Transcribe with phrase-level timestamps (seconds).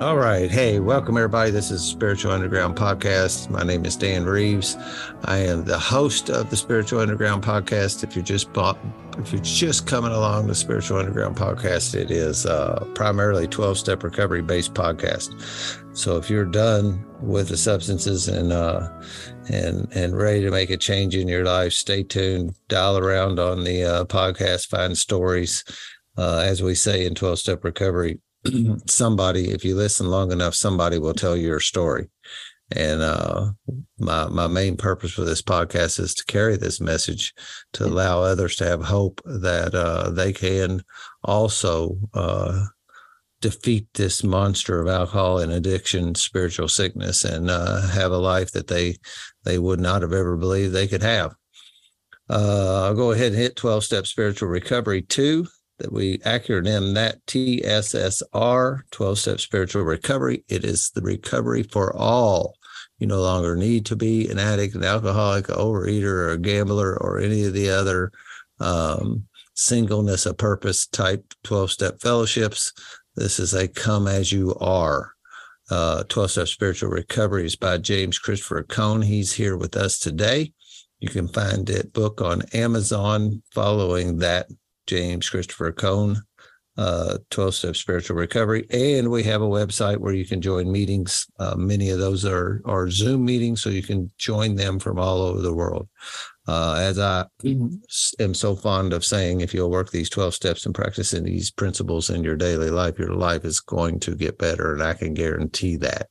[0.00, 0.50] All right.
[0.50, 1.50] Hey, welcome everybody.
[1.50, 3.50] This is Spiritual Underground Podcast.
[3.50, 4.78] My name is Dan Reeves.
[5.24, 8.02] I am the host of the Spiritual Underground Podcast.
[8.02, 8.78] If you're just bought,
[9.18, 14.02] if you're just coming along the Spiritual Underground Podcast, it is uh, primarily 12 step
[14.02, 15.34] recovery based podcast.
[15.94, 18.88] So if you're done with the substances and uh,
[19.50, 22.54] and and ready to make a change in your life, stay tuned.
[22.68, 25.62] Dial around on the uh, podcast, find stories.
[26.16, 28.18] Uh, as we say in 12 step recovery,
[28.86, 32.08] somebody, if you listen long enough, somebody will tell your story.
[32.72, 33.50] And uh,
[33.98, 37.34] my my main purpose for this podcast is to carry this message
[37.72, 40.82] to allow others to have hope that uh, they can
[41.24, 42.66] also uh,
[43.40, 48.68] defeat this monster of alcohol and addiction, spiritual sickness, and uh, have a life that
[48.68, 48.96] they
[49.44, 51.34] they would not have ever believed they could have.
[52.28, 55.48] Uh, I'll go ahead and hit 12 step spiritual recovery two
[55.80, 60.44] that we acronym that TSSR, 12 step spiritual recovery.
[60.48, 62.54] It is the recovery for all.
[62.98, 66.96] You no longer need to be an addict, an alcoholic, an overeater, or a gambler,
[67.00, 68.12] or any of the other
[68.60, 72.72] um, singleness of purpose type 12 step fellowships.
[73.16, 75.12] This is a come as you are.
[75.70, 79.02] Uh, 12 step spiritual recovery is by James Christopher Cohn.
[79.02, 80.52] He's here with us today.
[80.98, 84.48] You can find that book on Amazon following that
[84.90, 86.20] James Christopher Cohn,
[86.76, 88.66] uh, 12 Step Spiritual Recovery.
[88.70, 91.28] And we have a website where you can join meetings.
[91.38, 95.22] Uh, many of those are, are Zoom meetings, so you can join them from all
[95.22, 95.88] over the world.
[96.48, 97.26] Uh, as I
[98.18, 102.10] am so fond of saying, if you'll work these 12 steps and practicing these principles
[102.10, 104.72] in your daily life, your life is going to get better.
[104.72, 106.08] And I can guarantee that.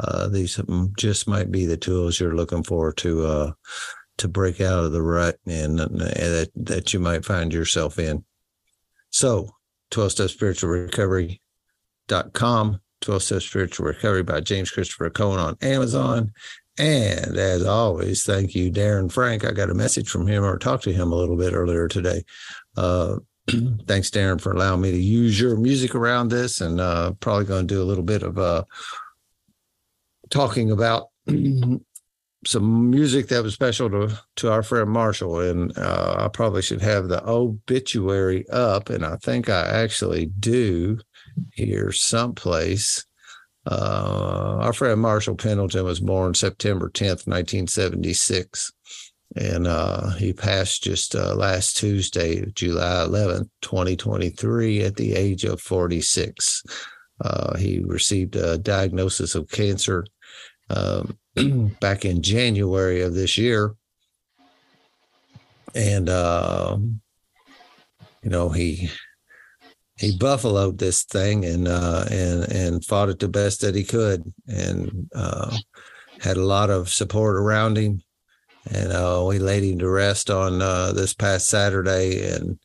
[0.00, 0.58] Uh, these
[0.96, 3.52] just might be the tools you're looking for to uh,
[4.18, 8.24] to break out of the rut and, and that, that you might find yourself in.
[9.10, 9.50] So
[9.90, 11.40] 12 step spiritual recovery.com,
[13.00, 16.32] 12 step spiritual recovery by James Christopher Cohen on Amazon.
[16.78, 19.44] And as always, thank you, Darren Frank.
[19.44, 22.22] I got a message from him or talked to him a little bit earlier today.
[22.76, 23.16] Uh,
[23.86, 27.66] thanks, Darren, for allowing me to use your music around this and uh, probably going
[27.66, 28.62] to do a little bit of uh,
[30.30, 31.08] talking about
[32.46, 36.80] some music that was special to to our friend Marshall, and uh, I probably should
[36.80, 40.98] have the obituary up, and I think I actually do
[41.52, 43.04] here someplace.
[43.66, 48.72] Uh, our friend Marshall Pendleton was born September 10th, 1976,
[49.36, 55.60] and uh, he passed just uh, last Tuesday, July 11th, 2023, at the age of
[55.60, 56.62] 46.
[57.20, 60.06] Uh, he received a diagnosis of cancer.
[60.70, 61.18] Um,
[61.80, 63.74] back in January of this year.
[65.74, 66.78] And, uh,
[68.22, 68.90] you know, he,
[69.98, 74.32] he buffaloed this thing and uh, and and fought it the best that he could,
[74.46, 75.56] and uh,
[76.20, 78.02] had a lot of support around him.
[78.70, 82.58] And uh, we laid him to rest on uh, this past Saturday, and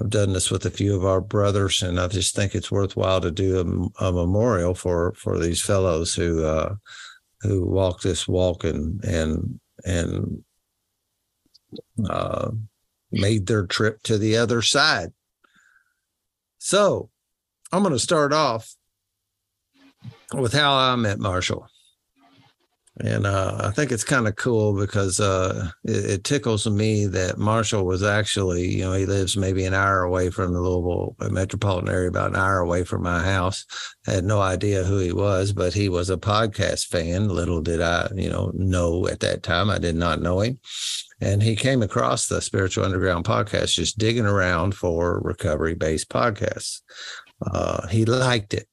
[0.00, 3.20] I've done this with a few of our brothers, and I just think it's worthwhile
[3.20, 6.76] to do a, a memorial for for these fellows who uh,
[7.42, 10.44] who walked this walk and and and
[12.08, 12.50] uh,
[13.12, 15.12] made their trip to the other side.
[16.58, 17.10] So
[17.72, 18.74] I'm going to start off
[20.32, 21.68] with how I met Marshall.
[23.00, 27.36] And uh, I think it's kind of cool because uh, it, it, tickles me that
[27.36, 31.90] Marshall was actually, you know, he lives maybe an hour away from the Louisville metropolitan
[31.90, 33.66] area, about an hour away from my house.
[34.06, 37.28] I had no idea who he was, but he was a podcast fan.
[37.28, 39.68] Little did I, you know, know at that time.
[39.68, 40.58] I did not know him.
[41.20, 46.80] And he came across the Spiritual Underground podcast, just digging around for recovery based podcasts.
[47.42, 48.68] Uh, he liked it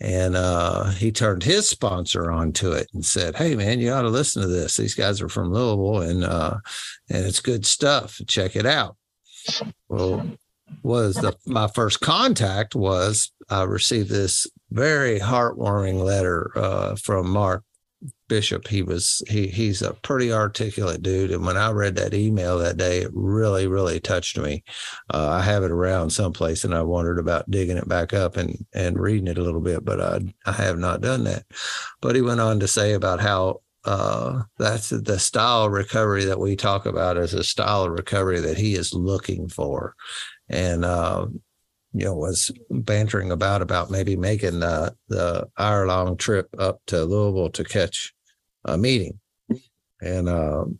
[0.00, 4.08] and uh, he turned his sponsor onto it and said, "Hey, man, you ought to
[4.08, 4.76] listen to this.
[4.76, 6.58] These guys are from Louisville, and uh,
[7.10, 8.20] and it's good stuff.
[8.26, 8.96] Check it out."
[9.88, 10.26] Well,
[10.82, 17.64] was the my first contact was I received this very heartwarming letter uh, from Mark
[18.28, 18.66] Bishop.
[18.66, 22.76] He was he he's a pretty articulate dude, and when I read that email that
[22.76, 24.64] day, it really really touched me.
[25.12, 28.64] Uh, I have it around someplace, and I wondered about digging it back up and
[28.72, 31.44] and reading it a little bit, but I I have not done that.
[32.00, 36.56] But he went on to say about how uh, that's the style recovery that we
[36.56, 39.94] talk about as a style of recovery that he is looking for,
[40.48, 41.26] and uh,
[41.92, 47.04] you know, was bantering about about maybe making the the hour long trip up to
[47.04, 48.12] Louisville to catch
[48.64, 49.18] a meeting,
[50.00, 50.78] and um,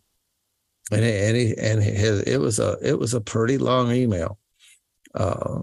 [0.91, 4.37] and and he, and his, it was a it was a pretty long email,
[5.13, 5.59] uh,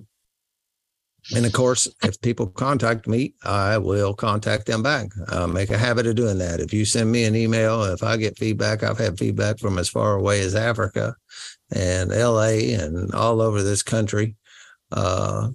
[1.34, 5.08] and of course, if people contact me, I will contact them back.
[5.28, 6.60] Uh, make a habit of doing that.
[6.60, 9.88] If you send me an email, if I get feedback, I've had feedback from as
[9.88, 11.14] far away as Africa
[11.70, 14.36] and LA and all over this country.
[14.90, 15.50] Uh,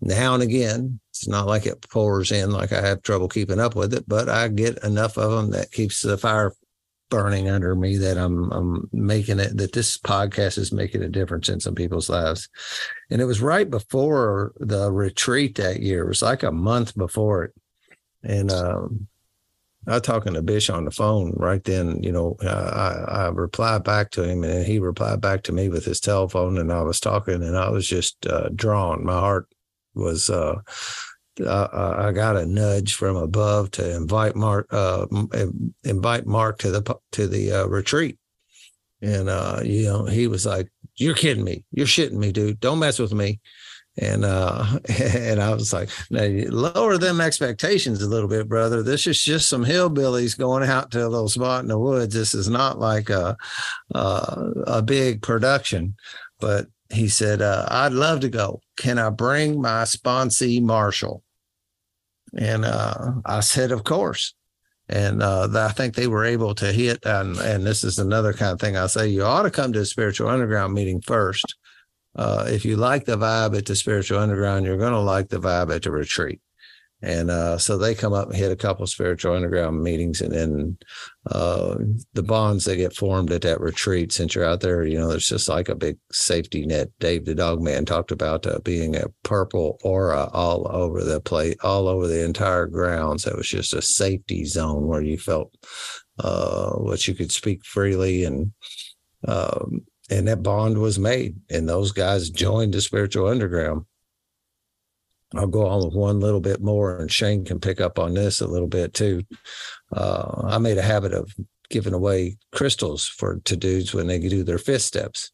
[0.00, 3.74] now and again, it's not like it pours in like I have trouble keeping up
[3.74, 6.52] with it, but I get enough of them that keeps the fire
[7.08, 11.48] burning under me that I'm I'm making it that this podcast is making a difference
[11.48, 12.48] in some people's lives.
[13.10, 16.04] And it was right before the retreat that year.
[16.04, 17.54] It was like a month before it.
[18.22, 19.06] And um,
[19.86, 22.02] I was talking to Bish on the phone right then.
[22.02, 25.84] You know, I, I replied back to him, and he replied back to me with
[25.84, 26.58] his telephone.
[26.58, 29.04] And I was talking, and I was just uh, drawn.
[29.04, 29.48] My heart
[29.94, 30.56] was uh,
[31.40, 35.06] I, I got a nudge from above to invite Mark, uh,
[35.84, 38.18] invite Mark to the to the uh, retreat,
[39.02, 41.64] and uh, you know he was like, "You're kidding me!
[41.72, 42.60] You're shitting me, dude!
[42.60, 43.40] Don't mess with me!"
[43.98, 48.82] And uh, and I was like, now you lower them expectations a little bit, brother.
[48.82, 52.14] This is just some hillbillies going out to a little spot in the woods.
[52.14, 53.36] This is not like a
[53.94, 55.94] a, a big production."
[56.40, 58.60] But he said, uh, "I'd love to go.
[58.76, 61.22] Can I bring my sponsee Marshall?"
[62.36, 64.34] And uh, I said, of course.
[64.88, 67.04] And uh, I think they were able to hit.
[67.04, 69.80] And, and this is another kind of thing I say you ought to come to
[69.80, 71.56] a spiritual underground meeting first.
[72.16, 75.38] Uh, if you like the vibe at the spiritual underground, you're going to like the
[75.38, 76.40] vibe at the retreat.
[77.02, 80.78] And uh, so they come up and hit a couple spiritual underground meetings, and then
[81.30, 81.76] uh,
[82.14, 84.12] the bonds that get formed at that retreat.
[84.12, 86.88] Since you're out there, you know, there's just like a big safety net.
[86.98, 91.56] Dave the Dog Man talked about uh, being a purple aura all over the place,
[91.62, 93.26] all over the entire grounds.
[93.26, 95.54] It was just a safety zone where you felt
[96.18, 98.52] uh, what you could speak freely and.
[99.28, 103.84] Um, and that bond was made, and those guys joined the spiritual underground
[105.34, 108.40] I'll go on with one little bit more, and Shane can pick up on this
[108.40, 109.22] a little bit too.
[109.92, 111.34] Uh, I made a habit of
[111.68, 115.32] giving away crystals for to dudes when they do their fifth steps.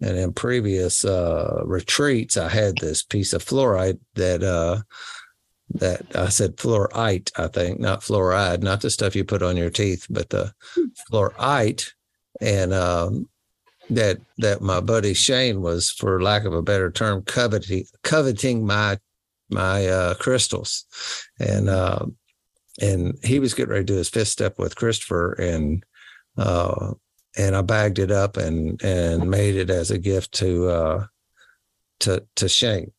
[0.00, 4.80] And in previous uh, retreats, I had this piece of fluorite that uh,
[5.74, 9.70] that I said fluorite, I think, not fluoride, not the stuff you put on your
[9.70, 10.52] teeth, but the
[11.10, 11.92] fluorite,
[12.40, 13.28] and um,
[13.90, 18.98] that that my buddy Shane was, for lack of a better term, coveting coveting my
[19.50, 20.84] my uh, crystals,
[21.38, 22.06] and uh,
[22.80, 25.84] and he was getting ready to do his fifth step with Christopher, and
[26.36, 26.94] uh,
[27.36, 31.06] and I bagged it up and and made it as a gift to uh,
[32.00, 32.92] to to Shane.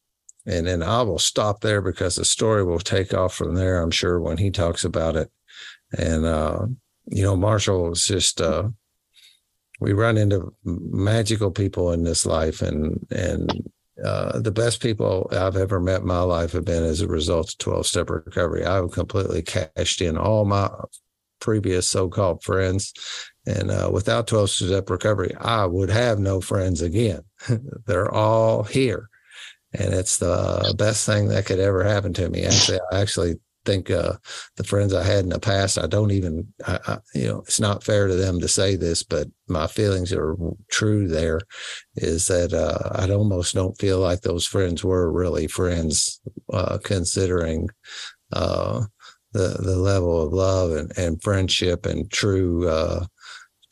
[0.45, 3.79] And then I will stop there because the story will take off from there.
[3.79, 5.31] I'm sure when he talks about it.
[5.97, 6.65] And uh,
[7.07, 8.69] you know, Marshall was just uh,
[9.81, 13.69] we run into magical people in this life, and and
[14.05, 17.49] uh, the best people I've ever met in my life have been as a result
[17.49, 18.65] of 12 step recovery.
[18.65, 20.69] I've completely cashed in all my
[21.39, 22.93] previous so called friends.
[23.45, 27.21] And uh, without 12 step recovery, I would have no friends again.
[27.85, 29.09] They're all here.
[29.73, 32.43] And it's the best thing that could ever happen to me.
[32.43, 33.35] Actually, I actually
[33.65, 34.13] think uh,
[34.57, 37.59] the friends I had in the past, I don't even, I, I, you know, it's
[37.59, 40.35] not fair to them to say this, but my feelings are
[40.69, 41.07] true.
[41.07, 41.39] There
[41.95, 46.19] is that uh, I almost don't feel like those friends were really friends,
[46.51, 47.69] uh, considering
[48.33, 48.85] uh,
[49.33, 53.05] the the level of love and, and friendship and true uh,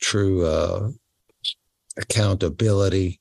[0.00, 0.90] true uh,
[1.96, 3.19] accountability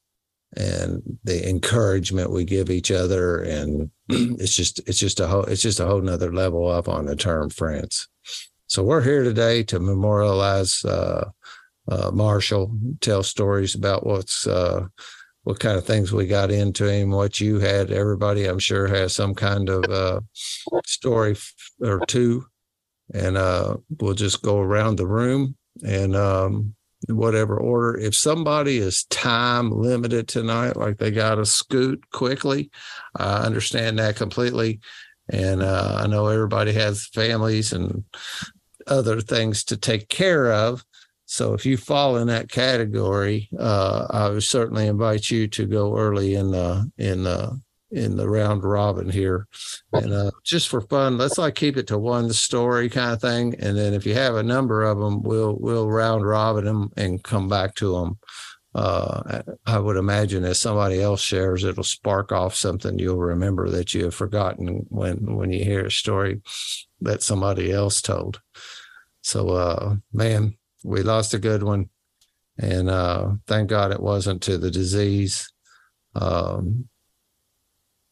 [0.57, 5.61] and the encouragement we give each other and it's just it's just a whole it's
[5.61, 8.07] just a whole nother level up on the term friends
[8.67, 11.29] so we're here today to memorialize uh,
[11.87, 14.87] uh, marshall tell stories about what's uh,
[15.43, 17.91] what kind of things we got into him what you had.
[17.91, 20.21] Everybody i'm sure has some kind of uh,
[20.85, 21.35] story
[21.81, 22.45] or two.
[23.11, 26.75] And uh, we'll just go around the room and um,
[27.07, 27.97] whatever order.
[27.97, 32.69] If somebody is time limited tonight, like they got to scoot quickly,
[33.15, 34.79] I understand that completely.
[35.29, 38.03] And uh, I know everybody has families and
[38.87, 40.83] other things to take care of.
[41.25, 45.95] So if you fall in that category, uh, I would certainly invite you to go
[45.95, 49.47] early in the in the in the round robin here.
[49.93, 53.55] And uh, just for fun, let's like keep it to one story kind of thing.
[53.59, 57.23] And then if you have a number of them, we'll we'll round robin them and
[57.23, 58.19] come back to them.
[58.75, 63.95] Uh, I would imagine as somebody else shares, it'll spark off something you'll remember that
[63.95, 66.41] you have forgotten when when you hear a story
[67.01, 68.41] that somebody else told.
[69.21, 71.89] So, uh, man, we lost a good one,
[72.57, 75.51] and uh, thank God it wasn't to the disease.
[76.15, 76.87] Um,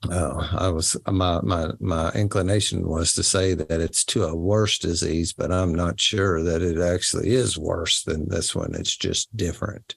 [0.05, 4.77] Oh, I was my my my inclination was to say that it's to a worse
[4.77, 8.75] disease, but I'm not sure that it actually is worse than this one.
[8.75, 9.95] It's just different.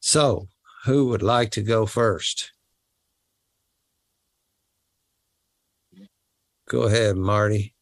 [0.00, 0.48] So,
[0.84, 2.52] who would like to go first?
[6.68, 7.74] Go ahead, Marty.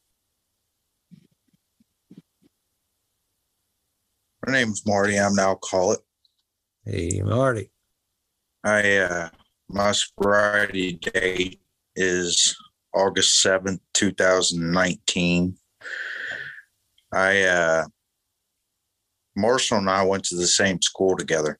[4.47, 5.19] My name's Marty.
[5.19, 6.01] I'm now call it.
[6.85, 7.71] Hey, Marty.
[8.63, 9.29] I uh,
[9.75, 11.61] my sobriety date
[11.97, 12.57] is
[12.95, 15.57] August seventh, two thousand nineteen.
[17.13, 17.85] I uh,
[19.37, 21.59] Marshall and I went to the same school together.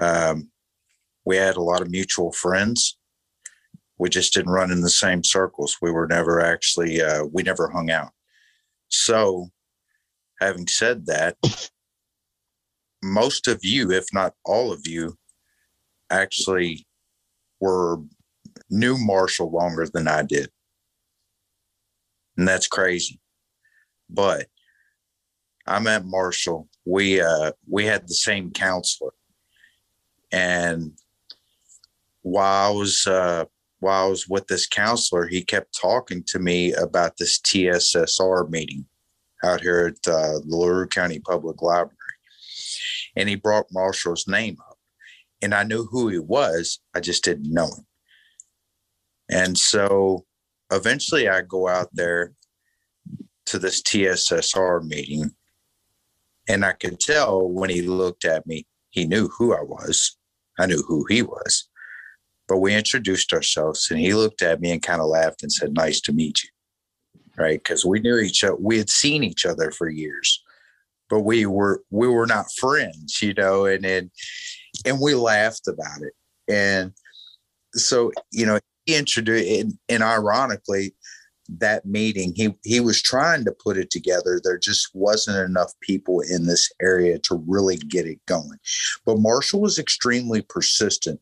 [0.00, 0.50] Um,
[1.26, 2.96] we had a lot of mutual friends.
[3.98, 5.78] We just didn't run in the same circles.
[5.82, 8.12] We were never actually uh, we never hung out.
[8.88, 9.48] So,
[10.40, 11.36] having said that,
[13.02, 15.16] most of you, if not all of you,
[16.20, 16.86] actually
[17.60, 17.98] were
[18.70, 20.50] knew Marshall longer than I did.
[22.36, 23.20] And that's crazy.
[24.10, 24.46] But
[25.66, 26.68] I met Marshall.
[26.84, 29.12] We uh we had the same counselor.
[30.32, 30.92] And
[32.22, 33.44] while I was uh
[33.80, 38.86] while I was with this counselor, he kept talking to me about this TSSR meeting
[39.44, 41.94] out here at uh, the LaRue County Public Library.
[43.14, 44.73] And he brought Marshall's name up
[45.42, 46.80] and I knew who he was.
[46.94, 47.86] I just didn't know him.
[49.30, 50.24] And so
[50.70, 52.32] eventually I go out there
[53.46, 55.30] to this TSSR meeting
[56.48, 60.16] and I could tell when he looked at me, he knew who I was.
[60.58, 61.68] I knew who he was.
[62.46, 65.72] But we introduced ourselves and he looked at me and kind of laughed and said,
[65.72, 66.50] Nice to meet you.
[67.36, 67.58] Right.
[67.58, 70.42] Because we knew each other, we had seen each other for years,
[71.08, 74.10] but we were we were not friends, you know, and then
[74.84, 76.12] and we laughed about it.
[76.52, 76.92] And
[77.74, 80.94] so, you know, he introduced, and, and ironically,
[81.48, 84.40] that meeting, he he was trying to put it together.
[84.42, 88.58] There just wasn't enough people in this area to really get it going.
[89.04, 91.20] But Marshall was extremely persistent,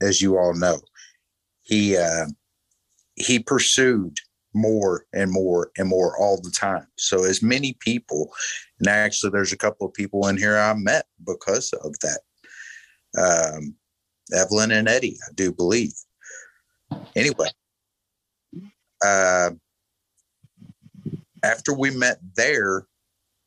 [0.00, 0.78] as you all know.
[1.62, 2.26] He uh,
[3.16, 4.18] he pursued
[4.54, 6.86] more and more and more all the time.
[6.96, 8.32] So as many people,
[8.78, 12.20] and actually, there's a couple of people in here I met because of that
[13.18, 13.74] um,
[14.32, 15.92] Evelyn and Eddie, I do believe.
[17.16, 17.48] Anyway,
[19.04, 19.50] uh,
[21.42, 22.86] after we met there,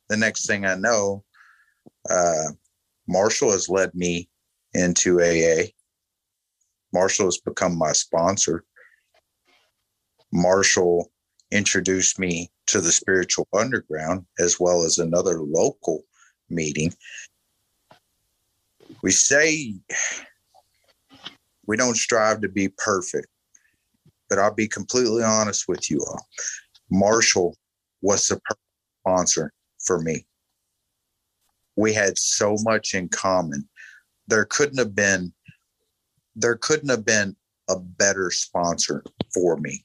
[0.08, 1.24] the next thing I know,
[2.10, 2.50] uh,
[3.06, 4.28] Marshall has led me
[4.74, 5.68] into AA.
[6.92, 8.64] Marshall has become my sponsor.
[10.32, 11.10] Marshall
[11.52, 16.02] introduced me to the spiritual underground as well as another local
[16.50, 16.92] meeting
[19.04, 19.74] we say
[21.66, 23.28] we don't strive to be perfect,
[24.30, 26.26] but I'll be completely honest with you all.
[26.90, 27.54] Marshall
[28.00, 28.40] was the
[29.02, 29.52] sponsor
[29.84, 30.24] for me.
[31.76, 33.68] We had so much in common.
[34.26, 35.34] There couldn't have been
[36.34, 37.36] there couldn't have been
[37.68, 39.84] a better sponsor for me,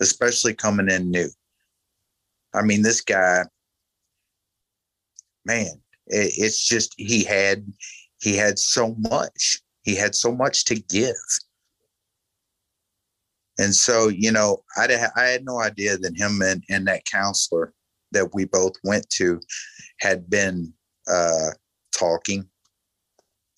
[0.00, 1.28] especially coming in new.
[2.52, 3.44] I mean, this guy,
[5.44, 7.64] man, it, it's just he had
[8.20, 9.58] he had so much.
[9.82, 11.14] He had so much to give.
[13.58, 17.74] And so, you know, I, I had no idea that him and, and that counselor
[18.12, 19.40] that we both went to
[20.00, 20.72] had been
[21.10, 21.50] uh,
[21.96, 22.48] talking.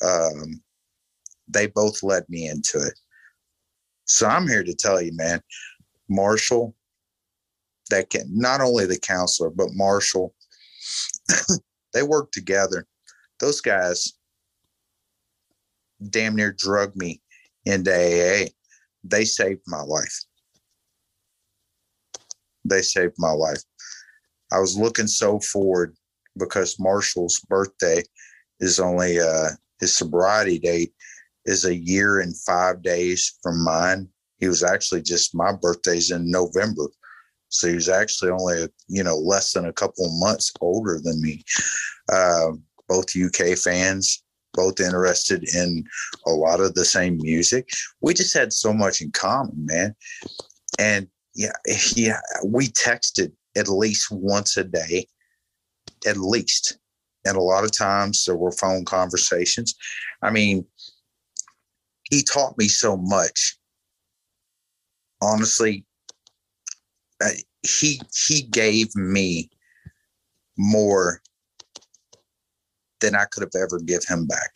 [0.05, 0.63] Um,
[1.49, 2.99] they both led me into it.
[4.07, 5.41] So I'm here to tell you, man,
[6.09, 6.75] Marshall,
[7.91, 10.35] that can not only the counselor, but Marshall,
[11.95, 12.87] they work together.
[13.41, 14.13] Those guys,
[16.11, 17.21] damn near drug me
[17.65, 18.49] into AA.
[19.05, 20.25] They saved my life.
[22.65, 23.63] They saved my life.
[24.53, 25.97] I was looking so forward
[26.39, 28.03] because Marshall's birthday
[28.61, 30.93] is only uh his sobriety date
[31.45, 34.09] is a year and five days from mine.
[34.39, 36.89] He was actually just my birthday's in November.
[37.49, 41.45] So he was actually only, you know, less than a couple months older than me.
[42.11, 42.53] Uh,
[42.89, 44.22] both UK fans,
[44.55, 45.85] both interested in
[46.27, 47.71] a lot of the same music.
[48.01, 49.95] We just had so much in common, man.
[50.79, 51.53] And yeah,
[51.95, 55.07] yeah, we texted at least once a day,
[56.07, 56.79] at least.
[57.25, 59.75] And a lot of times there were phone conversations.
[60.23, 60.67] I mean,
[62.11, 63.57] he taught me so much.
[65.23, 65.85] Honestly,
[67.25, 67.29] uh,
[67.63, 69.49] he he gave me
[70.59, 71.23] more
[73.03, 74.53] than I could have ever give him back.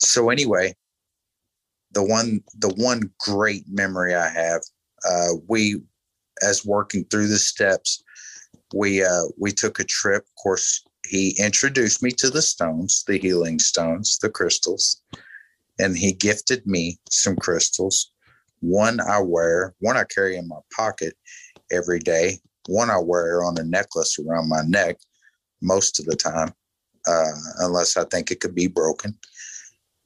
[0.00, 0.74] So anyway,
[1.92, 4.62] the one the one great memory I have,
[5.08, 5.80] uh, we
[6.42, 8.02] as working through the steps,
[8.74, 10.24] we uh, we took a trip.
[10.24, 15.00] Of course, he introduced me to the stones, the healing stones, the crystals,
[15.78, 18.10] and he gifted me some crystals.
[18.60, 21.14] One I wear, one I carry in my pocket
[21.70, 22.38] every day.
[22.66, 24.96] One I wear on a necklace around my neck
[25.64, 26.52] most of the time,
[27.06, 29.16] uh, unless I think it could be broken.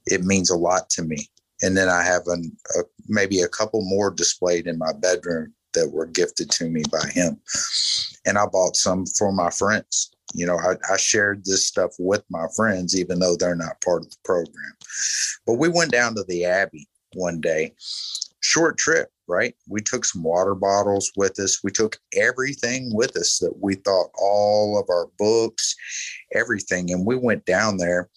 [0.07, 1.29] It means a lot to me.
[1.61, 5.91] And then I have an, a, maybe a couple more displayed in my bedroom that
[5.93, 7.39] were gifted to me by him.
[8.25, 10.11] And I bought some for my friends.
[10.35, 14.03] You know, I, I shared this stuff with my friends, even though they're not part
[14.03, 14.75] of the program.
[15.47, 17.75] But we went down to the Abbey one day,
[18.49, 19.55] short trip, right?
[19.69, 21.63] We took some water bottles with us.
[21.63, 25.77] We took everything with us that we thought, all of our books,
[26.35, 26.91] everything.
[26.91, 28.09] And we went down there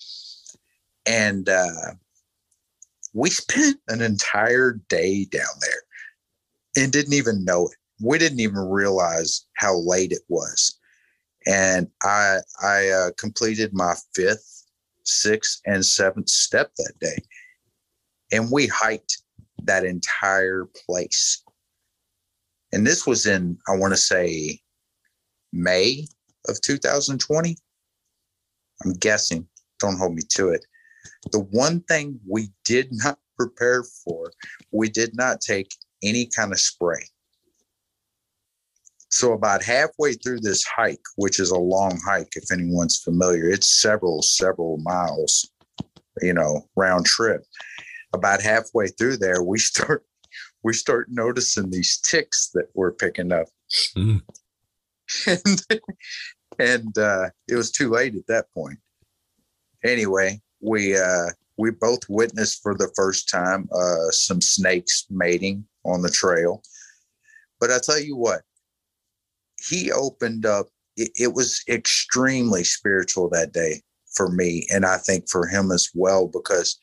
[1.05, 1.95] and uh,
[3.13, 7.75] we spent an entire day down there and didn't even know it.
[8.01, 10.79] We didn't even realize how late it was.
[11.45, 14.65] And I I uh, completed my fifth,
[15.03, 17.17] sixth, and seventh step that day,
[18.31, 19.23] and we hiked
[19.65, 21.43] that entire place.
[22.71, 24.59] And this was in I want to say
[25.53, 26.07] May
[26.47, 27.57] of 2020.
[28.83, 29.47] I'm guessing.
[29.79, 30.65] Don't hold me to it.
[31.31, 34.31] The one thing we did not prepare for,
[34.71, 37.03] we did not take any kind of spray.
[39.09, 43.81] So, about halfway through this hike, which is a long hike, if anyone's familiar, it's
[43.81, 45.51] several, several miles,
[46.21, 47.43] you know, round trip.
[48.13, 50.05] About halfway through there, we start
[50.63, 53.47] we start noticing these ticks that we're picking up.
[53.97, 54.21] Mm.
[55.27, 55.65] and
[56.59, 58.79] and uh, it was too late at that point.
[59.83, 66.01] Anyway, we uh, we both witnessed for the first time uh, some snakes mating on
[66.01, 66.61] the trail.
[67.59, 68.41] But I tell you what,
[69.67, 70.67] he opened up.
[70.97, 73.81] It, it was extremely spiritual that day
[74.15, 76.79] for me, and I think for him as well because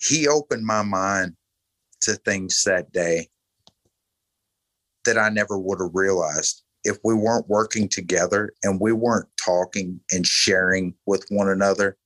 [0.00, 1.34] he opened my mind
[2.02, 3.28] to things that day
[5.04, 10.00] that I never would have realized if we weren't working together and we weren't talking
[10.10, 11.96] and sharing with one another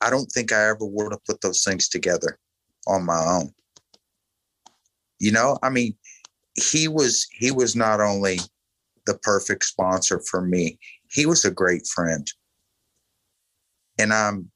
[0.00, 2.38] I don't think I ever would have put those things together
[2.86, 3.52] on my own.
[5.18, 5.96] You know, I mean,
[6.54, 8.38] he was he was not only
[9.06, 10.78] the perfect sponsor for me,
[11.10, 12.26] he was a great friend.
[13.98, 14.50] And I'm,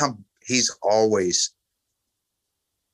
[0.00, 1.54] I'm he's always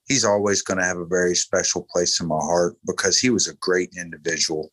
[0.09, 3.47] he's always going to have a very special place in my heart because he was
[3.47, 4.73] a great individual.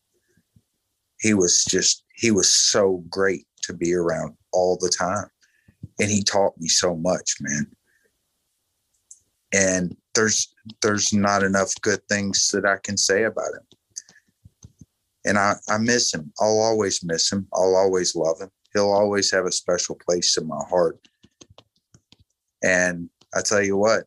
[1.20, 5.30] He was just he was so great to be around all the time
[6.00, 7.68] and he taught me so much, man.
[9.54, 13.68] And there's there's not enough good things that I can say about him.
[15.26, 16.32] And I, I miss him.
[16.40, 17.48] I'll always miss him.
[17.54, 18.50] I'll always love him.
[18.74, 21.00] He'll always have a special place in my heart.
[22.64, 24.06] And I tell you what,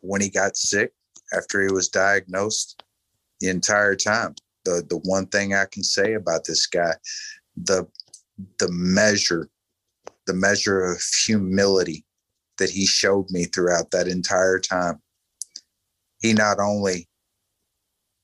[0.00, 0.92] when he got sick
[1.36, 2.82] after he was diagnosed,
[3.40, 6.94] the entire time, the the one thing I can say about this guy,
[7.56, 7.86] the
[8.58, 9.48] the measure
[10.26, 12.04] the measure of humility
[12.58, 15.00] that he showed me throughout that entire time.
[16.20, 17.08] He not only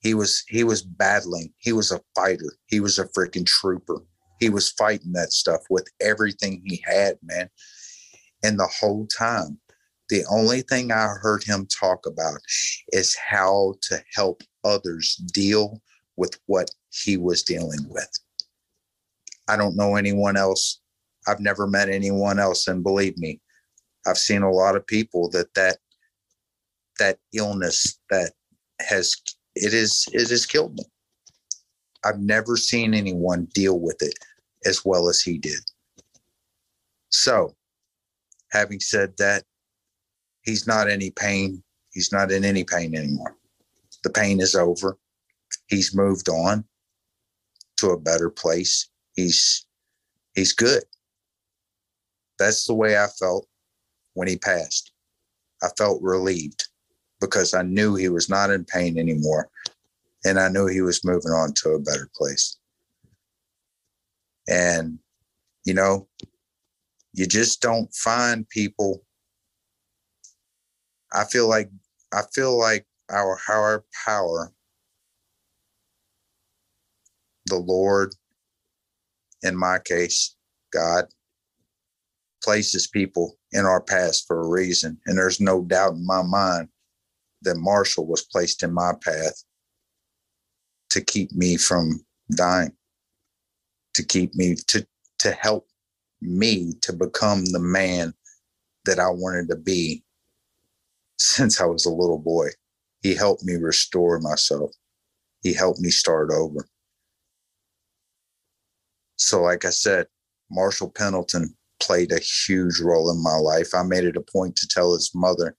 [0.00, 2.52] he was he was battling, he was a fighter.
[2.66, 4.02] He was a freaking trooper.
[4.38, 7.48] He was fighting that stuff with everything he had, man.
[8.46, 9.59] And the whole time,
[10.09, 12.38] the only thing I heard him talk about
[12.92, 15.82] is how to help others deal
[16.16, 18.09] with what he was dealing with.
[19.48, 20.80] I don't know anyone else
[21.26, 23.40] I've never met anyone else, and believe me,
[24.06, 25.78] I've seen a lot of people that that
[26.98, 28.32] that illness that
[28.80, 29.14] has
[29.54, 30.87] it is it has killed them.
[32.04, 34.14] I've never seen anyone deal with it
[34.64, 35.61] as well as he did.
[37.09, 37.56] So,
[38.52, 39.44] having said that,
[40.42, 41.62] he's not any pain.
[41.92, 43.37] He's not in any pain anymore.
[44.04, 44.98] The pain is over.
[45.68, 46.64] He's moved on
[47.78, 48.88] to a better place.
[49.14, 49.66] He's
[50.35, 50.85] he's good.
[52.38, 53.48] That's the way I felt
[54.14, 54.92] when he passed.
[55.62, 56.68] I felt relieved
[57.20, 59.48] because I knew he was not in pain anymore
[60.26, 62.56] and I knew he was moving on to a better place.
[64.48, 64.98] And,
[65.64, 66.09] you know,
[67.16, 69.02] you just don't find people.
[71.14, 71.70] I feel like,
[72.12, 74.52] I feel like our higher power,
[77.46, 78.14] the Lord,
[79.42, 80.37] in my case,
[80.74, 81.07] God,
[82.44, 84.98] places people in our past for a reason.
[85.07, 86.68] And there's no doubt in my mind
[87.42, 89.42] that Marshall was placed in my path
[90.90, 92.72] to keep me from dying,
[93.94, 94.87] to keep me to
[95.20, 95.66] to help
[96.20, 98.14] me to become the man
[98.85, 100.02] that I wanted to be
[101.18, 102.48] since I was a little boy.
[103.02, 104.72] He helped me restore myself.
[105.42, 106.66] He helped me start over.
[109.16, 110.07] So, like I said,
[110.50, 113.74] Marshall Pendleton played a huge role in my life.
[113.74, 115.57] I made it a point to tell his mother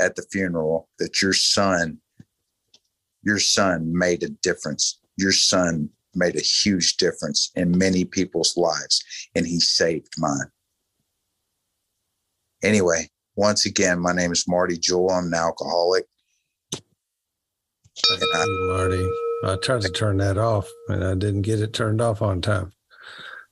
[0.00, 1.98] at the funeral that your son,
[3.22, 5.00] your son made a difference.
[5.16, 9.02] Your son made a huge difference in many people's lives,
[9.34, 10.50] and he saved mine.
[12.62, 15.10] Anyway, once again, my name is Marty Jewell.
[15.10, 16.06] I'm an alcoholic.
[16.72, 19.08] Thank you, Marty.
[19.44, 22.72] I tried to turn that off and I didn't get it turned off on time.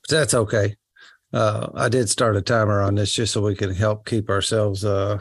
[0.01, 0.75] But that's okay.
[1.31, 4.83] Uh, I did start a timer on this just so we can help keep ourselves
[4.83, 5.19] uh,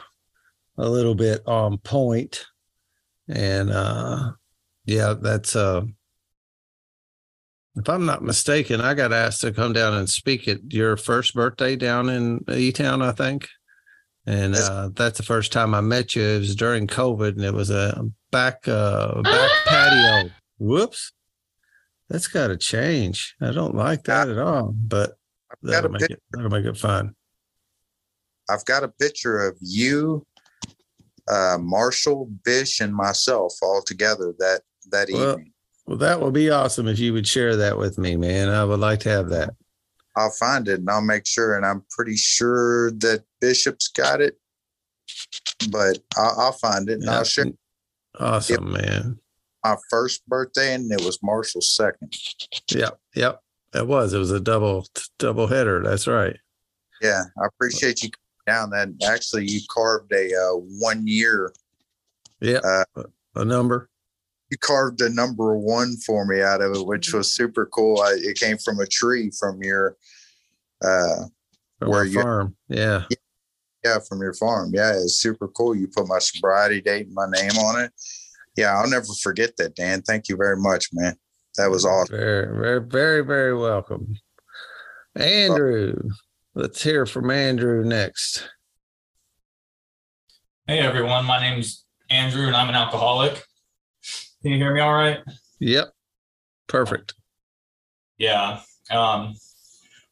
[0.79, 2.47] a little bit on point.
[3.29, 4.33] And uh,
[4.85, 5.83] yeah, that's uh,
[7.77, 11.35] if I'm not mistaken, I got asked to come down and speak at your first
[11.35, 13.49] birthday down in E Town, I think.
[14.27, 16.23] And uh, that's the first time I met you.
[16.23, 20.31] It was during COVID, and it was a back uh, back patio.
[20.59, 21.13] Whoops,
[22.09, 23.35] that's got to change.
[23.41, 25.15] I don't like that at all, but
[25.63, 27.17] that'll make it that'll make it fun.
[28.49, 30.25] I've got a picture of you,
[31.29, 35.53] uh, Marshall, Bish, and myself all together that that Well, evening.
[35.87, 38.49] Well, that would be awesome if you would share that with me, man.
[38.49, 39.51] I would like to have that.
[40.17, 41.57] I'll find it and I'll make sure.
[41.57, 44.39] And I'm pretty sure that Bishop's got it,
[45.71, 47.47] but I'll, I'll find it and I'll share
[48.21, 49.19] Awesome, man.
[49.65, 52.13] my first birthday, and it was Marshall's second.
[52.71, 53.41] Yep, yep.
[53.75, 54.13] It was.
[54.13, 54.87] It was a double
[55.19, 55.83] double header.
[55.83, 56.37] That's right.
[57.01, 58.11] Yeah, I appreciate you
[58.47, 58.97] coming down.
[58.99, 61.55] That actually, you carved a uh, one year.
[62.41, 62.59] Yeah,
[62.95, 63.89] Uh, a number.
[64.53, 68.03] You carved a number one for me out of it, which was super cool.
[68.03, 69.97] I, it came from a tree from your,
[70.85, 71.25] uh,
[71.79, 72.55] From Where our you- farm.
[72.69, 73.05] Yeah.
[73.83, 74.73] yeah, from your farm.
[74.75, 75.75] Yeah, it's super cool.
[75.75, 77.93] You put my sobriety date and my name on it.
[78.55, 80.03] Yeah, I'll never forget that, Dan.
[80.03, 81.17] Thank you very much, man.
[81.57, 82.15] That was awesome.
[82.15, 84.17] Very, very, very, very welcome.
[85.17, 85.95] Andrew.
[86.55, 88.51] Let's hear from Andrew next.
[90.67, 93.43] Hey everyone, my name's Andrew and I'm an alcoholic.
[94.43, 95.21] Can you hear me all right?
[95.61, 95.93] Yep.
[96.67, 97.15] Perfect.
[98.19, 98.61] Yeah.
[98.91, 99.35] Um,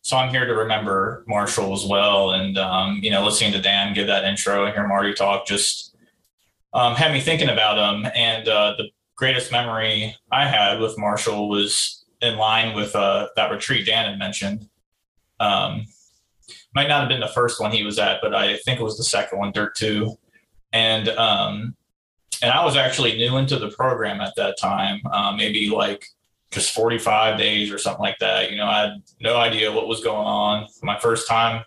[0.03, 2.33] so I'm here to remember Marshall as well.
[2.33, 5.97] And, um, you know, listening to Dan give that intro and hear Marty talk just
[6.73, 8.11] um, had me thinking about him.
[8.15, 13.51] And uh, the greatest memory I had with Marshall was in line with uh, that
[13.51, 14.69] retreat Dan had mentioned.
[15.41, 15.87] Um,
[16.75, 18.97] might not have been the first one he was at, but I think it was
[18.97, 20.17] the second one, Dirt 2.
[20.73, 21.75] And um,
[22.43, 26.07] and I was actually new into the program at that time, uh, maybe like
[26.51, 28.51] just 45 days or something like that.
[28.51, 30.67] You know, I had no idea what was going on.
[30.83, 31.65] My first time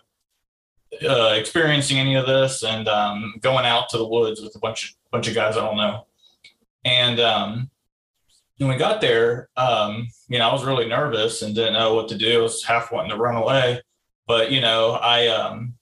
[1.02, 4.90] uh, experiencing any of this and um, going out to the woods with a bunch
[4.90, 6.06] of bunch of guys I don't know.
[6.84, 7.70] And um,
[8.58, 12.08] when we got there, um, you know, I was really nervous and didn't know what
[12.08, 12.40] to do.
[12.40, 13.80] I was half wanting to run away,
[14.26, 15.74] but you know, I um,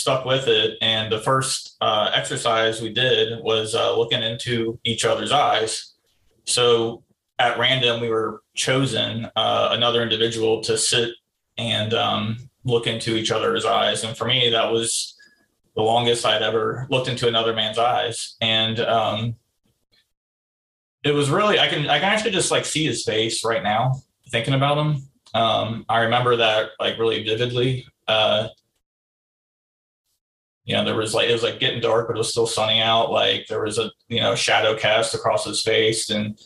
[0.00, 0.78] stuck with it.
[0.80, 5.94] And the first uh, exercise we did was uh, looking into each other's eyes.
[6.44, 7.04] So
[7.38, 11.10] at random, we were chosen uh, another individual to sit
[11.56, 14.04] and um, look into each other's eyes.
[14.04, 15.16] And for me, that was
[15.76, 18.36] the longest I'd ever looked into another man's eyes.
[18.40, 19.36] And um,
[21.04, 23.94] it was really, I can, I can actually just like see his face right now
[24.30, 25.02] thinking about him.
[25.32, 27.86] Um, I remember that like really vividly.
[28.08, 28.48] Uh,
[30.70, 32.80] you know, there was like, it was like getting dark, but it was still sunny
[32.80, 33.10] out.
[33.10, 36.10] Like there was a, you know, shadow cast across his face.
[36.10, 36.38] And,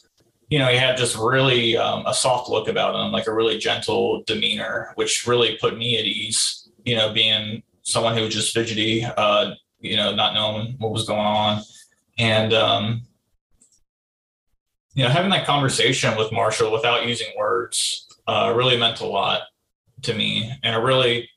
[0.49, 3.59] you know, he had just really um, a soft look about him, like a really
[3.59, 8.55] gentle demeanor, which really put me at ease, you know, being someone who was just
[8.55, 11.61] fidgety, uh, you know, not knowing what was going on.
[12.19, 13.03] And, um,
[14.95, 19.43] you know, having that conversation with Marshall without using words uh, really meant a lot
[20.01, 20.51] to me.
[20.63, 21.29] And it really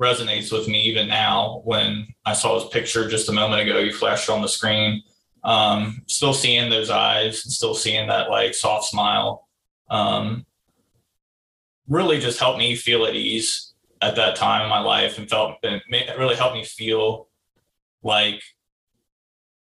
[0.00, 3.78] resonates with me even now when I saw his picture just a moment ago.
[3.78, 5.02] You flashed on the screen.
[5.42, 9.48] Um, still seeing those eyes, still seeing that like soft smile.
[9.88, 10.44] Um,
[11.88, 15.56] really just helped me feel at ease at that time in my life and felt
[15.62, 15.82] it
[16.18, 17.28] really helped me feel
[18.02, 18.42] like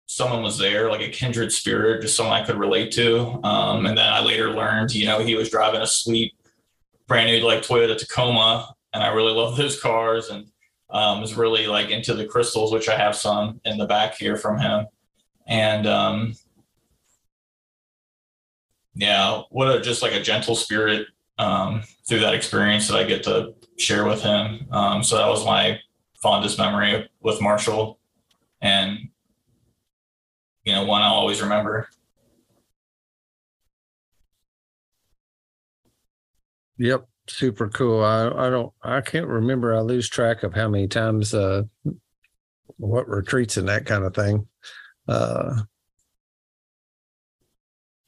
[0.05, 3.39] someone was there, like a kindred spirit, just someone I could relate to.
[3.43, 6.33] Um, and then I later learned, you know, he was driving a sweet
[7.07, 10.29] brand new like Toyota Tacoma, and I really love those cars.
[10.29, 10.47] And
[10.93, 14.37] um, was really like into the crystals, which I have some in the back here
[14.37, 14.85] from him.
[15.47, 16.35] And um,
[18.95, 21.07] yeah, what a just like a gentle spirit
[21.39, 24.67] um, through that experience that I get to share with him.
[24.71, 25.79] Um, so that was my
[26.21, 27.99] fondest memory with Marshall,
[28.61, 29.09] and
[30.63, 31.89] you know, one I'll always remember.
[36.77, 38.03] Yep, super cool.
[38.03, 39.75] I I don't I can't remember.
[39.75, 41.63] I lose track of how many times uh
[42.77, 44.47] what retreats and that kind of thing.
[45.07, 45.63] Uh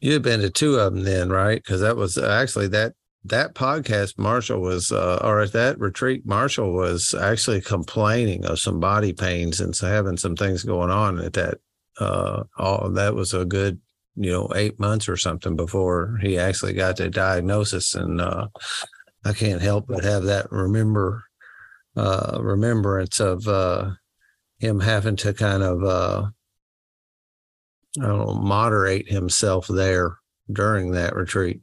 [0.01, 1.63] You've been to two of them then, right?
[1.63, 6.73] Because that was actually that that podcast Marshall was uh or at that retreat Marshall
[6.73, 11.33] was actually complaining of some body pains and so having some things going on at
[11.33, 11.57] that
[11.99, 13.79] uh all that was a good
[14.15, 18.47] you know eight months or something before he actually got the diagnosis and uh
[19.25, 21.23] I can't help but have that remember
[21.97, 23.91] uh remembrance of uh
[24.59, 26.27] him having to kind of uh
[27.99, 30.17] I don't know, moderate himself there
[30.51, 31.61] during that retreat.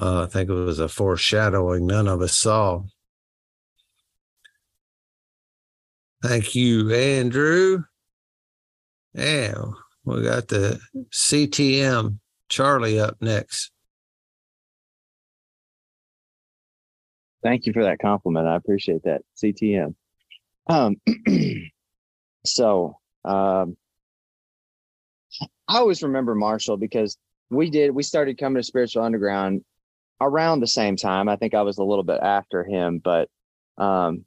[0.00, 2.82] Uh, I think it was a foreshadowing none of us saw.
[6.22, 7.84] Thank you, Andrew.
[9.12, 9.54] Yeah,
[10.04, 10.80] we got the
[11.12, 13.70] CTM Charlie up next.
[17.44, 18.48] Thank you for that compliment.
[18.48, 19.22] I appreciate that.
[19.36, 19.94] CTM.
[20.66, 20.96] Um,
[22.46, 23.76] so um,
[25.68, 27.18] I always remember Marshall because
[27.50, 29.62] we did we started coming to Spiritual Underground
[30.22, 31.28] around the same time.
[31.28, 33.28] I think I was a little bit after him, but
[33.76, 34.24] um,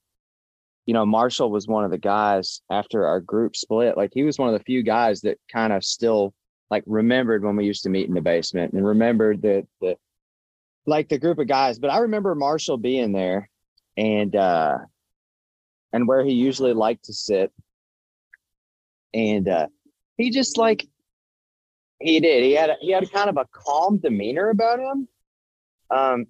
[0.85, 3.97] you know, Marshall was one of the guys after our group split.
[3.97, 6.35] Like he was one of the few guys that kind of still
[6.69, 9.97] like remembered when we used to meet in the basement and remembered that the
[10.87, 11.77] like the group of guys.
[11.77, 13.49] But I remember Marshall being there
[13.95, 14.79] and uh
[15.93, 17.51] and where he usually liked to sit.
[19.13, 19.67] And uh
[20.17, 20.87] he just like
[21.99, 22.43] he did.
[22.43, 25.07] He had he had kind of a calm demeanor about him.
[25.89, 26.27] Um,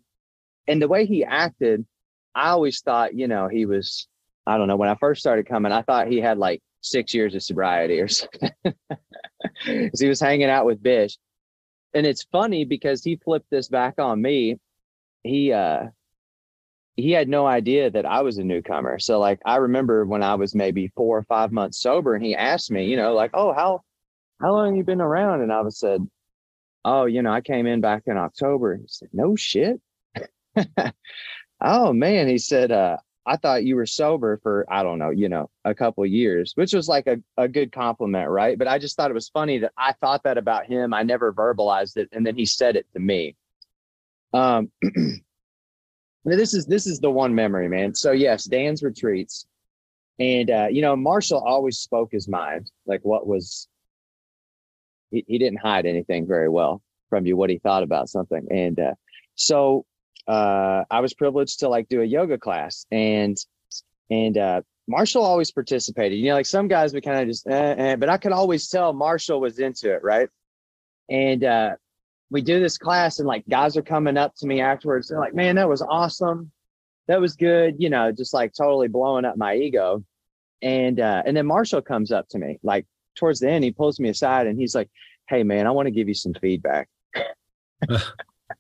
[0.68, 1.86] and the way he acted,
[2.36, 4.08] I always thought, you know, he was.
[4.46, 4.78] I don't know.
[4.78, 8.08] When I first started coming, I thought he had like six years of sobriety or
[8.08, 8.52] something.
[9.66, 11.18] Because he was hanging out with Bish,
[11.94, 14.60] and it's funny because he flipped this back on me.
[15.24, 15.88] He uh
[16.96, 19.00] he had no idea that I was a newcomer.
[19.00, 22.36] So like I remember when I was maybe four or five months sober, and he
[22.36, 23.82] asked me, you know, like, oh, how
[24.42, 25.42] how long you been around?
[25.42, 26.08] And I was said,
[26.86, 28.76] oh, you know, I came in back in October.
[28.76, 29.80] He said, no shit.
[31.62, 32.98] oh man, he said, uh,
[33.28, 36.74] I thought you were sober for, I don't know, you know, a couple years, which
[36.74, 38.58] was like a, a good compliment, right?
[38.58, 40.94] But I just thought it was funny that I thought that about him.
[40.94, 42.10] I never verbalized it.
[42.14, 43.36] And then he said it to me.
[44.34, 44.72] Um
[46.26, 47.94] this is this is the one memory, man.
[47.94, 49.46] So yes, Dan's retreats.
[50.20, 53.68] And uh, you know, Marshall always spoke his mind, like what was
[55.12, 58.80] he, he didn't hide anything very well from you what he thought about something and
[58.80, 58.94] uh,
[59.36, 59.86] so
[60.28, 63.38] uh, i was privileged to like do a yoga class and
[64.10, 66.18] and uh, marshall always participated.
[66.18, 68.68] You know like some guys we kind of just eh, eh, but i could always
[68.70, 70.30] tell marshall was into it right?
[71.10, 71.76] And uh,
[72.30, 75.10] we do this class and like guys are coming up to me afterwards.
[75.10, 76.52] They're like man that was awesome.
[77.08, 80.04] That was good you know just like totally blowing up my ego.
[80.62, 82.86] And uh, and then marshall comes up to me like
[83.16, 84.90] towards the end, he pulls me aside and he's like,
[85.28, 86.90] Hey man, I want to give you some feedback.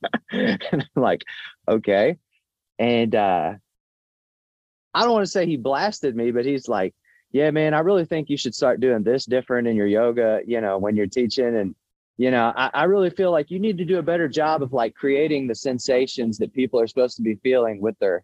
[0.31, 1.23] and I'm like,
[1.67, 2.17] okay.
[2.79, 3.53] And uh
[4.93, 6.95] I don't want to say he blasted me, but he's like,
[7.31, 10.61] Yeah, man, I really think you should start doing this different in your yoga, you
[10.61, 11.55] know, when you're teaching.
[11.55, 11.75] And,
[12.17, 14.73] you know, I, I really feel like you need to do a better job of
[14.73, 18.23] like creating the sensations that people are supposed to be feeling with their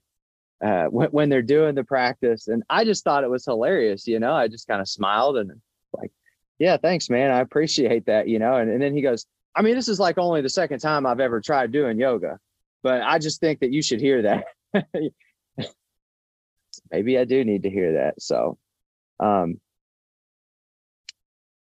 [0.64, 2.48] uh, when, when they're doing the practice.
[2.48, 4.34] And I just thought it was hilarious, you know.
[4.34, 5.52] I just kind of smiled and
[5.94, 6.12] like,
[6.58, 7.32] yeah, thanks, man.
[7.32, 8.56] I appreciate that, you know.
[8.56, 9.26] And, and then he goes,
[9.56, 12.40] I mean, this is like only the second time I've ever tried doing yoga,
[12.84, 14.46] but I just think that you should hear that.
[16.92, 18.22] Maybe I do need to hear that.
[18.22, 18.58] So,
[19.20, 19.60] um,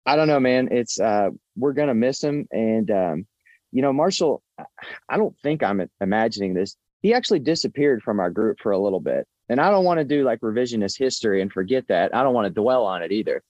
[0.06, 0.68] I don't know, man.
[0.70, 3.26] It's uh, we're gonna miss him, and um,
[3.72, 4.42] you know, Marshall.
[5.08, 6.76] I don't think I'm imagining this.
[7.00, 10.04] He actually disappeared from our group for a little bit, and I don't want to
[10.04, 12.14] do like revisionist history and forget that.
[12.14, 13.42] I don't want to dwell on it either.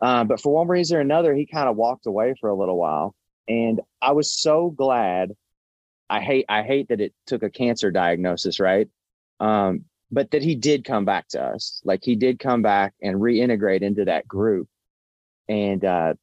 [0.00, 2.76] Uh, but for one reason or another, he kind of walked away for a little
[2.76, 3.14] while.
[3.48, 5.32] And I was so glad.
[6.10, 8.88] I hate I hate that it took a cancer diagnosis, right?
[9.40, 11.82] Um, but that he did come back to us.
[11.84, 14.68] Like he did come back and reintegrate into that group.
[15.48, 16.14] And uh,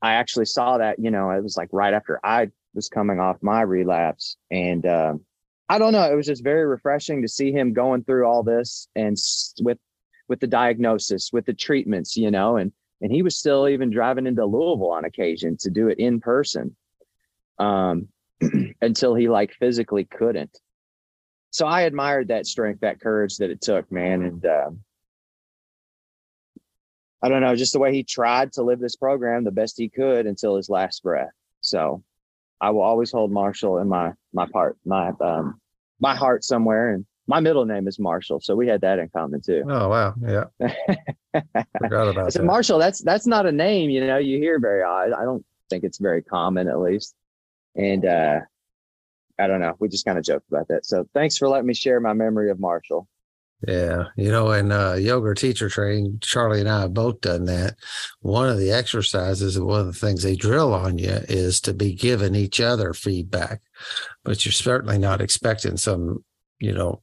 [0.00, 3.42] I actually saw that, you know, it was like right after I was coming off
[3.42, 4.36] my relapse.
[4.50, 5.20] And um,
[5.68, 8.88] I don't know, it was just very refreshing to see him going through all this
[8.94, 9.16] and
[9.60, 9.78] with
[10.28, 14.26] with the diagnosis, with the treatments, you know, and and he was still even driving
[14.26, 16.76] into Louisville on occasion to do it in person.
[17.58, 18.08] Um,
[18.80, 20.58] until he like physically couldn't.
[21.50, 24.22] So I admired that strength, that courage that it took, man.
[24.22, 24.70] And uh,
[27.22, 29.88] I don't know, just the way he tried to live this program the best he
[29.88, 31.32] could until his last breath.
[31.60, 32.02] So
[32.60, 35.60] I will always hold Marshall in my my part, my um
[36.00, 36.94] my heart somewhere.
[36.94, 39.64] And my middle name is Marshall, so we had that in common too.
[39.68, 40.44] Oh wow, yeah.
[41.78, 42.46] Forgot about I said that.
[42.46, 42.78] Marshall.
[42.78, 44.18] That's that's not a name, you know.
[44.18, 45.12] You hear very odd.
[45.12, 47.14] I don't think it's very common, at least.
[47.76, 48.40] And uh
[49.38, 49.74] I don't know.
[49.78, 50.86] We just kind of joked about that.
[50.86, 53.06] So thanks for letting me share my memory of Marshall.
[53.66, 57.76] Yeah, you know, in uh, yoga teacher training, Charlie and I have both done that.
[58.20, 61.72] One of the exercises and one of the things they drill on you is to
[61.72, 63.62] be giving each other feedback,
[64.24, 66.22] but you're certainly not expecting some,
[66.60, 67.02] you know,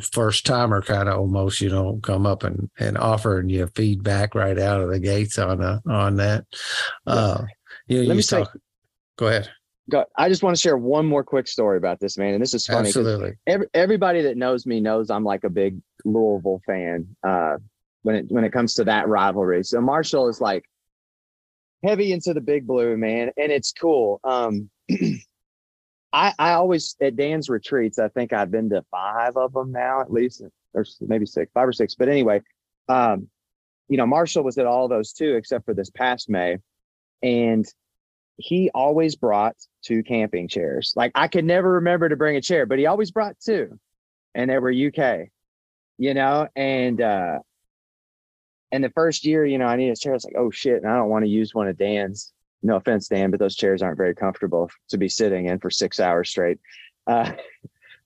[0.00, 4.58] first timer kind of almost, you know, come up and and offering you feedback right
[4.58, 6.44] out of the gates on uh, on that.
[7.06, 7.42] Uh,
[7.86, 8.56] you know, Let you me say- talk.
[9.16, 9.48] Go ahead.
[9.92, 12.54] Go, I just want to share one more quick story about this man, and this
[12.54, 12.88] is funny.
[12.88, 13.34] Absolutely.
[13.46, 17.58] Every, everybody that knows me knows I'm like a big Louisville fan uh,
[18.00, 19.62] when it when it comes to that rivalry.
[19.64, 20.64] So Marshall is like
[21.84, 24.18] heavy into the Big Blue, man, and it's cool.
[24.24, 24.70] Um,
[26.14, 27.98] I I always at Dan's retreats.
[27.98, 31.68] I think I've been to five of them now, at least, or maybe six, five
[31.68, 31.96] or six.
[31.96, 32.40] But anyway,
[32.88, 33.28] um,
[33.90, 36.56] you know, Marshall was at all those too, except for this past May,
[37.22, 37.66] and
[38.36, 40.92] he always brought two camping chairs.
[40.96, 43.78] Like I could never remember to bring a chair, but he always brought two,
[44.34, 45.28] and they were UK,
[45.98, 47.38] you know, and uh
[48.70, 50.12] and the first year, you know, I needed a chair.
[50.12, 52.32] I was like, oh shit, and I don't want to use one of Dan's.
[52.64, 56.00] No offense, Dan, but those chairs aren't very comfortable to be sitting in for six
[56.00, 56.58] hours straight.
[57.06, 57.32] Uh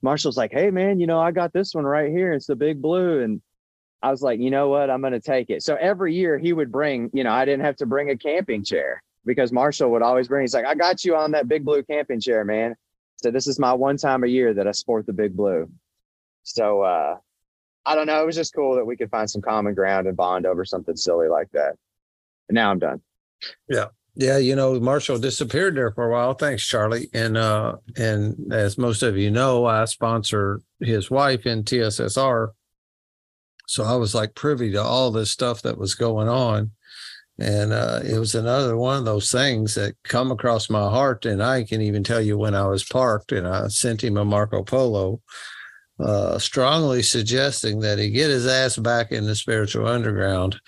[0.02, 2.32] Marshall's like, hey man, you know, I got this one right here.
[2.32, 3.22] It's the big blue.
[3.22, 3.40] And
[4.02, 4.90] I was like, you know what?
[4.90, 5.62] I'm gonna take it.
[5.62, 8.62] So every year he would bring, you know, I didn't have to bring a camping
[8.62, 11.82] chair because Marshall would always bring, he's like, I got you on that big blue
[11.82, 12.76] camping chair, man.
[13.16, 15.70] So this is my one time a year that I sport the big blue.
[16.44, 17.16] So uh
[17.84, 18.20] I don't know.
[18.22, 20.96] It was just cool that we could find some common ground and bond over something
[20.96, 21.74] silly like that.
[22.48, 23.00] And now I'm done.
[23.68, 26.34] Yeah, Yeah, you know, Marshall disappeared there for a while.
[26.34, 27.08] Thanks, Charlie.
[27.12, 32.48] And uh and as most of you know, I sponsor his wife in TSSR.
[33.66, 36.70] So I was like privy to all this stuff that was going on.
[37.38, 41.26] And uh it was another one of those things that come across my heart.
[41.26, 44.24] And I can even tell you when I was parked and I sent him a
[44.24, 45.20] Marco Polo
[45.98, 50.60] uh strongly suggesting that he get his ass back in the spiritual underground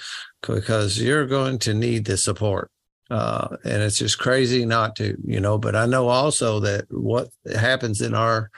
[0.42, 2.70] because you're going to need the support
[3.10, 5.58] uh, and it's just crazy not to, you know.
[5.58, 8.50] But I know also that what happens in our,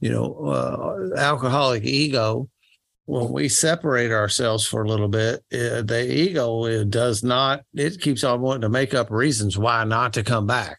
[0.00, 2.48] you know, uh, alcoholic ego
[3.06, 7.64] when we separate ourselves for a little bit, uh, the ego it does not.
[7.74, 10.78] It keeps on wanting to make up reasons why not to come back,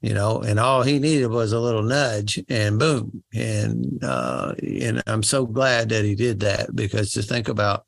[0.00, 0.40] you know.
[0.40, 3.22] And all he needed was a little nudge, and boom.
[3.34, 7.84] And uh, and I'm so glad that he did that because to think about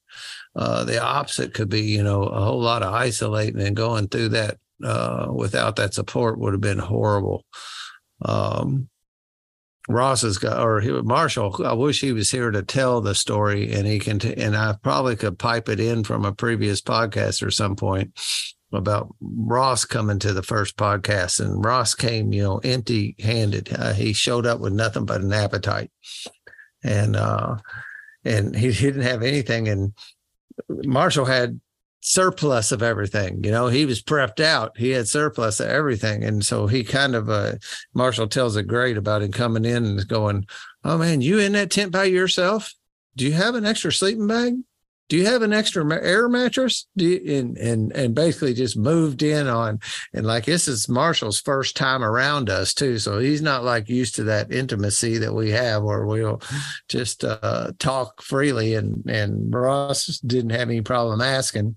[0.54, 4.30] uh, the opposite could be, you know, a whole lot of isolating and going through
[4.30, 7.44] that uh, without that support would have been horrible.
[8.22, 8.89] Um,
[9.92, 11.64] Ross has got, or Marshall.
[11.64, 14.18] I wish he was here to tell the story, and he can.
[14.18, 18.18] T- and I probably could pipe it in from a previous podcast or some point
[18.72, 23.72] about Ross coming to the first podcast, and Ross came, you know, empty-handed.
[23.76, 25.90] Uh, he showed up with nothing but an appetite,
[26.84, 27.56] and uh,
[28.24, 29.68] and he didn't have anything.
[29.68, 29.92] And
[30.68, 31.60] Marshall had
[32.00, 33.44] surplus of everything.
[33.44, 34.76] You know, he was prepped out.
[34.76, 36.24] He had surplus of everything.
[36.24, 37.54] And so he kind of uh
[37.94, 40.46] Marshall tells it great about him coming in and going,
[40.84, 42.74] Oh man, you in that tent by yourself?
[43.16, 44.54] Do you have an extra sleeping bag?
[45.10, 46.86] Do you have an extra air mattress?
[46.96, 49.80] Do you, and and and basically just moved in on
[50.14, 54.14] and like this is Marshall's first time around us too, so he's not like used
[54.14, 56.40] to that intimacy that we have where we'll
[56.88, 58.76] just uh, talk freely.
[58.76, 61.74] And and Ross didn't have any problem asking,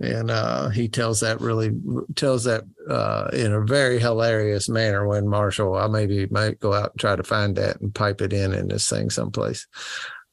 [0.00, 1.70] and uh, he tells that really
[2.14, 5.06] tells that uh, in a very hilarious manner.
[5.06, 8.32] When Marshall, I maybe might go out and try to find that and pipe it
[8.32, 9.66] in in this thing someplace.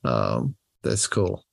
[0.05, 1.43] Um, that's cool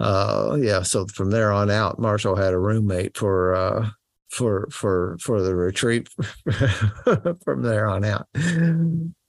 [0.00, 3.88] uh yeah so from there on out marshall had a roommate for uh
[4.28, 6.08] for for for the retreat
[7.44, 8.26] from there on out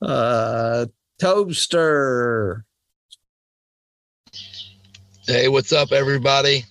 [0.02, 0.86] uh
[1.20, 2.66] toaster
[5.28, 6.66] Hey, what's up, everybody?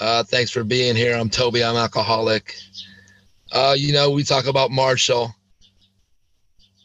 [0.00, 1.14] Uh, thanks for being here.
[1.14, 1.62] I'm Toby.
[1.62, 2.54] I'm alcoholic.
[3.52, 5.34] Uh, you know, we talk about Marshall.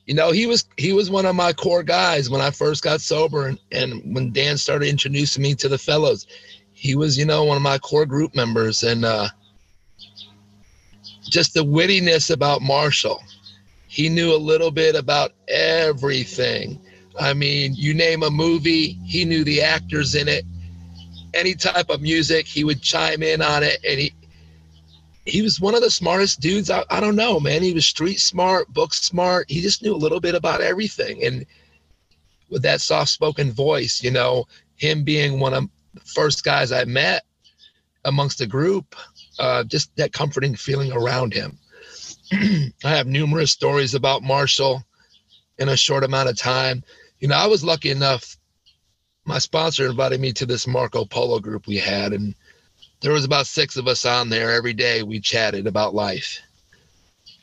[0.05, 3.01] You know, he was he was one of my core guys when I first got
[3.01, 6.27] sober and, and when Dan started introducing me to the fellows.
[6.73, 9.29] He was, you know, one of my core group members and uh
[11.23, 13.21] just the wittiness about Marshall.
[13.87, 16.79] He knew a little bit about everything.
[17.19, 20.45] I mean, you name a movie, he knew the actors in it.
[21.33, 24.13] Any type of music, he would chime in on it and he
[25.25, 26.69] he was one of the smartest dudes.
[26.69, 27.63] I, I don't know, man.
[27.63, 29.49] He was street smart, book smart.
[29.49, 31.23] He just knew a little bit about everything.
[31.23, 31.45] And
[32.49, 34.45] with that soft spoken voice, you know,
[34.75, 37.23] him being one of the first guys I met
[38.03, 38.95] amongst the group,
[39.39, 41.57] uh, just that comforting feeling around him.
[42.31, 44.83] I have numerous stories about Marshall
[45.57, 46.83] in a short amount of time.
[47.19, 48.37] You know, I was lucky enough,
[49.25, 52.35] my sponsor invited me to this Marco Polo group we had, and
[53.01, 56.41] there was about six of us on there every day we chatted about life.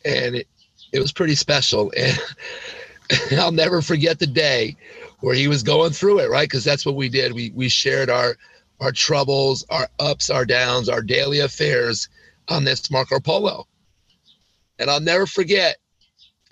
[0.05, 0.49] And it,
[0.93, 1.93] it was pretty special.
[3.31, 4.75] And i'll never forget the day
[5.21, 6.49] where he was going through it right?
[6.49, 7.33] Because that's what we did.
[7.33, 8.37] We we shared our
[8.81, 12.09] our troubles our ups our downs our daily affairs
[12.49, 13.67] on this marco polo.
[14.79, 15.77] And i'll never forget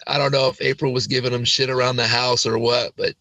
[0.07, 3.15] i don't know if april was giving him shit around the house or what but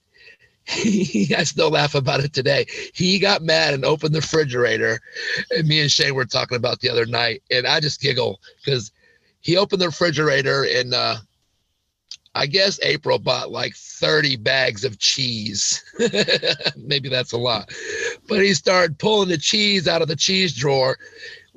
[0.84, 2.68] he, I still laugh about it today.
[2.94, 5.00] He got mad and opened the refrigerator,
[5.52, 8.92] and me and Shane were talking about the other night, and I just giggle because
[9.42, 11.16] he opened the refrigerator and uh,
[12.36, 15.84] I guess April bought like 30 bags of cheese.
[16.78, 17.72] Maybe that's a lot.
[18.28, 20.98] But he started pulling the cheese out of the cheese drawer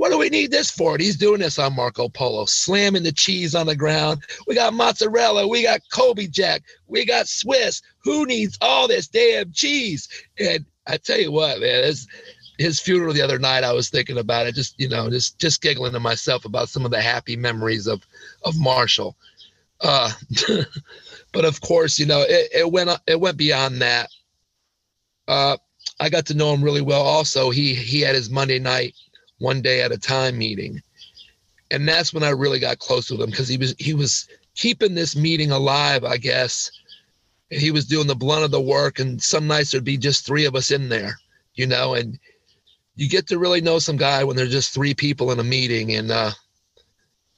[0.02, 0.94] what do we need this for?
[0.94, 4.24] And he's doing this on Marco Polo, slamming the cheese on the ground.
[4.48, 7.80] We got mozzarella, we got Colby Jack, we got Swiss.
[8.02, 10.08] Who needs all this damn cheese?
[10.40, 11.84] And I tell you what, man,
[12.58, 15.62] his, funeral the other night, I was thinking about it, just you know, just just
[15.62, 18.04] giggling to myself about some of the happy memories of
[18.44, 19.14] of Marshall.
[19.80, 20.10] Uh,
[21.32, 24.10] but of course, you know, it, it went it went beyond that.
[25.28, 25.58] Uh,
[26.00, 27.02] I got to know him really well.
[27.02, 28.96] Also, he he had his Monday night
[29.42, 30.80] one day at a time meeting.
[31.70, 34.94] And that's when I really got close with him because he was he was keeping
[34.94, 36.70] this meeting alive, I guess.
[37.50, 40.24] And he was doing the blunt of the work, and some nights there'd be just
[40.24, 41.18] three of us in there,
[41.54, 42.18] you know, and
[42.94, 45.94] you get to really know some guy when there's just three people in a meeting
[45.94, 46.30] and uh,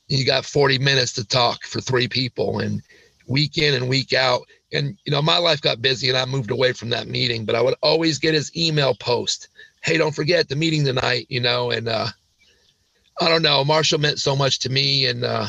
[0.08, 2.82] you got 40 minutes to talk for three people and
[3.26, 4.42] week in and week out.
[4.72, 7.54] And, you know, my life got busy and I moved away from that meeting, but
[7.54, 9.48] I would always get his email post
[9.84, 12.08] hey, don't forget the meeting tonight, you know, and uh,
[13.20, 15.46] I don't know, Marshall meant so much to me, and uh,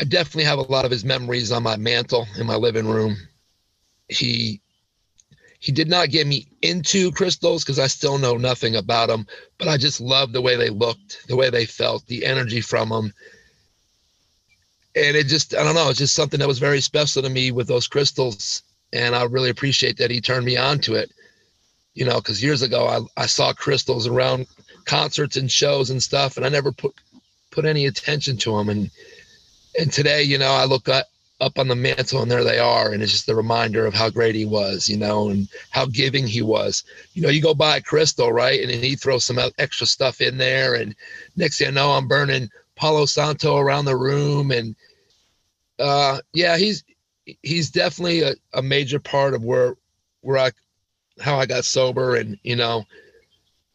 [0.00, 3.16] I definitely have a lot of his memories on my mantle in my living room.
[4.08, 4.60] He
[5.58, 9.26] he did not get me into crystals because I still know nothing about them,
[9.58, 12.90] but I just loved the way they looked, the way they felt, the energy from
[12.90, 13.12] them.
[14.94, 17.52] And it just, I don't know, it's just something that was very special to me
[17.52, 18.62] with those crystals.
[18.92, 21.10] And I really appreciate that he turned me on to it
[21.96, 24.46] you know, because years ago I, I saw crystals around
[24.84, 26.94] concerts and shows and stuff, and I never put
[27.50, 28.68] put any attention to them.
[28.68, 28.90] And
[29.80, 31.06] and today, you know, I look up
[31.40, 34.10] up on the mantle and there they are, and it's just a reminder of how
[34.10, 36.84] great he was, you know, and how giving he was.
[37.14, 40.20] You know, you go buy a crystal, right, and then he throws some extra stuff
[40.20, 40.94] in there, and
[41.34, 44.76] next thing I know, I'm burning Palo Santo around the room, and
[45.78, 46.84] uh, yeah, he's
[47.42, 49.76] he's definitely a, a major part of where
[50.20, 50.50] where I
[51.20, 52.84] how I got sober and, you know,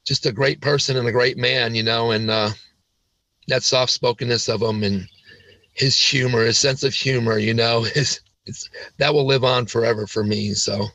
[0.06, 2.50] just a great person and a great man, you know, and uh,
[3.48, 5.08] that soft spokenness of him and
[5.74, 8.20] his humor, his sense of humor, you know, it's,
[8.98, 10.54] that will live on forever for me.
[10.54, 10.88] So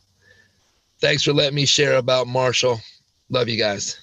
[1.01, 2.81] thanks for letting me share about Marshall.
[3.31, 3.99] Love you guys.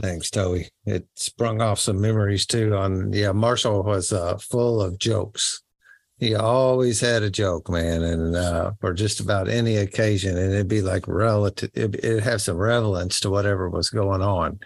[0.00, 0.68] Thanks, Toby.
[0.86, 2.74] It sprung off some memories too.
[2.74, 5.62] On yeah, Marshall was uh, full of jokes
[6.18, 10.68] he always had a joke, man, and uh, for just about any occasion, and it'd
[10.68, 11.70] be like relative.
[11.74, 14.58] It, it'd have some relevance to whatever was going on.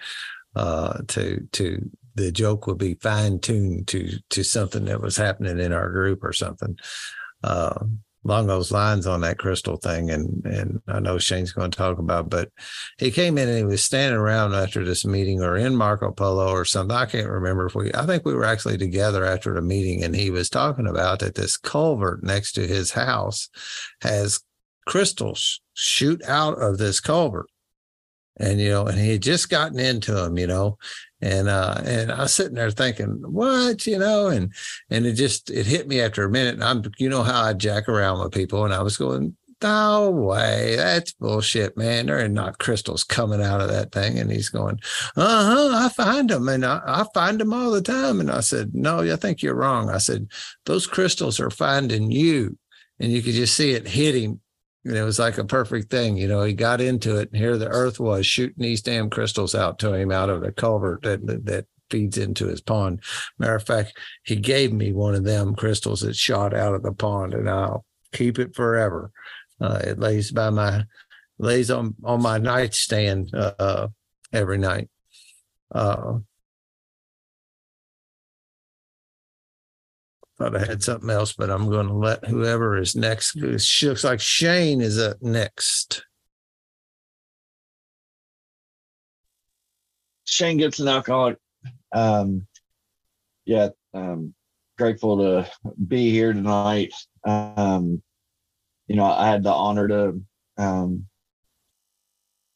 [0.56, 5.58] Uh, to to the joke would be fine tuned to to something that was happening
[5.58, 6.78] in our group or something.
[7.44, 7.84] Uh,
[8.24, 11.98] along those lines on that crystal thing and and I know Shane's going to talk
[11.98, 12.50] about but
[12.98, 16.50] he came in and he was standing around after this meeting or in Marco Polo
[16.50, 19.62] or something I can't remember if we I think we were actually together after the
[19.62, 23.48] meeting and he was talking about that this culvert next to his house
[24.02, 24.40] has
[24.86, 27.46] crystals shoot out of this culvert
[28.38, 30.78] and you know and he had just gotten into them you know
[31.20, 34.52] and uh and I was sitting there thinking, what, you know, and
[34.90, 36.54] and it just it hit me after a minute.
[36.54, 40.10] And I'm you know how I jack around with people, and I was going, no
[40.10, 40.76] way.
[40.76, 42.06] That's bullshit, man.
[42.06, 44.18] There are not crystals coming out of that thing.
[44.18, 44.80] And he's going,
[45.16, 48.20] uh huh, I find them and I, I find them all the time.
[48.20, 49.88] And I said, no, I think you're wrong.
[49.88, 50.28] I said,
[50.66, 52.58] those crystals are finding you.
[52.98, 54.40] And you could just see it hitting.
[54.84, 56.16] And it was like a perfect thing.
[56.16, 59.54] You know, he got into it and here the earth was shooting these damn crystals
[59.54, 63.00] out to him out of the culvert that, that feeds into his pond.
[63.38, 66.92] Matter of fact, he gave me one of them crystals that shot out of the
[66.92, 69.12] pond and I'll keep it forever.
[69.60, 70.84] Uh, it lays by my
[71.38, 73.88] lays on on my nightstand uh,
[74.32, 74.88] every night.
[75.72, 76.18] Uh,
[80.42, 83.36] thought I had something else, but I'm going to let whoever is next.
[83.36, 86.04] It looks like Shane is up next.
[90.24, 91.38] Shane Gibson, alcoholic.
[91.94, 92.46] Um,
[93.44, 94.34] yeah, um,
[94.78, 95.50] grateful to
[95.86, 96.92] be here tonight.
[97.24, 98.02] Um,
[98.88, 100.20] you know, I had the honor to
[100.58, 101.06] um,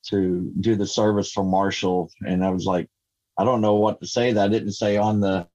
[0.07, 2.89] to do the service for Marshall, and I was like,
[3.39, 5.47] I don't know what to say that I didn't say on the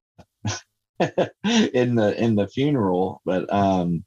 [1.74, 4.04] in the in the funeral, but um,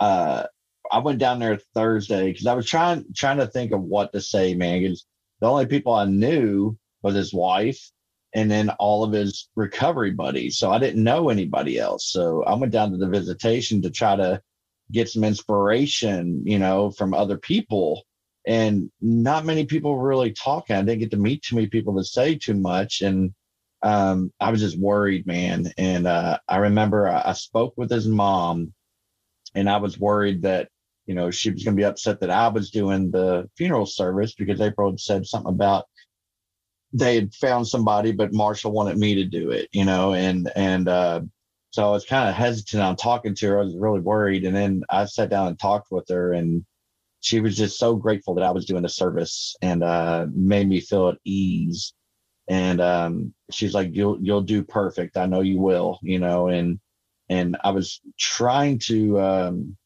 [0.00, 0.44] uh,
[0.90, 4.20] I went down there Thursday because I was trying trying to think of what to
[4.20, 4.82] say, man.
[4.82, 5.06] Because
[5.40, 7.90] the only people I knew was his wife
[8.34, 10.58] and then all of his recovery buddies.
[10.58, 12.10] So I didn't know anybody else.
[12.10, 14.42] So I went down to the visitation to try to
[14.92, 18.02] get some inspiration, you know, from other people.
[18.46, 20.76] And not many people really talking.
[20.76, 23.02] I didn't get to meet too many people to say too much.
[23.02, 23.34] And
[23.82, 25.72] um, I was just worried, man.
[25.78, 28.72] And uh, I remember I, I spoke with his mom,
[29.54, 30.68] and I was worried that,
[31.06, 34.34] you know, she was going to be upset that I was doing the funeral service
[34.34, 35.86] because April had said something about
[36.92, 40.88] they had found somebody, but Marshall wanted me to do it, you know, and and
[40.88, 41.20] uh,
[41.70, 43.60] so I was kind of hesitant on talking to her.
[43.60, 44.44] I was really worried.
[44.44, 46.64] And then I sat down and talked with her and
[47.20, 50.80] she was just so grateful that I was doing the service and uh, made me
[50.80, 51.92] feel at ease.
[52.48, 55.16] And um, she's like, you'll, you'll do perfect.
[55.16, 56.80] I know you will, you know, and,
[57.28, 59.76] and I was trying to um,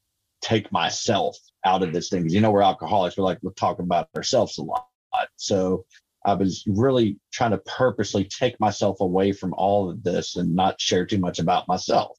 [0.40, 2.22] take myself out of this thing.
[2.22, 3.16] Cause you know, we're alcoholics.
[3.16, 4.86] We're like, we're talking about ourselves a lot.
[5.36, 5.84] So
[6.24, 10.80] I was really trying to purposely take myself away from all of this and not
[10.80, 12.16] share too much about myself.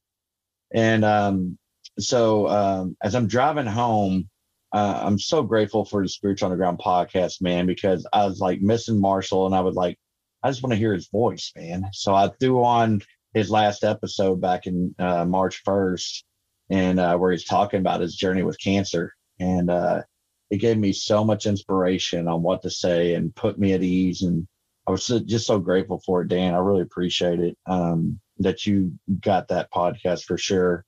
[0.74, 1.58] And um,
[1.98, 4.28] so um, as I'm driving home,
[4.72, 9.00] uh, I'm so grateful for the Spiritual Underground podcast, man, because I was like missing
[9.00, 9.96] Marshall and I was like,
[10.44, 11.88] I just want to hear his voice, man.
[11.94, 13.00] So I threw on
[13.32, 16.22] his last episode back in uh, March 1st
[16.68, 19.14] and uh, where he's talking about his journey with cancer.
[19.40, 20.02] And uh,
[20.50, 24.20] it gave me so much inspiration on what to say and put me at ease.
[24.20, 24.46] And
[24.86, 26.54] I was just so grateful for it, Dan.
[26.54, 28.92] I really appreciate it um, that you
[29.22, 30.84] got that podcast for sure.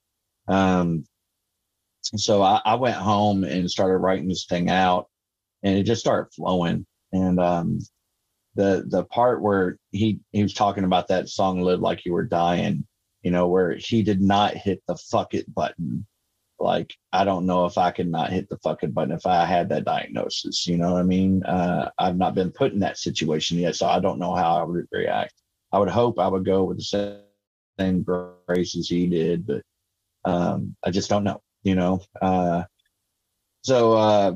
[0.49, 1.05] Um,
[2.03, 5.09] so I, I, went home and started writing this thing out,
[5.65, 6.87] and it just started flowing.
[7.13, 7.81] And um,
[8.57, 12.25] the the part where he he was talking about that song "Live Like You Were
[12.25, 12.87] Dying,"
[13.23, 16.07] you know, where he did not hit the fuck it button
[16.59, 19.69] like I don't know if I could not hit the fucking button if I had
[19.69, 20.67] that diagnosis.
[20.67, 21.43] You know what I mean?
[21.45, 24.63] Uh, I've not been put in that situation yet, so I don't know how I
[24.63, 25.35] would react.
[25.73, 27.23] I would hope I would go with the
[27.79, 29.63] same grace as he did, but
[30.25, 31.41] um, I just don't know.
[31.63, 32.65] You know, uh,
[33.63, 34.33] so uh,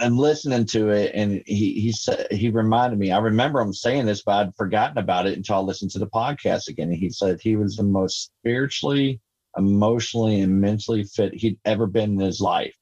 [0.00, 3.12] I'm listening to it, and he he said he reminded me.
[3.12, 6.06] I remember him saying this, but I'd forgotten about it until I listened to the
[6.06, 6.88] podcast again.
[6.88, 9.20] And he said he was the most spiritually
[9.56, 12.74] emotionally and mentally fit he'd ever been in his life.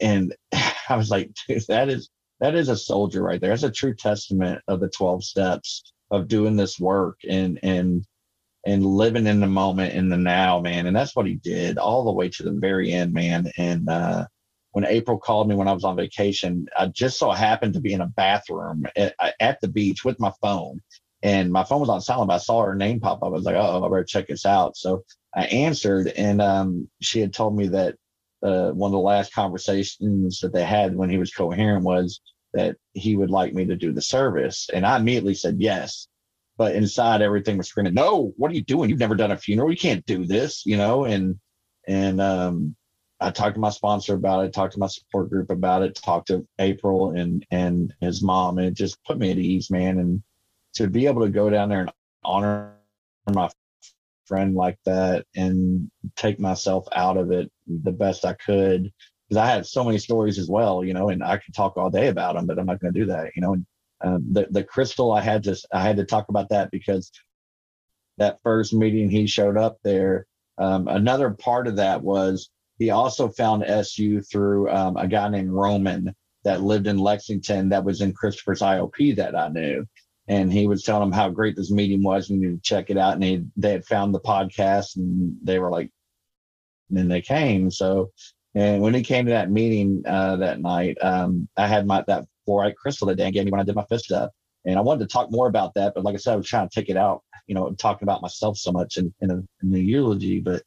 [0.00, 0.34] And
[0.88, 2.10] I was like, dude, that is
[2.40, 3.50] that is a soldier right there.
[3.50, 8.04] That's a true testament of the 12 steps of doing this work and and
[8.66, 10.86] and living in the moment in the now, man.
[10.86, 13.50] And that's what he did all the way to the very end, man.
[13.56, 14.26] And uh
[14.72, 17.92] when April called me when I was on vacation, I just so happened to be
[17.92, 20.80] in a bathroom at, at the beach with my phone.
[21.22, 23.24] And my phone was on silent, but I saw her name pop up.
[23.24, 24.76] I was like, oh, I better check this out.
[24.76, 25.04] So
[25.34, 27.96] I answered, and um, she had told me that
[28.42, 32.20] uh, one of the last conversations that they had when he was coherent was
[32.54, 36.08] that he would like me to do the service, and I immediately said yes.
[36.56, 38.32] But inside, everything was screaming, "No!
[38.36, 38.90] What are you doing?
[38.90, 39.70] You've never done a funeral.
[39.70, 41.38] You can't do this!" You know, and
[41.86, 42.76] and um,
[43.20, 46.28] I talked to my sponsor about it, talked to my support group about it, talked
[46.28, 49.98] to April and and his mom, and it just put me at ease, man.
[49.98, 50.22] And
[50.74, 51.92] to be able to go down there and
[52.24, 52.74] honor
[53.32, 53.50] my
[54.26, 58.92] friend like that and take myself out of it the best I could
[59.28, 61.90] because I had so many stories as well, you know, and I could talk all
[61.90, 63.54] day about them, but I'm not going to do that, you know.
[63.54, 63.66] And
[64.02, 67.12] um, the the crystal, I had to I had to talk about that because
[68.16, 70.26] that first meeting he showed up there.
[70.58, 72.50] Um, another part of that was
[72.80, 77.84] he also found SU through um, a guy named Roman that lived in Lexington that
[77.84, 79.86] was in Christopher's IOP that I knew.
[80.28, 83.12] And he was telling him how great this meeting was and you check it out.
[83.12, 85.90] And they, they had found the podcast and they were like,
[86.88, 87.70] and then they came.
[87.70, 88.12] So,
[88.54, 92.24] and when he came to that meeting uh, that night, um, I had my that
[92.48, 94.30] fluorite crystal that Dan gave me when I did my fifth step.
[94.64, 96.66] And I wanted to talk more about that, but like I said, I was trying
[96.66, 99.70] to take it out, you know, talking about myself so much in, in, a, in
[99.70, 100.40] the eulogy.
[100.40, 100.62] But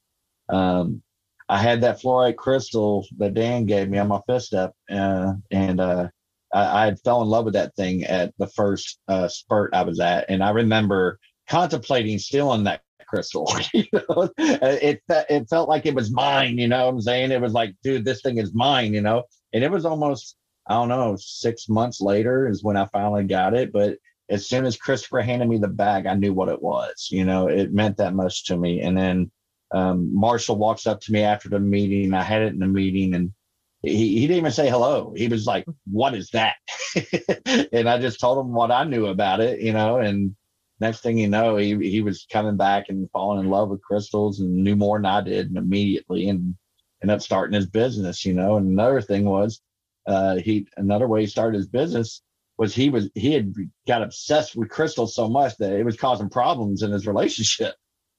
[0.49, 1.01] um,
[1.50, 5.80] I had that fluorite crystal that Dan gave me on my fifth step, uh, and
[5.80, 6.08] uh,
[6.54, 10.00] I, I fell in love with that thing at the first uh, spurt I was
[10.00, 11.20] at, and I remember
[11.50, 13.52] contemplating stealing that crystal.
[13.74, 16.58] you know, it it felt like it was mine.
[16.58, 17.32] You know what I'm saying?
[17.32, 18.94] It was like, dude, this thing is mine.
[18.94, 19.24] You know,
[19.54, 20.38] and it was almost
[20.68, 23.98] I don't know six months later is when I finally got it, but.
[24.30, 27.10] As soon as Christopher handed me the bag, I knew what it was.
[27.12, 28.80] You know, it meant that much to me.
[28.80, 29.30] And then
[29.74, 32.14] um, Marshall walks up to me after the meeting.
[32.14, 33.34] I had it in the meeting and
[33.82, 35.14] he, he didn't even say hello.
[35.16, 36.56] He was like, What is that?
[37.74, 40.36] and I just told him what I knew about it, you know, and
[40.80, 44.40] next thing you know, he, he was coming back and falling in love with crystals
[44.40, 46.56] and knew more than I did and immediately and
[47.02, 48.58] ended up starting his business, you know.
[48.58, 49.60] And another thing was
[50.08, 52.22] uh, he another way he started his business
[52.58, 53.54] was he was he had
[53.88, 57.74] got obsessed with crystals so much that it was causing problems in his relationship.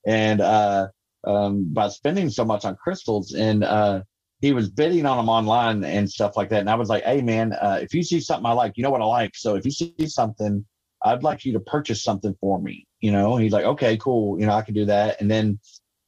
[0.06, 0.88] And uh
[1.26, 3.32] um, by spending so much on crystals.
[3.32, 4.02] And uh,
[4.40, 6.60] he was bidding on them online and stuff like that.
[6.60, 8.90] And I was like, hey, man, uh, if you see something I like, you know
[8.90, 9.32] what I like.
[9.34, 10.64] So if you see something,
[11.04, 12.86] I'd like you to purchase something for me.
[13.00, 14.38] You know, he's like, okay, cool.
[14.38, 15.20] You know, I can do that.
[15.20, 15.58] And then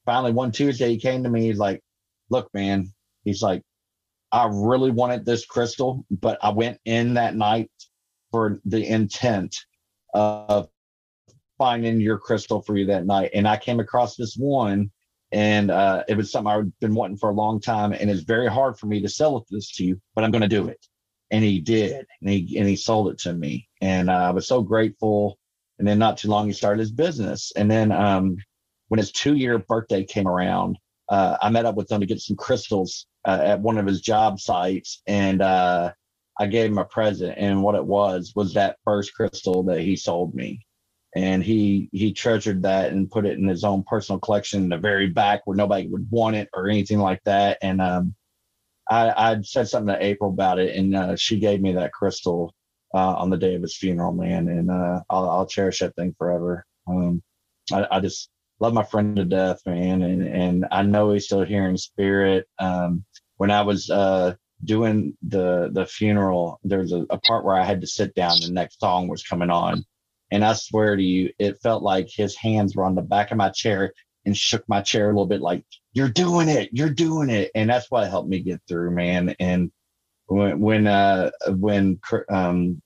[0.04, 1.46] finally, one Tuesday, he came to me.
[1.46, 1.82] He's like,
[2.30, 2.92] look, man,
[3.24, 3.62] he's like,
[4.32, 7.70] I really wanted this crystal, but I went in that night
[8.30, 9.54] for the intent
[10.14, 10.68] of
[11.58, 13.30] finding your crystal for you that night.
[13.34, 14.90] And I came across this one
[15.32, 18.48] and uh, it was something I've been wanting for a long time, and it's very
[18.48, 20.84] hard for me to sell this to you, but I'm going to do it.
[21.30, 24.46] And he did, and he and he sold it to me, and uh, I was
[24.46, 25.38] so grateful.
[25.78, 27.52] And then not too long, he started his business.
[27.54, 28.36] And then um,
[28.88, 32.20] when his two year birthday came around, uh, I met up with him to get
[32.20, 35.92] some crystals uh, at one of his job sites, and uh,
[36.38, 37.34] I gave him a present.
[37.36, 40.65] And what it was was that first crystal that he sold me
[41.16, 44.76] and he he treasured that and put it in his own personal collection in the
[44.76, 47.56] very back where nobody would want it or anything like that.
[47.62, 48.14] And um,
[48.90, 52.54] I I said something to April about it, and uh, she gave me that crystal
[52.94, 56.14] uh, on the day of his funeral, man, and uh, I'll I'll cherish that thing
[56.18, 56.66] forever.
[56.86, 57.22] Um,
[57.72, 58.28] I, I just
[58.60, 62.46] love my friend to death, man, and and I know he's still here in spirit.
[62.58, 63.06] Um,
[63.38, 67.80] when I was uh, doing the the funeral, there's a, a part where I had
[67.80, 68.38] to sit down.
[68.42, 69.82] The next song was coming on
[70.30, 73.36] and I swear to you, it felt like his hands were on the back of
[73.36, 73.92] my chair
[74.24, 77.50] and shook my chair a little bit, like, you're doing it, you're doing it.
[77.54, 79.36] And that's what helped me get through, man.
[79.38, 79.70] And
[80.26, 82.82] when, when, uh, when, um,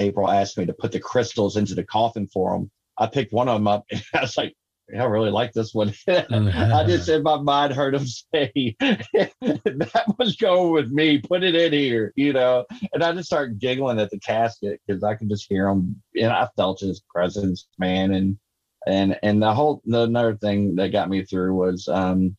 [0.00, 3.48] April asked me to put the crystals into the coffin for him, I picked one
[3.48, 4.54] of them up and I was like,
[4.92, 5.94] I really like this one.
[6.08, 11.18] I just in my mind heard him say that was going with me.
[11.18, 12.66] Put it in here, you know.
[12.92, 16.32] And I just started giggling at the casket because I could just hear him, and
[16.32, 18.12] I felt his presence, man.
[18.12, 18.38] And
[18.86, 22.36] and and the whole the, another thing that got me through was um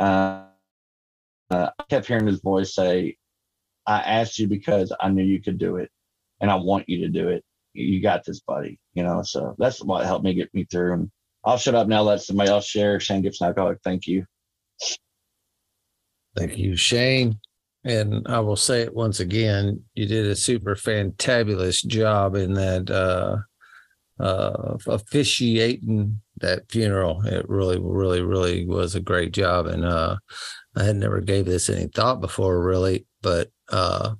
[0.00, 0.44] uh,
[1.50, 3.16] uh I kept hearing his voice say,
[3.86, 5.90] "I asked you because I knew you could do it,
[6.40, 7.44] and I want you to do it.
[7.74, 9.22] You got this, buddy." You know.
[9.22, 10.94] So that's what helped me get me through.
[10.94, 11.10] And
[11.44, 12.02] I'll shut up now.
[12.02, 12.98] Let somebody else share.
[13.00, 13.78] Shane Gibson alcoholic.
[13.84, 14.26] Thank you.
[16.36, 17.38] Thank you, Shane.
[17.84, 19.82] And I will say it once again.
[19.94, 23.36] You did a super fantabulous job in that uh,
[24.22, 27.22] uh, officiating that funeral.
[27.26, 29.66] It really, really, really was a great job.
[29.66, 30.16] And uh,
[30.76, 34.14] I had never gave this any thought before, really, but uh,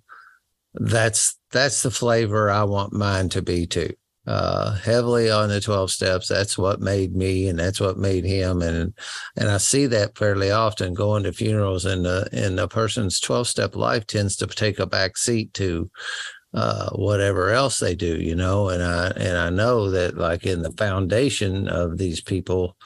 [0.75, 3.95] that's that's the flavor I want mine to be too
[4.27, 6.29] uh, heavily on the 12 steps.
[6.29, 8.62] That's what made me and that's what made him.
[8.62, 8.95] And,
[9.37, 13.49] and I see that fairly often going to funerals and, uh, and a person's 12
[13.49, 15.91] step life tends to take a back seat to,
[16.55, 20.62] uh, whatever else they do, you know, and I, and I know that like in
[20.62, 22.77] the foundation of these people,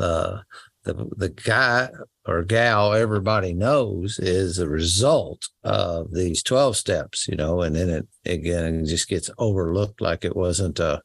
[0.00, 0.38] uh,
[0.84, 1.90] the, the guy
[2.30, 7.90] or gal everybody knows is a result of these 12 steps, you know, and then
[7.90, 11.02] it again it just gets overlooked like it wasn't a,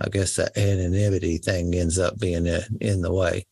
[0.00, 2.46] I guess the anonymity thing ends up being
[2.80, 3.46] in the way.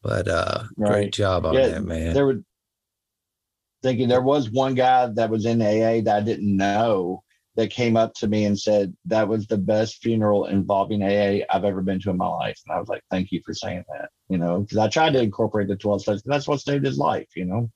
[0.00, 0.92] But uh right.
[0.92, 2.14] great job on yeah, that, man.
[2.14, 2.44] There would
[3.82, 7.24] thinking there was one guy that was in AA that I didn't know
[7.56, 11.64] that came up to me and said that was the best funeral involving AA I've
[11.64, 12.58] ever been to in my life.
[12.66, 15.20] And I was like, thank you for saying that, you know, because I tried to
[15.22, 16.22] incorporate the 12 steps.
[16.24, 17.70] That's what saved his life, you know.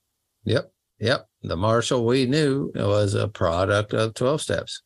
[0.45, 0.73] Yep.
[0.99, 1.27] Yep.
[1.43, 4.83] The Marshall we knew was a product of 12 steps.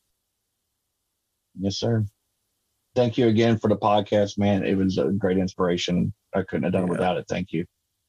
[1.59, 2.05] Yes, sir.
[2.97, 4.64] Thank you again for the podcast, man.
[4.64, 6.12] It was a great inspiration.
[6.34, 6.91] I couldn't have done Yeah.
[6.91, 7.26] without it.
[7.28, 7.64] Thank you.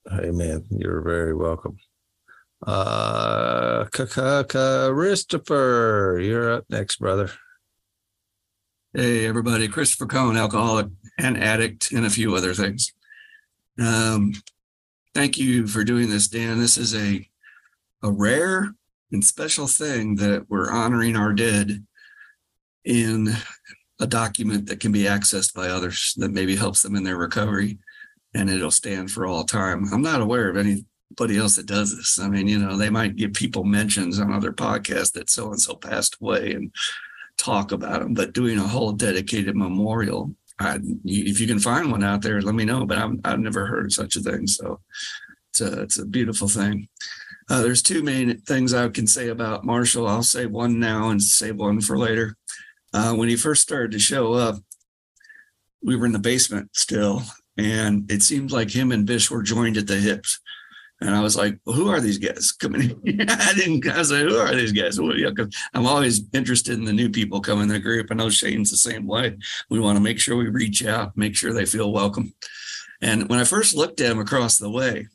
[0.10, 1.78] Hey man, you're very welcome.
[2.66, 3.86] Uh
[4.94, 7.32] Christopher, you're up next, brother.
[8.94, 9.68] Hey, everybody.
[9.68, 10.88] Christopher Cohen, alcoholic
[11.18, 12.94] and addict, and a few other things.
[13.80, 14.34] Um,
[15.16, 16.60] thank you for doing this, Dan.
[16.60, 17.28] This is a,
[18.04, 18.76] a rare
[19.12, 21.86] and special thing that we're honoring our dead
[22.86, 23.30] in
[24.00, 27.80] a document that can be accessed by others that maybe helps them in their recovery
[28.34, 29.86] and it'll stand for all time.
[29.92, 30.58] I'm not aware of
[31.20, 32.20] anybody else that does this.
[32.20, 35.60] I mean, you know, they might give people mentions on other podcasts that so and
[35.60, 36.72] so passed away and
[37.38, 40.34] talk about them, but doing a whole dedicated memorial.
[40.60, 42.86] I, if you can find one out there, let me know.
[42.86, 44.80] But I'm, I've never heard of such a thing, so
[45.50, 46.88] it's a it's a beautiful thing.
[47.50, 50.08] Uh, there's two main things I can say about Marshall.
[50.08, 52.38] I'll say one now and save one for later.
[52.94, 54.58] Uh, when he first started to show up,
[55.84, 57.24] we were in the basement still,
[57.58, 60.40] and it seemed like him and Bish were joined at the hips.
[61.02, 63.22] And I was like, well, who are these guys coming in?
[63.30, 65.02] I didn't, I was like, who are these guys?
[65.02, 65.32] Well, yeah,
[65.74, 68.08] I'm always interested in the new people coming in the group.
[68.12, 69.36] I know Shane's the same way.
[69.70, 72.34] We want to make sure we reach out, make sure they feel welcome.
[73.02, 75.08] And when I first looked at him across the way,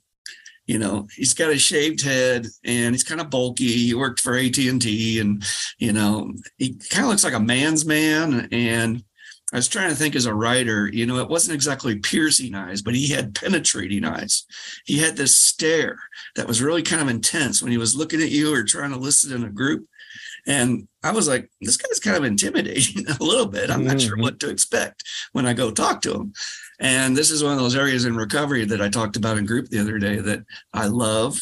[0.66, 3.68] you know, he's got a shaved head and he's kind of bulky.
[3.68, 5.44] He worked for AT&T and,
[5.78, 8.48] you know, he kind of looks like a man's man.
[8.50, 9.04] And
[9.52, 12.82] I was trying to think as a writer, you know, it wasn't exactly piercing eyes,
[12.82, 14.44] but he had penetrating eyes.
[14.84, 15.98] He had this stare
[16.34, 18.96] that was really kind of intense when he was looking at you or trying to
[18.98, 19.86] listen in a group.
[20.48, 23.70] And I was like, this guy's kind of intimidating a little bit.
[23.70, 24.22] I'm not sure Mhm.
[24.22, 26.32] what to expect when I go talk to him.
[26.80, 29.68] And this is one of those areas in recovery that I talked about in group
[29.68, 31.38] the other day that I love.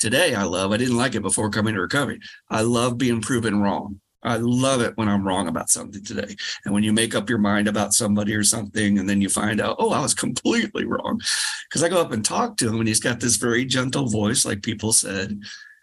[0.00, 0.70] Today, I love.
[0.72, 2.20] I didn't like it before coming to recovery.
[2.50, 4.00] I love being proven wrong.
[4.22, 6.34] I love it when I'm wrong about something today.
[6.64, 9.60] And when you make up your mind about somebody or something, and then you find
[9.60, 11.20] out, oh, I was completely wrong.
[11.68, 14.44] Because I go up and talk to him, and he's got this very gentle voice,
[14.44, 15.40] like people said,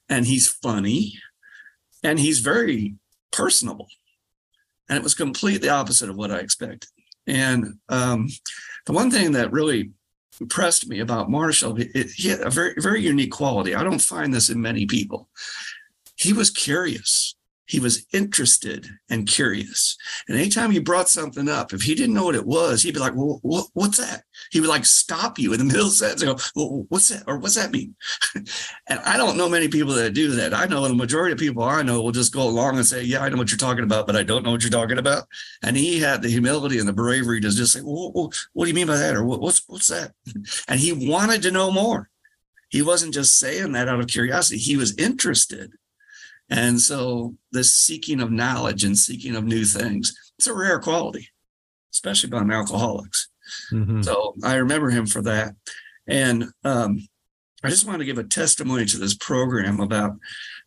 [0.10, 1.14] and he's funny
[2.04, 2.96] and he's very
[3.32, 3.88] personable.
[4.88, 6.90] And it was completely opposite of what I expected.
[7.26, 8.28] And um,
[8.86, 9.92] the one thing that really
[10.40, 13.74] impressed me about Marshall, it, it- he had a very, very unique quality.
[13.74, 15.30] I don't find this in many people.
[16.16, 17.35] He was curious.
[17.68, 19.97] He was interested and curious.
[20.28, 22.99] And anytime he brought something up, if he didn't know what it was, he'd be
[22.99, 24.24] like, well, what, what's that?
[24.51, 27.24] He would like stop you in the middle of sentence and go, well, what's that?
[27.28, 27.95] Or what's that mean?
[28.88, 30.53] and I don't know many people that do that.
[30.53, 33.22] I know the majority of people I know will just go along and say, yeah,
[33.22, 35.24] I know what you're talking about, but I don't know what you're talking about.
[35.63, 38.76] And he had the humility and the bravery to just say, well, what do you
[38.76, 39.16] mean by that?
[39.16, 40.13] Or what's, what's that?
[40.68, 42.09] And he wanted to know more.
[42.70, 44.57] He wasn't just saying that out of curiosity.
[44.57, 45.74] He was interested.
[46.50, 51.30] And so this seeking of knowledge and seeking of new things, it's a rare quality,
[51.93, 53.30] especially among alcoholics.
[53.72, 54.04] Mhm.
[54.04, 55.56] So I remember him for that.
[56.08, 57.08] And um,
[57.64, 60.18] I just want to give a testimony to this program about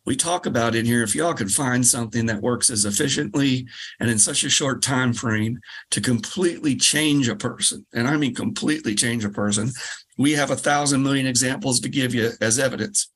[0.05, 3.67] we talk about in here if y'all could find something that works as efficiently
[3.99, 5.59] and in such a short time frame
[5.91, 9.69] to completely change a person and i mean completely change a person
[10.17, 13.11] we have a thousand million examples to give you as evidence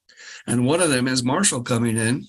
[0.45, 2.23] and one of them is marshall coming in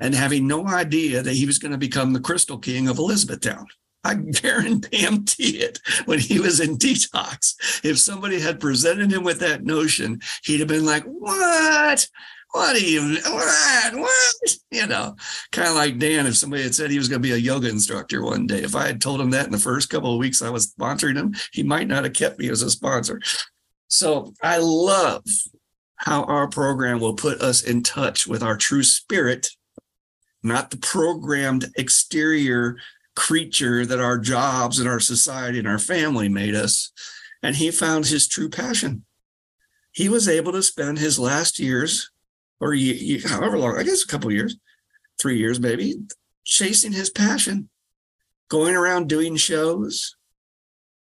[0.00, 3.66] and having no idea that he was going to become the crystal king of elizabethtown
[4.04, 7.54] I guarantee it when he was in detox.
[7.82, 12.06] If somebody had presented him with that notion, he'd have been like, What?
[12.54, 13.94] What do you what?
[13.96, 14.56] What?
[14.70, 15.16] You know,
[15.50, 17.68] kind of like Dan, if somebody had said he was going to be a yoga
[17.68, 20.40] instructor one day, if I had told him that in the first couple of weeks
[20.40, 23.20] I was sponsoring him, he might not have kept me as a sponsor.
[23.88, 25.24] So I love
[25.96, 29.48] how our program will put us in touch with our true spirit,
[30.44, 32.76] not the programmed exterior
[33.16, 36.92] creature that our jobs and our society and our family made us.
[37.42, 39.04] And he found his true passion.
[39.92, 42.10] He was able to spend his last years,
[42.60, 42.74] or
[43.26, 44.56] however long, I guess a couple years,
[45.20, 45.94] three years maybe,
[46.44, 47.68] chasing his passion,
[48.48, 50.16] going around doing shows,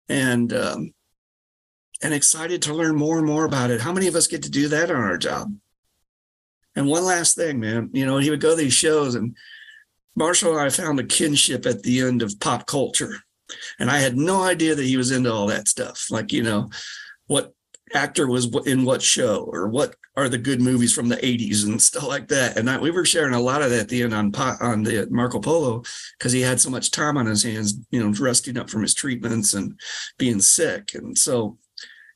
[0.09, 0.93] and um,
[2.01, 3.81] and excited to learn more and more about it.
[3.81, 5.55] How many of us get to do that on our job?
[6.75, 9.35] And one last thing, man, you know, he would go to these shows and
[10.15, 13.17] Marshall and I found a kinship at the end of pop culture.
[13.79, 16.07] And I had no idea that he was into all that stuff.
[16.09, 16.69] Like, you know,
[17.27, 17.53] what
[17.93, 21.81] actor was in what show or what are the good movies from the 80s and
[21.81, 22.57] stuff like that.
[22.57, 25.07] And I, we were sharing a lot of that at the end on on the
[25.11, 25.83] Marco Polo
[26.17, 28.93] because he had so much time on his hands, you know, resting up from his
[28.93, 29.79] treatments and
[30.17, 30.93] being sick.
[30.95, 31.57] And so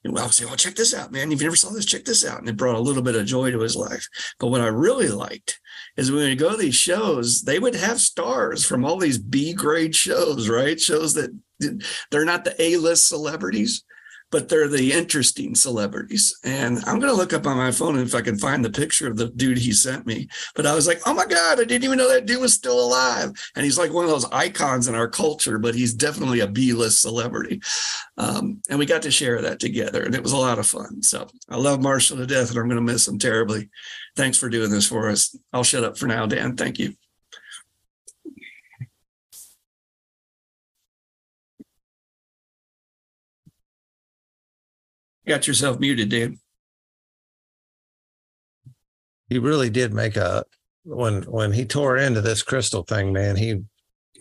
[0.03, 1.31] And I would say, "Well, check this out, man!
[1.31, 3.25] If you never saw this, check this out." And it brought a little bit of
[3.25, 4.07] joy to his life.
[4.39, 5.59] But what I really liked
[5.97, 9.53] is when we go to these shows, they would have stars from all these B
[9.53, 10.79] grade shows, right?
[10.79, 11.31] Shows that
[12.11, 13.83] they're not the A list celebrities,
[14.31, 16.37] but they're the interesting celebrities.
[16.43, 19.07] And I'm going to look up on my phone if I can find the picture
[19.07, 20.27] of the dude he sent me.
[20.55, 22.79] But I was like, oh my God, I didn't even know that dude was still
[22.79, 23.31] alive.
[23.55, 26.73] And he's like one of those icons in our culture, but he's definitely a B
[26.73, 27.61] list celebrity.
[28.17, 31.01] Um, and we got to share that together, and it was a lot of fun.
[31.01, 33.69] So I love Marshall to death, and I'm going to miss him terribly.
[34.15, 35.35] Thanks for doing this for us.
[35.53, 36.55] I'll shut up for now, Dan.
[36.55, 36.93] Thank you.
[45.29, 46.39] Got yourself muted, Dan.
[49.29, 50.43] He really did make a
[50.83, 53.35] when when he tore into this crystal thing, man.
[53.35, 53.61] He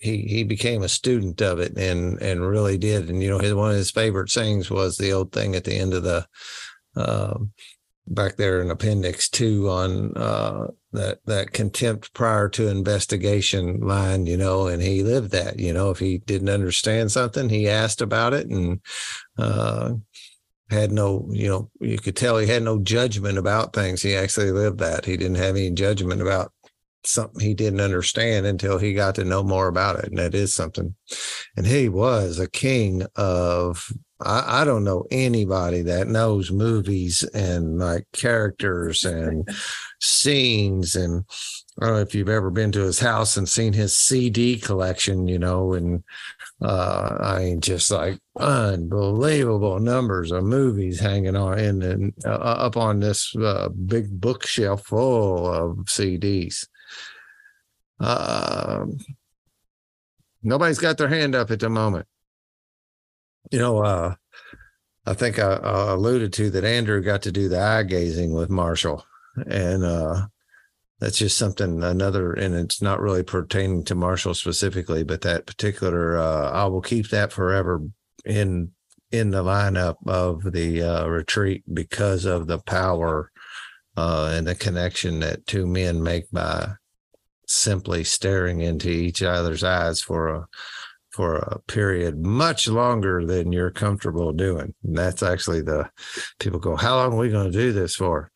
[0.00, 3.08] he he became a student of it and and really did.
[3.08, 5.74] And you know, his one of his favorite sayings was the old thing at the
[5.74, 6.26] end of the
[6.94, 7.38] uh,
[8.06, 14.26] back there in Appendix Two on uh, that that contempt prior to investigation line.
[14.26, 15.58] You know, and he lived that.
[15.58, 18.82] You know, if he didn't understand something, he asked about it and.
[19.38, 19.94] Uh,
[20.70, 24.02] had no, you know, you could tell he had no judgment about things.
[24.02, 25.04] He actually lived that.
[25.04, 26.52] He didn't have any judgment about
[27.04, 30.06] something he didn't understand until he got to know more about it.
[30.06, 30.94] And that is something.
[31.56, 33.90] And he was a king of,
[34.20, 39.48] I, I don't know anybody that knows movies and like characters and
[40.00, 40.96] scenes.
[40.96, 41.24] And
[41.80, 45.28] I don't know if you've ever been to his house and seen his CD collection,
[45.28, 46.02] you know, and
[46.60, 52.76] uh, I mean, just like unbelievable numbers of movies hanging on in and uh, up
[52.76, 56.66] on this uh, big bookshelf full of CDs.
[58.00, 58.86] Uh,
[60.42, 62.06] nobody's got their hand up at the moment.
[63.52, 64.14] You know, uh,
[65.06, 68.50] I think I, I alluded to that Andrew got to do the eye gazing with
[68.50, 69.04] Marshall,
[69.46, 70.26] and uh,
[71.00, 76.18] that's just something another and it's not really pertaining to marshall specifically but that particular
[76.18, 77.82] uh, i will keep that forever
[78.24, 78.70] in
[79.10, 83.30] in the lineup of the uh, retreat because of the power
[83.96, 86.68] uh, and the connection that two men make by
[87.46, 90.46] simply staring into each other's eyes for a
[91.10, 94.72] for a period much longer than you're comfortable doing.
[94.84, 95.90] And that's actually the
[96.38, 98.30] people go, How long are we going to do this for?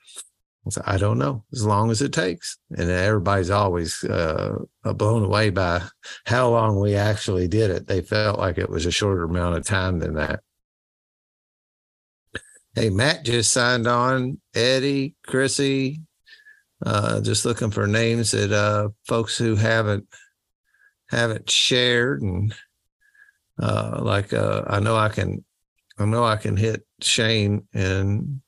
[0.85, 2.57] I don't know, as long as it takes.
[2.71, 5.83] And everybody's always uh, blown away by
[6.25, 7.89] how long we actually did it.
[7.89, 10.41] They felt like it was a shorter amount of time than that.
[12.75, 14.41] Hey, Matt just signed on.
[14.55, 16.01] Eddie, Chrissy,
[16.87, 20.07] uh, just looking for names that uh, folks who haven't
[21.11, 22.55] haven't shared and
[23.61, 25.45] uh, like uh, I know I can
[25.99, 28.41] I know I can hit Shane and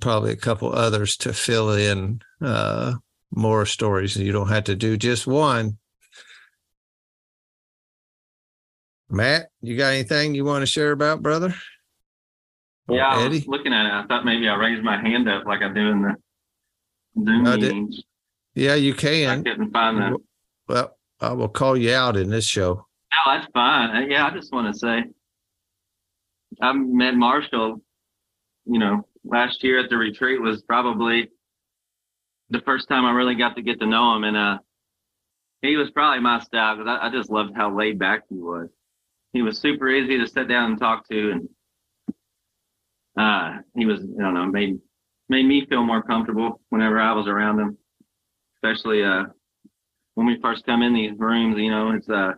[0.00, 2.94] probably a couple others to fill in uh,
[3.30, 4.16] more stories.
[4.16, 5.78] You don't have to do just one.
[9.10, 11.54] Matt, you got anything you want to share about, brother?
[12.88, 13.92] Yeah, I was looking at it.
[13.92, 16.16] I thought maybe I raised my hand up like I do in the
[17.24, 17.94] Zoom I did.
[18.54, 19.40] Yeah, you can.
[19.40, 20.18] I couldn't find the.
[20.68, 22.74] Well, I will call you out in this show.
[23.26, 23.96] No, that's fine.
[23.96, 25.04] Uh, Yeah, I just want to say,
[26.60, 27.82] I met Marshall.
[28.64, 31.28] You know, last year at the retreat was probably
[32.50, 34.58] the first time I really got to get to know him, and uh,
[35.62, 38.68] he was probably my style because I, I just loved how laid back he was.
[39.32, 41.48] He was super easy to sit down and talk to, and
[43.18, 44.78] uh, he was, I don't know, made
[45.28, 47.78] made me feel more comfortable whenever I was around him,
[48.56, 49.24] especially uh,
[50.14, 51.56] when we first come in these rooms.
[51.58, 52.32] You know, it's uh,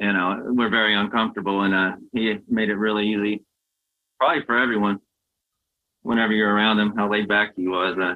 [0.00, 3.44] you know, we're very uncomfortable, and uh, he made it really easy
[4.18, 5.00] probably for everyone.
[6.02, 7.96] Whenever you're around him, how laid back he was.
[7.98, 8.14] Uh,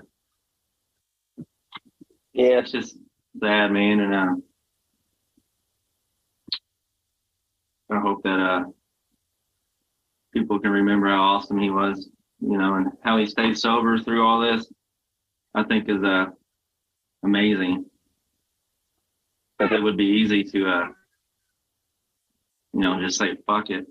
[2.32, 2.96] yeah, it's just
[3.40, 4.42] sad, man, and um,
[7.90, 8.64] I hope that uh,
[10.32, 12.08] people can remember how awesome he was,
[12.40, 14.66] you know, and how he stayed sober through all this.
[15.54, 16.26] I think is uh
[17.24, 17.84] amazing.
[19.58, 20.86] That it would be easy to uh,
[22.72, 23.86] you know, just say fuck it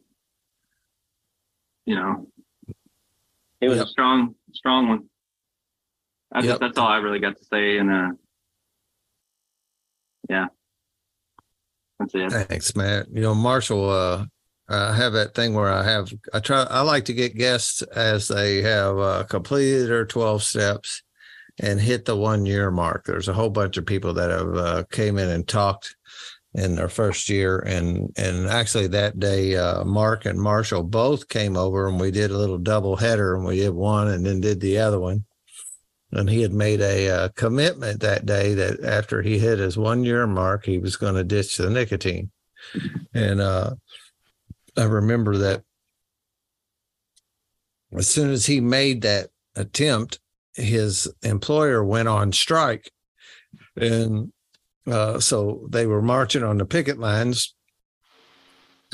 [1.86, 2.28] you know,
[3.60, 3.88] it was Yep.
[3.88, 5.10] a strong, strong one.
[6.32, 6.60] I Yep.
[6.60, 7.78] that's all I really got to say.
[7.78, 8.12] And, uh,
[10.30, 10.48] yeah,
[12.00, 12.32] that's it.
[12.48, 13.08] Thanks, Matt.
[13.12, 14.26] You know, Marshall, uh,
[14.70, 18.30] I have that thing where I have, I try, I like to get guests as
[18.30, 21.04] they have uh, completed their 12 steps
[21.60, 23.06] and hit the one year mark.
[23.06, 25.96] There's a whole bunch of people that have uh, came in and talked
[26.54, 27.60] in their first year.
[27.60, 32.32] And and actually that day, uh, Mark and Marshall both came over and we did
[32.32, 35.26] a little double header and we did one and then did the other one.
[36.14, 40.04] And he had made a uh, commitment that day that after he hit his one
[40.04, 42.32] year mark, he was going to ditch the nicotine.
[43.14, 43.76] And uh,
[44.78, 45.64] I remember that
[47.94, 50.20] as soon as he made that attempt,
[50.56, 52.92] his employer went on strike.
[53.76, 54.32] And
[54.92, 57.56] uh, so they were marching on the picket lines,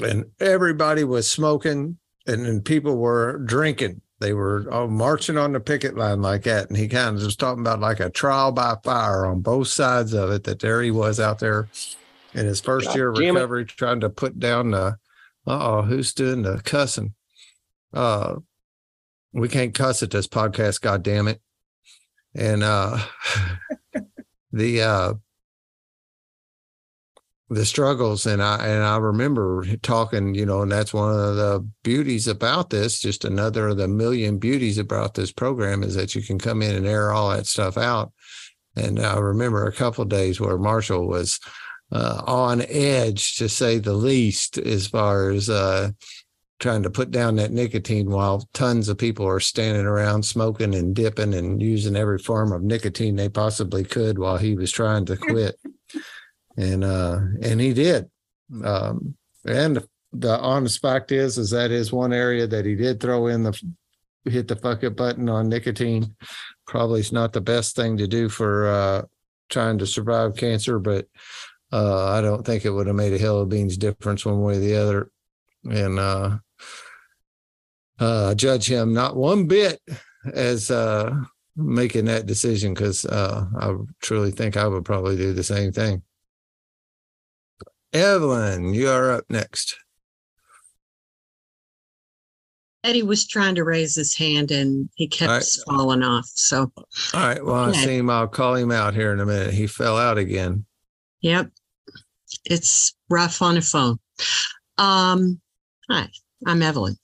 [0.03, 4.01] and everybody was smoking, and then people were drinking.
[4.19, 6.69] They were all marching on the picket line like that.
[6.69, 10.13] And he kind of was talking about like a trial by fire on both sides
[10.13, 11.67] of it, that there he was out there
[12.33, 14.97] in his first year of recovery trying to put down the,
[15.45, 17.13] uh oh, who's doing the cussing?
[17.93, 18.35] Uh,
[19.33, 21.39] we can't cuss at this podcast, God damn it.
[22.33, 22.97] And uh,
[24.51, 25.13] the, uh,
[27.49, 28.25] the struggles.
[28.25, 32.69] And i and i remember talking you know and that's one of the beauties about
[32.69, 36.61] this just another of the million beauties about this program is that you can come
[36.61, 38.11] in and air all that stuff out.
[38.75, 41.39] And i remember a couple days where marshall was
[41.91, 45.91] uh, on edge to say the least as far as uh,
[46.59, 50.95] trying to put down that nicotine while tons of people are standing around smoking and
[50.95, 55.15] dipping and using every form of nicotine they possibly could while he was trying to
[55.15, 55.55] quit
[56.57, 58.09] and uh and he did.
[58.63, 59.83] Um and
[60.13, 63.61] the honest fact is is that is one area that he did throw in the
[64.25, 66.15] hit the fuck it button on nicotine.
[66.65, 69.01] Probably is not the best thing to do for uh
[69.49, 71.05] trying to survive cancer but
[71.71, 74.57] uh i don't think it would have made a hell of beans difference one way
[74.57, 75.11] or the other.
[75.69, 76.37] And uh
[77.99, 79.79] uh judge him not one bit
[80.33, 81.13] as uh
[81.55, 86.03] making that decision because uh i truly think i would probably do the same thing
[88.01, 89.75] Evelyn, you are up next.
[92.83, 95.45] Eddie was trying to raise his hand and he kept Alright.
[95.67, 96.29] falling off.
[96.35, 96.71] So,
[97.13, 97.43] All right.
[97.43, 97.83] Well, I Okay.
[97.85, 98.09] see him.
[98.09, 99.53] I'll call him out here in a minute.
[99.53, 100.65] He fell out again.
[101.21, 101.49] yep,
[102.45, 103.99] it's rough on a phone.
[104.77, 105.41] Um,
[105.89, 106.07] hi,
[106.45, 106.95] I'm Evelyn.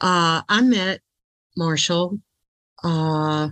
[0.00, 1.00] Uh, I met
[1.56, 2.20] Marshall.
[2.82, 3.50] Uh,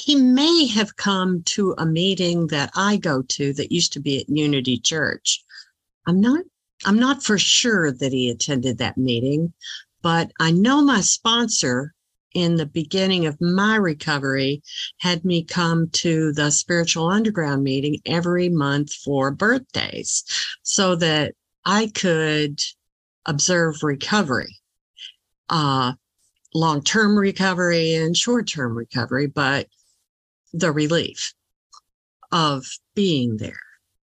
[0.00, 4.20] he may have come to a meeting that I go to that used to be
[4.20, 5.44] at Unity Church.
[6.06, 6.44] I'm not
[6.86, 9.52] I'm not for sure that he attended that meeting,
[10.00, 11.92] but I know my sponsor
[12.32, 14.62] in the beginning of my recovery
[14.98, 20.24] had me come to the spiritual underground meeting every month for birthdays
[20.62, 21.34] so that
[21.66, 22.62] I could
[23.26, 24.56] observe recovery.
[25.50, 25.92] Uh
[26.54, 29.68] long-term recovery and short-term recovery, but
[30.52, 31.34] the relief
[32.32, 33.60] of being there.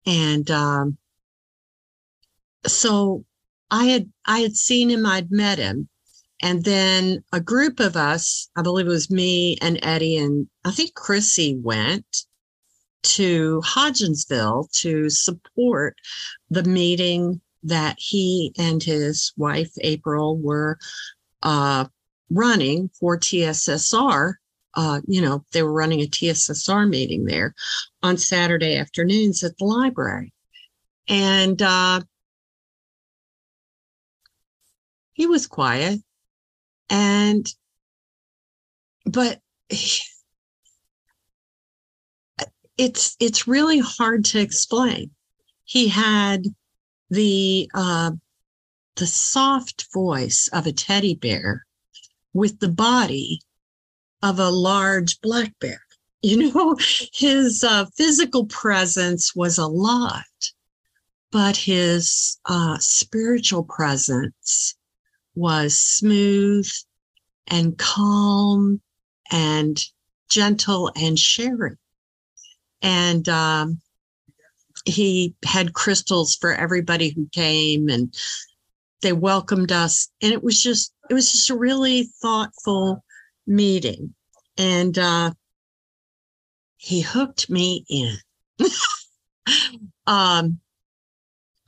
[0.06, 0.98] And um,
[2.66, 3.26] so
[3.72, 5.90] I had I had seen him, I'd met him,
[6.42, 10.72] and then a group of us, I believe it was me and Eddie and I
[10.72, 12.06] think Chrissy went
[13.04, 15.98] to Hodgensville to support
[16.50, 20.78] the meeting that he and his wife April were
[21.42, 21.86] uh,
[22.30, 24.34] running for TSSR
[24.76, 27.54] uh, you know, they were running a TSSR meeting there
[28.02, 30.34] on Saturday afternoons at the library.
[31.08, 32.02] And uh,
[35.14, 36.00] he was quiet.
[36.90, 37.48] And,
[39.06, 39.40] but
[42.78, 45.12] it's it's really hard to explain.
[45.66, 46.46] He had
[47.10, 48.12] the uh,
[48.96, 51.66] the soft voice of a teddy bear
[52.34, 53.42] with the body
[54.24, 55.80] of a large black bear.
[56.26, 56.78] You know,
[57.14, 60.24] his uh, physical presence was a lot,
[61.34, 64.74] but his uh, spiritual presence
[65.36, 66.66] was smooth
[67.48, 68.80] and calm
[69.34, 69.84] and
[70.30, 71.76] gentle and sharing.
[72.82, 73.82] And um,
[74.86, 78.14] he had crystals for everybody who came and
[79.02, 80.10] they welcomed us.
[80.22, 83.04] And it was just, it was just a really thoughtful
[83.46, 84.14] meeting.
[84.58, 85.32] And uh
[86.78, 88.18] he hooked me in.
[90.06, 90.60] Um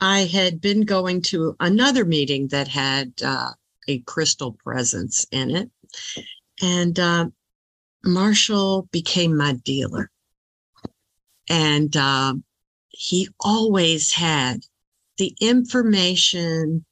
[0.00, 3.50] i had been going to another meeting that had uh,
[3.88, 5.70] a crystal presence in it.
[6.62, 7.26] And uh,
[8.04, 10.10] marshall became my dealer.
[11.48, 12.34] And uh,
[12.88, 14.64] he always had
[15.18, 16.84] the information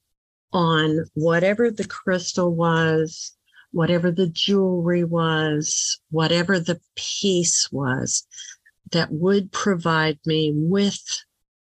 [0.52, 3.33] on whatever the crystal was
[3.74, 8.26] whatever the jewelry was, whatever the piece was
[8.92, 11.02] that would provide me with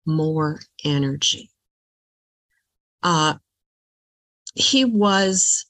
[0.06, 1.50] more energy.
[3.02, 3.34] Uh,
[4.54, 5.66] he was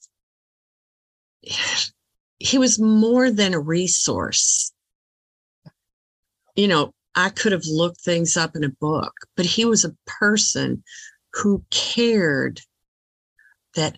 [2.39, 4.71] he was more than a resource.
[6.55, 9.95] You know, I could have looked things up in a book, but he was a
[10.05, 10.83] person
[11.33, 12.61] who cared
[13.75, 13.97] that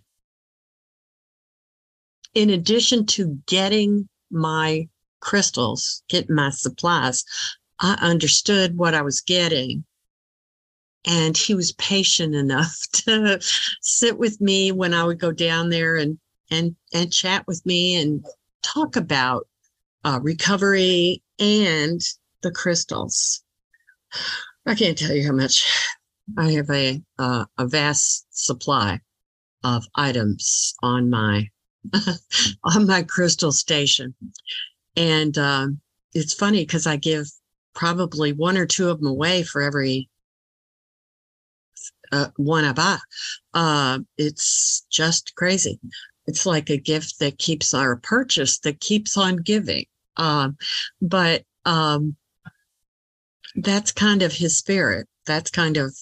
[2.40, 4.88] in addition to getting my
[5.20, 7.26] crystals, getting my supplies,
[7.82, 9.84] I understood what I was getting.
[11.06, 13.42] And he was patient enough to
[13.82, 16.18] sit with me when I would go down there and
[16.50, 18.26] and and chat with me and
[18.64, 19.46] talk about
[20.06, 22.00] uh, recovery and
[22.42, 23.44] the crystals.
[24.66, 25.70] I can't tell you how much
[26.38, 29.02] I have a uh, a vast supply
[29.62, 31.50] of items on my
[32.64, 34.14] on my crystal station,
[34.96, 35.80] and um,
[36.14, 37.28] it's funny because I give
[37.74, 40.10] probably one or two of them away for every
[42.12, 42.98] uh, one I buy.
[43.54, 45.80] Uh, it's just crazy.
[46.28, 49.86] It's like a gift that keeps our purchase that keeps on giving.
[50.18, 50.58] Um,
[51.02, 52.16] but um,
[53.56, 55.08] that's kind of his spirit.
[55.26, 55.96] That's kind of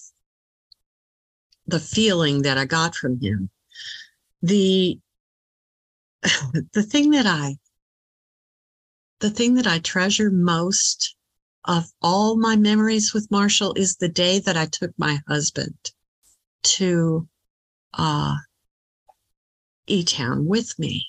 [1.67, 3.49] the feeling that I got from him.
[4.41, 4.99] The
[6.73, 7.57] the thing that I
[9.19, 11.15] the thing that I treasure most
[11.65, 15.75] of all my memories with Marshall is the day that I took my husband
[16.63, 17.27] to
[17.93, 18.35] uh,
[19.87, 21.07] E Town with me.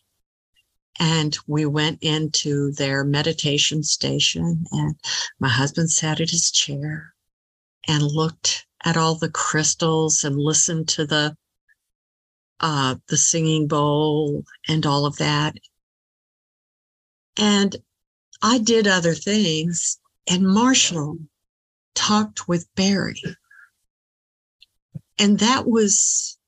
[0.98, 4.96] And we went into their meditation station, and
[5.38, 7.14] my husband sat at his chair
[7.86, 11.36] and looked at all the crystals and listened to the
[12.60, 15.54] uh, the singing bowl and all of that.
[17.36, 17.76] And
[18.42, 19.98] I did other things,
[20.28, 21.18] and Marshall
[21.94, 23.20] talked with Barry.
[25.18, 26.38] And that was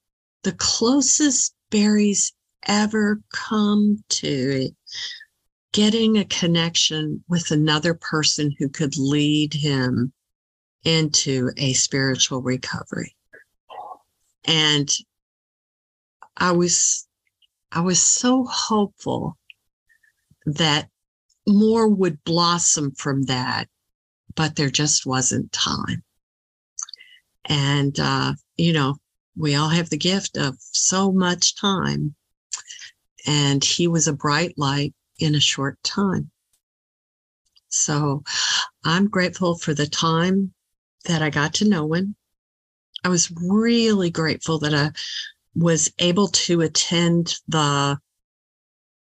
[0.42, 2.32] the closest Barry's
[2.66, 4.70] ever come to
[5.72, 10.12] getting a connection with another person who could lead him
[10.84, 13.14] into a spiritual recovery.
[14.44, 14.90] And
[16.40, 17.06] I was
[17.70, 19.36] I was so hopeful
[20.46, 20.88] that
[21.46, 23.68] more would blossom from that,
[24.34, 26.02] but there just wasn't time.
[27.44, 28.96] And uh, you know,
[29.36, 32.14] we all have the gift of so much time.
[33.26, 36.30] And he was a bright light in a short time.
[37.68, 38.24] So
[38.84, 40.54] I'm grateful for the time
[41.04, 42.16] that I got to know him.
[43.04, 44.90] I was really grateful that I
[45.54, 47.98] was able to attend the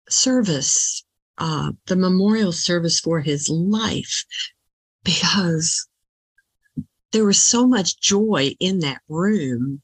[0.08, 1.04] service,
[1.38, 4.24] uh, the memorial service for his life,
[5.04, 5.86] because
[7.12, 9.82] there was so much joy in that room.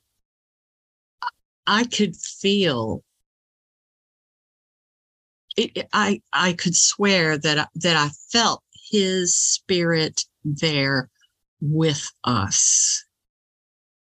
[1.67, 3.03] I could feel
[5.57, 11.09] it, I I could swear that that I felt his spirit there
[11.61, 13.05] with us.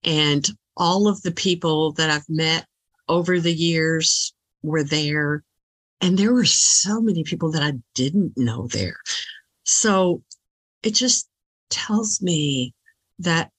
[0.04, 0.50] And
[0.80, 2.66] all of the people that I've met
[3.10, 5.44] over the years were there.
[6.02, 8.96] And there were so many people that I didn't know there.
[9.66, 10.24] So
[10.82, 11.30] it just
[11.70, 12.74] tells me
[13.20, 13.52] that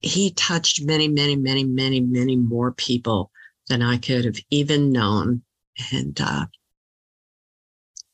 [0.00, 3.32] he touched many, many, many, many, many more people
[3.68, 5.42] than I could have even known.
[5.92, 6.46] And uh,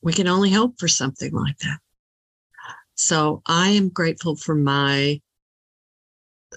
[0.00, 1.78] we can only hope for something like that.
[2.94, 5.20] So I am grateful for my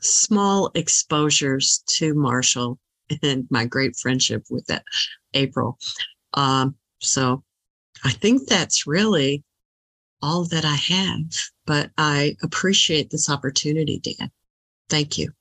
[0.02, 2.80] small exposures to Marshall
[3.22, 4.84] and my great friendship with that
[5.34, 5.78] April.
[6.34, 7.44] Um, so
[8.04, 9.44] I think that's really
[10.22, 11.22] all that I have,
[11.66, 14.32] but I appreciate this opportunity, Dan.
[14.90, 15.32] Thank you.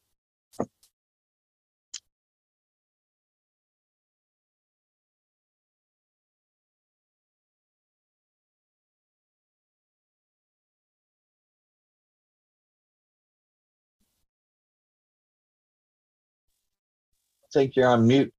[17.53, 18.33] Think you're on mute.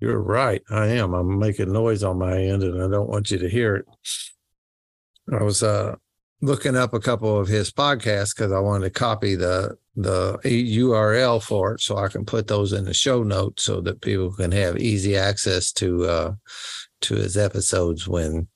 [0.00, 0.62] You're right.
[0.70, 1.12] I am.
[1.12, 3.86] I'm making noise on my end and I don't want you to hear it.
[5.32, 5.96] I was uh
[6.40, 11.42] looking up a couple of his podcasts because I wanted to copy the the URL
[11.42, 14.52] for it so I can put those in the show notes so that people can
[14.52, 16.34] have easy access to uh
[17.02, 18.48] to his episodes when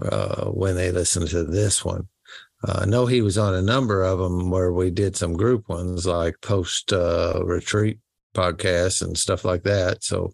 [0.00, 2.08] uh when they listen to this one.
[2.66, 5.68] Uh, I know he was on a number of them where we did some group
[5.68, 7.98] ones like post uh, retreat
[8.34, 10.02] podcasts and stuff like that.
[10.02, 10.32] So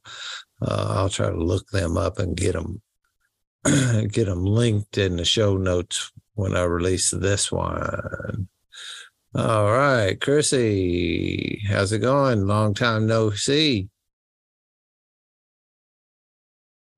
[0.62, 2.82] uh, I'll try to look them up and get them
[3.64, 8.48] get them linked in the show notes when I release this one.
[9.34, 12.46] All right, Chrissy, how's it going?
[12.46, 13.88] Long time no see.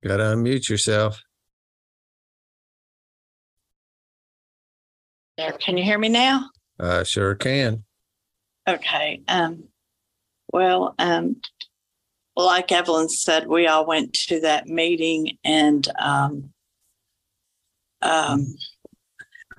[0.03, 1.23] Got to unmute yourself.
[5.37, 6.51] There, can you hear me now?
[6.79, 7.85] I sure can.
[8.69, 9.23] Okay.
[9.29, 9.65] Um,
[10.53, 11.41] well, um,
[12.37, 16.53] like Evelyn said, we all went to that meeting and um,
[18.03, 18.55] um,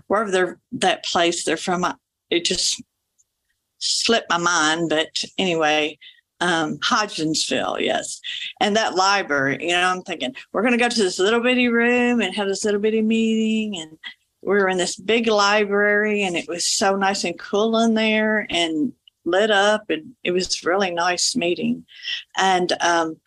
[0.07, 1.85] wherever they're that place they're from,
[2.29, 2.81] it just
[3.79, 4.89] slipped my mind.
[4.89, 5.97] But anyway,
[6.39, 8.19] um, Hodgensville, yes,
[8.59, 9.57] and that library.
[9.61, 12.47] You know, I'm thinking we're going to go to this little bitty room and have
[12.47, 13.97] this little bitty meeting, and
[14.45, 18.45] we were in this big library, and it was so nice and cool in there,
[18.49, 18.93] and
[19.25, 21.85] lit up and it was really nice meeting.
[22.37, 23.17] And um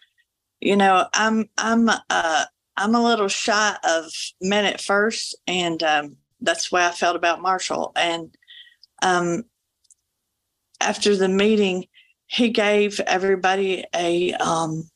[0.61, 2.45] you know i'm i'm uh
[2.77, 4.05] i'm a little shy of
[4.41, 7.93] men at first and um that's way i felt about marshall.
[7.97, 8.35] And
[9.03, 9.45] um
[10.81, 11.87] after the meeting
[12.27, 14.91] he gave everybody a um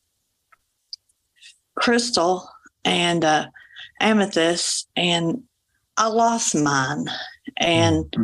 [1.74, 2.48] crystal
[2.84, 3.47] and uh
[4.01, 5.44] amethyst and
[6.01, 7.06] i lost mine
[7.56, 8.16] and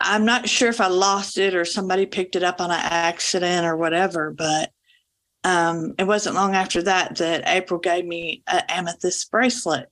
[0.00, 3.64] I'm not sure if I lost it or somebody picked it up on an accident
[3.64, 4.70] or whatever, but
[5.44, 9.90] um, it wasn't long after that that April gave me an amethyst bracelet.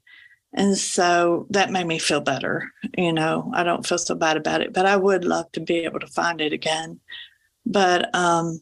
[0.55, 2.71] And so that made me feel better.
[2.97, 5.79] You know, I don't feel so bad about it, but I would love to be
[5.79, 7.01] able to find it again.
[7.65, 8.61] But, um,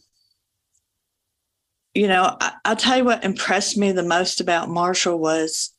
[1.94, 5.74] you know, I, I'll tell you what impressed me the most about Marshall was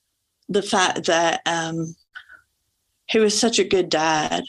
[0.49, 1.95] the fact that um,
[3.11, 4.43] he was such a good dad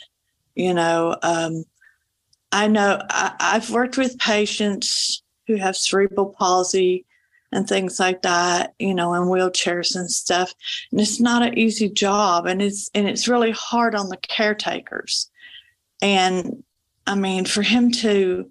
[0.54, 1.64] you know um,
[2.52, 7.04] i know I, i've worked with patients who have cerebral palsy
[7.50, 10.54] and things like that you know in wheelchairs and stuff
[10.90, 15.30] and it's not an easy job and it's and it's really hard on the caretakers.
[16.00, 16.62] And
[17.06, 18.50] i mean for him to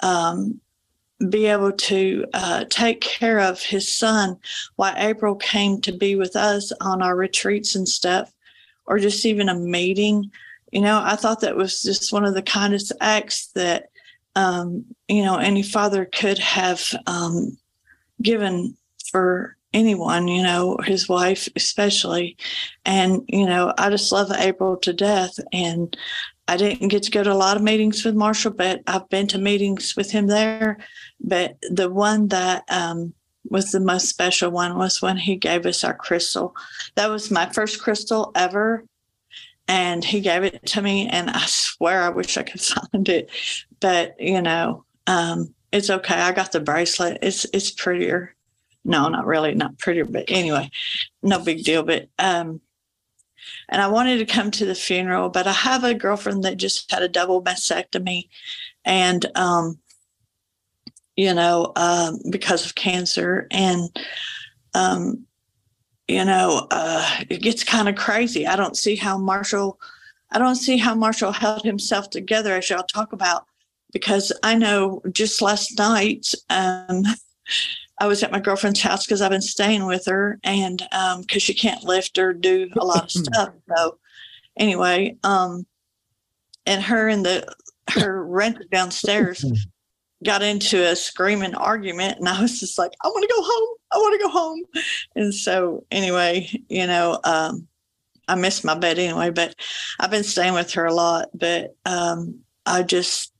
[0.00, 0.60] um,
[1.30, 4.36] be able to uh, take care of his son
[4.76, 8.33] while april came to be with us on our retreats and stuff
[8.86, 10.30] or just even a meeting
[10.72, 13.90] you know i thought that was just one of the kindest acts that
[14.36, 17.56] um, you know any father could have um,
[18.20, 18.76] given
[19.10, 22.36] for anyone you know his wife especially.
[22.84, 25.96] And you know i just love april to death and
[26.48, 29.26] i didn't get to go to a lot of meetings with marshall but i've been
[29.28, 30.78] to meetings with him there.
[31.20, 33.14] But the one that um,
[33.48, 36.54] was the most special one was when he gave us our crystal.
[36.94, 38.84] That was my first crystal ever
[39.66, 42.60] and he gave it to me and i swear i wish i could
[42.92, 43.30] find it
[43.80, 46.14] but you know um, it's okay.
[46.14, 47.18] I got the bracelet.
[47.20, 48.34] It's it's prettier.
[48.84, 50.70] No not really not prettier but anyway
[51.22, 52.60] no big deal but um
[53.70, 56.90] and i wanted to come to the funeral but i have a girlfriend that just
[56.90, 58.28] had a double mastectomy
[58.84, 59.78] and um
[61.16, 63.88] you know um because of cancer and
[64.74, 65.26] um
[66.08, 68.46] you know, uh, it gets kind of crazy.
[68.46, 69.80] I don't see how Marshall,
[70.32, 73.46] I don't see how Marshall held himself together as y'all talk about,
[73.92, 77.04] because I know just last night, um,
[78.00, 80.82] I was at my girlfriend's house because I've been staying with her, and
[81.20, 83.50] because she can't lift or do a lot of stuff.
[83.76, 83.98] So
[84.58, 85.64] anyway, um,
[86.66, 87.54] and her and the
[87.90, 89.44] her renter downstairs
[90.24, 93.76] got into a screaming argument and I was just like, I want to go home.
[93.92, 94.62] I want to go home.
[95.14, 97.68] And so anyway, you know, um,
[98.26, 99.54] I miss my bed anyway, but
[100.00, 103.32] I've been staying with her a lot, but um, I just,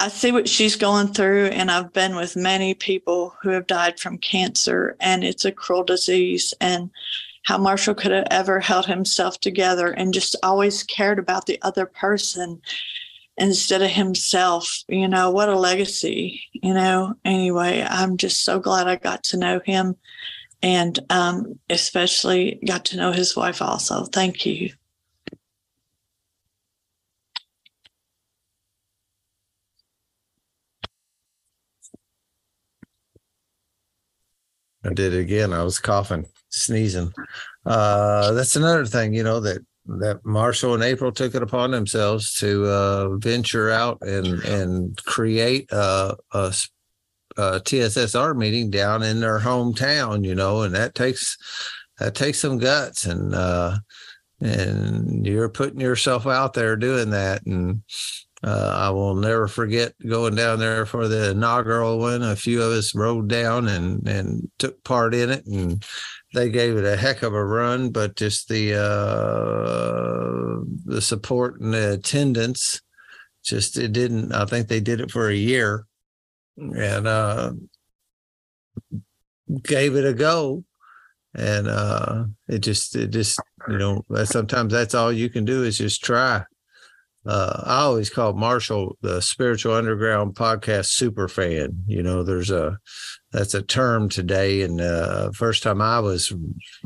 [0.00, 3.98] I see what she's going through and I've been with many people who have died
[3.98, 6.90] from cancer and it's a cruel disease and
[7.44, 11.86] how Marshall could have ever held himself together and just always cared about the other
[11.86, 12.60] person
[13.42, 14.84] instead of himself.
[14.88, 17.14] You know, what a legacy, you know.
[17.24, 19.96] Anyway, I'm just so glad I got to know him
[20.62, 24.04] and um, especially got to know his wife also.
[24.04, 24.70] Thank you.
[34.84, 35.52] I did it again.
[35.52, 37.12] I was coughing, sneezing.
[37.64, 42.34] Uh, that's another thing, you know, that that Marshall and April took it upon themselves
[42.38, 46.54] to uh, venture out and and create a, a,
[47.36, 51.36] a TSSR meeting down in their hometown, you know, and that takes
[51.98, 53.76] that takes some guts and uh,
[54.40, 57.44] and you're putting yourself out there doing that.
[57.46, 57.82] And
[58.44, 62.22] uh, I will never forget going down there for the inaugural one.
[62.22, 65.84] A few of us rode down and and took part in it, and
[66.34, 67.90] they gave it a heck of a run.
[67.90, 72.80] But just the uh, the support and the attendance,
[73.44, 74.32] just it didn't.
[74.32, 75.86] I think they did it for a year,
[76.56, 77.52] and uh,
[79.62, 80.64] gave it a go
[81.34, 85.78] and uh it just it just you know sometimes that's all you can do is
[85.78, 86.42] just try
[87.26, 91.84] uh i always call marshall the spiritual underground podcast super fan.
[91.86, 92.78] You know there's a
[93.30, 96.32] that's a term today and uh first time i was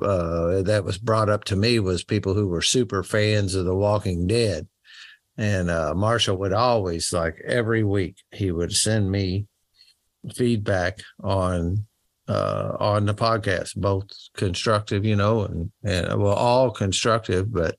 [0.03, 3.75] uh that was brought up to me was people who were super fans of the
[3.75, 4.69] walking dead.
[5.39, 9.47] And uh marshall would always like every week he would send me
[10.35, 11.87] feedback on
[12.29, 17.77] uh, on the podcast, both constructive, you know, and and well, all constructive, but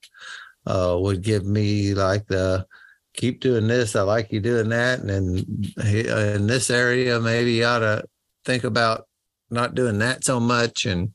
[0.67, 2.65] uh, would give me like the
[3.13, 3.95] keep doing this.
[3.95, 8.03] I like you doing that, and then in this area, maybe you ought to
[8.45, 9.07] think about
[9.49, 10.85] not doing that so much.
[10.85, 11.13] And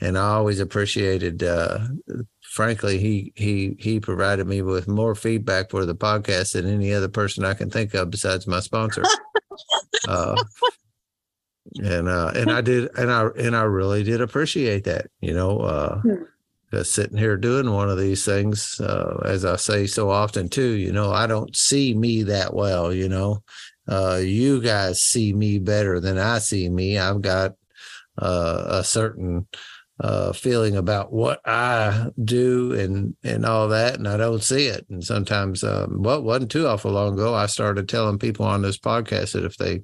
[0.00, 1.42] and I always appreciated.
[1.42, 1.80] Uh,
[2.40, 7.08] frankly, he he he provided me with more feedback for the podcast than any other
[7.08, 9.02] person I can think of besides my sponsor.
[10.08, 10.42] uh,
[11.82, 15.60] and uh and i did and i and i really did appreciate that you know
[15.60, 16.14] uh hmm.
[16.82, 20.90] Sitting here doing one of these things uh as i say so often too you
[20.90, 23.42] know i don't see me that well you know?
[23.88, 26.98] Uh you guys see me better than i see me.
[26.98, 27.52] I've got
[28.16, 29.46] uh a certain
[30.00, 34.86] uh feeling about what i do and and all that and i don't see it.
[34.88, 38.78] And sometimes um well wasn't too awful long ago i started telling people on this
[38.78, 39.82] podcast that if they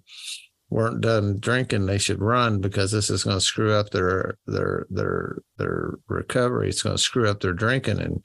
[0.70, 4.86] weren't done drinking, they should run because this is going to screw up their their
[4.90, 6.68] their their recovery.
[6.68, 8.00] It's going to screw up their drinking.
[8.00, 8.22] And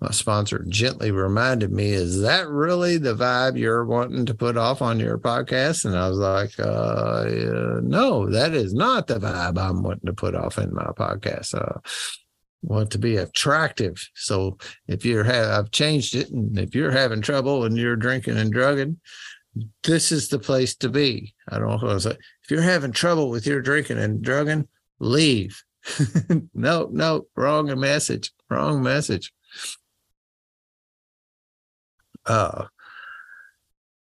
[0.00, 4.82] my sponsor gently reminded me, "Is that really the vibe you're wanting to put off
[4.82, 9.82] on your podcast?" And I was like, uh, "No, that is not the vibe I'm
[9.82, 11.78] wanting to put off in my podcast." Uh,
[12.62, 14.08] want to be attractive.
[14.14, 14.58] So
[14.88, 18.52] if you're have I've changed it, and if you're having trouble and you're drinking and
[18.52, 18.98] drugging,
[19.82, 21.34] this is the place to be.
[21.48, 22.16] I don't know say.
[22.42, 24.68] If you're having trouble with your drinking and drugging,
[24.98, 25.62] leave.
[26.54, 28.32] no, no, wrong message.
[28.50, 29.32] Wrong message.
[32.24, 32.66] Uh,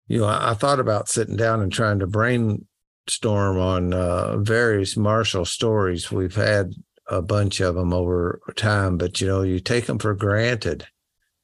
[0.07, 4.97] you know, I, I thought about sitting down and trying to brainstorm on uh, various
[4.97, 6.11] Marshall stories.
[6.11, 6.73] We've had
[7.07, 10.87] a bunch of them over time, but you know, you take them for granted,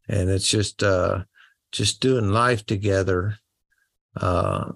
[0.08, 1.24] and it's just uh,
[1.72, 3.38] just doing life together
[4.18, 4.72] uh,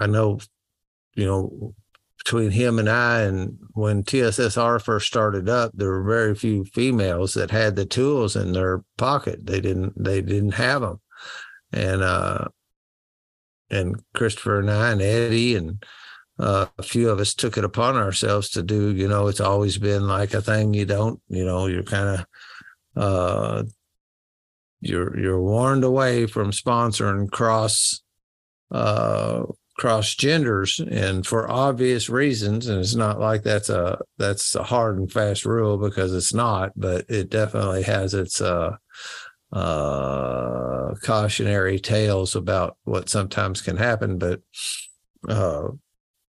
[0.00, 0.40] I know,
[1.14, 1.74] you know,
[2.18, 7.34] between him and I, and when TSSR first started up, there were very few females
[7.34, 9.46] that had the tools in their pocket.
[9.46, 9.92] They didn't.
[10.02, 11.00] They didn't have them,
[11.72, 12.46] and uh,
[13.70, 15.84] and Christopher and I and Eddie and
[16.38, 18.92] uh, a few of us took it upon ourselves to do.
[18.92, 21.20] You know, it's always been like a thing you don't.
[21.28, 22.26] You know, you're kind of
[23.02, 23.62] uh,
[24.80, 28.02] you're you're warned away from sponsoring cross
[28.70, 29.44] uh,
[29.78, 30.80] cross genders.
[30.80, 35.44] And for obvious reasons and it's not like that's a that's a hard and fast
[35.44, 38.76] rule because it's not but it definitely has its uh
[39.52, 44.18] uh cautionary tales about what sometimes can happen.
[44.18, 44.40] But
[45.28, 45.68] uh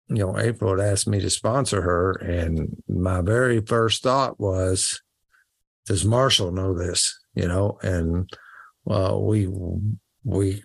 [0.09, 5.01] you know april had asked me to sponsor her and my very first thought was
[5.85, 7.18] does marshall know this?
[7.34, 8.30] You know and
[8.84, 9.47] well we
[10.27, 10.61] we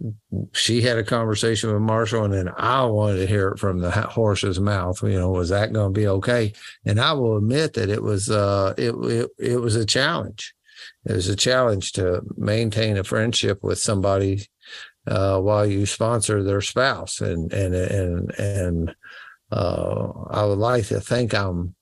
[0.53, 3.93] she had a conversation with Marshall, and then I wanted to hear it from the
[3.93, 5.01] horse's mouth.
[5.05, 6.53] You know, was that going to be okay?
[6.85, 10.53] And I will admit that it was uh, it, it it was a challenge.
[11.07, 14.49] It was a challenge to maintain a friendship with somebody
[15.07, 18.95] uh, while you sponsor their spouse, and and and and
[19.53, 21.77] uh, I would like to think I'm.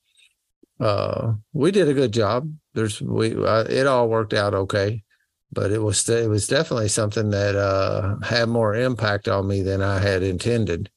[0.79, 2.53] Uh, we did a good job.
[2.75, 5.03] There's we uh, it all worked out okay
[5.51, 9.81] but it was it was definitely something that uh, had more impact on me than
[9.81, 10.89] I had intended,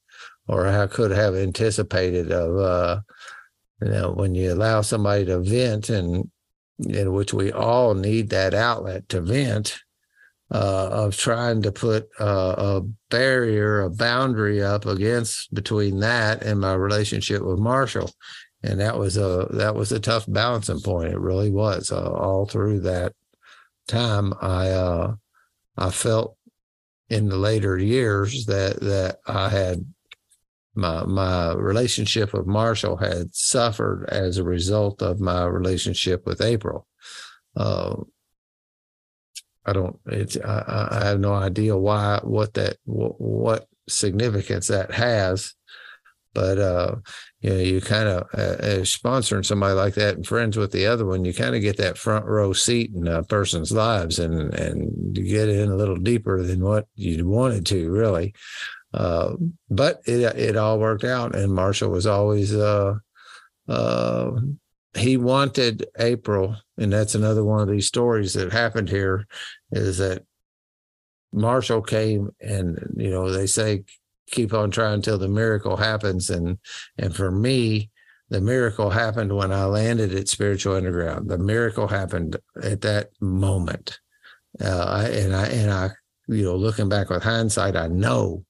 [0.46, 2.30] or I could have anticipated.
[2.30, 3.00] Of uh,
[3.82, 6.30] you know, when you allow somebody to vent, and
[6.78, 9.80] in which we all need that outlet to vent,
[10.52, 16.74] uh, of trying to put a barrier, a boundary up against between that and my
[16.74, 18.12] relationship with Marshall,
[18.62, 21.12] and that was a that was a tough balancing point.
[21.12, 23.14] It really was uh, all through that
[23.86, 25.14] time, I uh,
[25.76, 26.36] I felt
[27.08, 29.84] in the later years that that I had
[30.74, 36.86] my my relationship with Marshall had suffered as a result of my relationship with April.
[37.56, 37.96] Uh,
[39.64, 39.98] I don't.
[40.06, 40.36] It's.
[40.36, 42.20] I, I have no idea why.
[42.22, 42.76] What that.
[42.84, 45.54] What, what significance that has.
[46.32, 46.96] But uh,
[47.44, 50.86] you know, you kind of uh, as sponsoring somebody like that and friends with the
[50.86, 54.54] other one, you kind of get that front row seat in a person's lives, and
[54.54, 58.32] and you get in a little deeper than what you wanted to, really.
[58.94, 59.34] Uh,
[59.68, 62.94] but it it all worked out, and Marshall was always uh,
[63.68, 64.30] uh,
[64.96, 69.26] he wanted April, and that's another one of these stories that happened here,
[69.70, 70.24] is that
[71.30, 73.84] Marshall came and you know they say
[74.30, 76.58] keep on trying until the miracle happens and
[76.98, 77.90] and for me
[78.30, 81.28] the miracle happened when I landed at Spiritual Underground.
[81.28, 84.00] The miracle happened at that moment,
[84.60, 85.90] uh, and I and I
[86.26, 88.44] you know looking back with hindsight, I know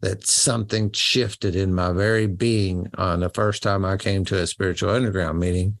[0.00, 4.46] that something shifted in my very being on the first time I came to a
[4.46, 5.78] Spiritual Underground meeting,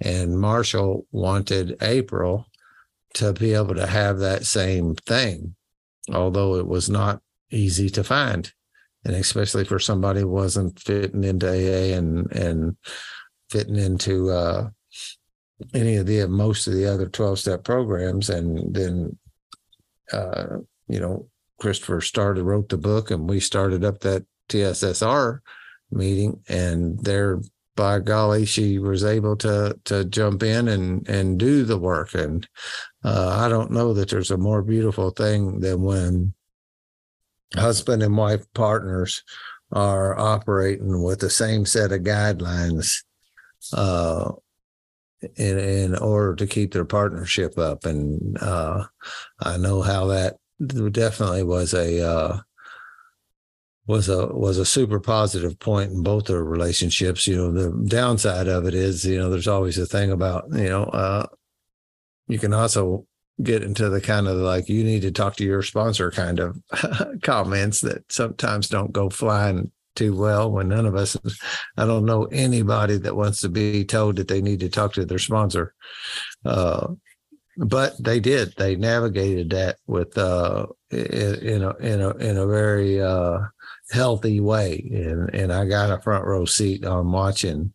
[0.00, 2.46] and Marshall wanted April
[3.14, 5.56] to be able to have that same thing
[6.12, 7.20] although it was not
[7.50, 8.52] easy to find.
[9.04, 12.76] And especially for somebody who wasn't fitting into AA and and
[13.50, 14.68] fitting into uh,
[15.74, 18.28] any of the most of the other 12 step programs.
[18.28, 19.18] And then
[20.12, 20.58] uh,
[20.88, 21.28] you know,
[21.60, 25.40] Christopher started wrote the book and we started up that TSSR
[25.90, 27.40] meeting and there
[27.76, 32.14] by golly, she was able to to jump in and and do the work.
[32.14, 32.46] And
[33.04, 36.34] uh, I don't know that there's a more beautiful thing than when
[37.56, 39.22] husband and wife partners
[39.72, 43.02] are operating with the same set of guidelines
[43.72, 44.32] uh,
[45.36, 47.84] in in order to keep their partnership up.
[47.84, 48.84] And uh,
[49.40, 50.36] I know how that
[50.92, 52.40] definitely was a uh,
[53.86, 57.26] was a was a super positive point in both their relationships.
[57.26, 60.68] You know, the downside of it is, you know, there's always a thing about, you
[60.68, 61.26] know, uh,
[62.28, 63.06] you can also
[63.42, 66.60] get into the kind of like you need to talk to your sponsor kind of
[67.22, 71.16] comments that sometimes don't go flying too well when none of us
[71.76, 75.04] i don't know anybody that wants to be told that they need to talk to
[75.04, 75.74] their sponsor
[76.44, 76.86] uh,
[77.56, 83.02] but they did they navigated that with uh in a in a in a very
[83.02, 83.40] uh
[83.90, 84.88] healthy way.
[84.92, 87.72] And and I got a front row seat on watching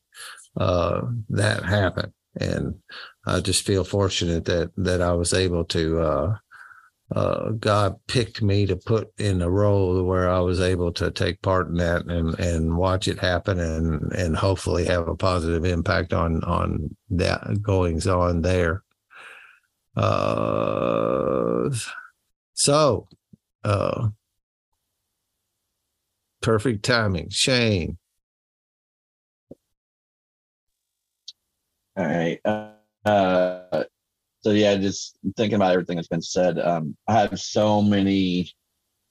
[0.58, 2.14] uh, that happen.
[2.40, 2.76] And
[3.26, 6.38] I just feel fortunate that that I was able to uh,
[7.16, 11.42] uh, God picked me to put in a role where I was able to take
[11.42, 16.14] part in that and and watch it happen and and hopefully have a positive impact
[16.14, 18.84] on on that goings on there.
[19.96, 21.70] Uh,
[22.54, 23.08] so
[23.64, 24.10] uh,
[26.46, 27.30] Perfect timing.
[27.30, 27.98] Shane.
[31.98, 32.40] All right.
[32.46, 32.75] Uh,
[33.06, 33.84] uh,
[34.42, 36.60] so yeah, just thinking about everything that's been said.
[36.60, 38.52] Um, I have so many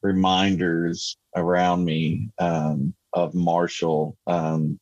[0.02, 4.16] reminders around me um, of Marshall.
[4.26, 4.78] Um,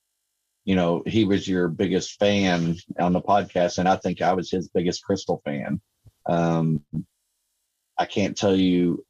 [0.65, 4.51] you know, he was your biggest fan on the podcast, and I think I was
[4.51, 5.81] his biggest Crystal fan.
[6.27, 6.85] Um,
[7.99, 9.05] I can't tell you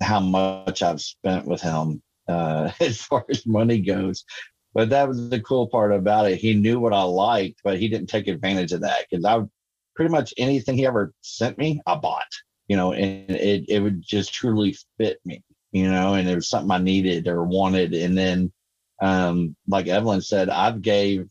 [0.00, 4.24] how much I've spent with him uh, as far as money goes.
[4.74, 6.38] But that was the cool part about it.
[6.38, 9.42] He knew what I liked, but he didn't take advantage of that because I
[9.94, 12.28] pretty much anything he ever sent me, I bought,
[12.68, 15.42] you know, and it, it would just truly fit me,
[15.72, 17.92] you know, and it was something I needed or wanted.
[17.92, 18.52] And then,
[19.02, 21.28] um, like Evelyn said, I've gave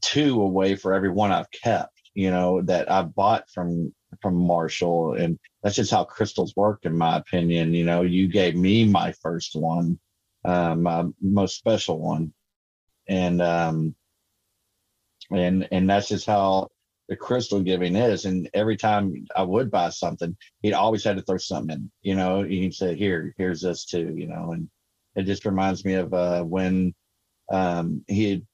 [0.00, 5.14] two away for every one I've kept, you know, that I bought from from Marshall.
[5.14, 7.74] And that's just how crystals work, in my opinion.
[7.74, 9.98] You know, you gave me my first one,
[10.44, 12.32] uh, my most special one.
[13.08, 13.94] And um
[15.30, 16.68] and and that's just how
[17.08, 18.24] the crystal giving is.
[18.24, 22.14] And every time I would buy something, he'd always had to throw something in, you
[22.14, 24.68] know, he'd say, Here, here's this too, you know, and
[25.16, 26.94] it just reminds me of uh when
[27.52, 28.44] um he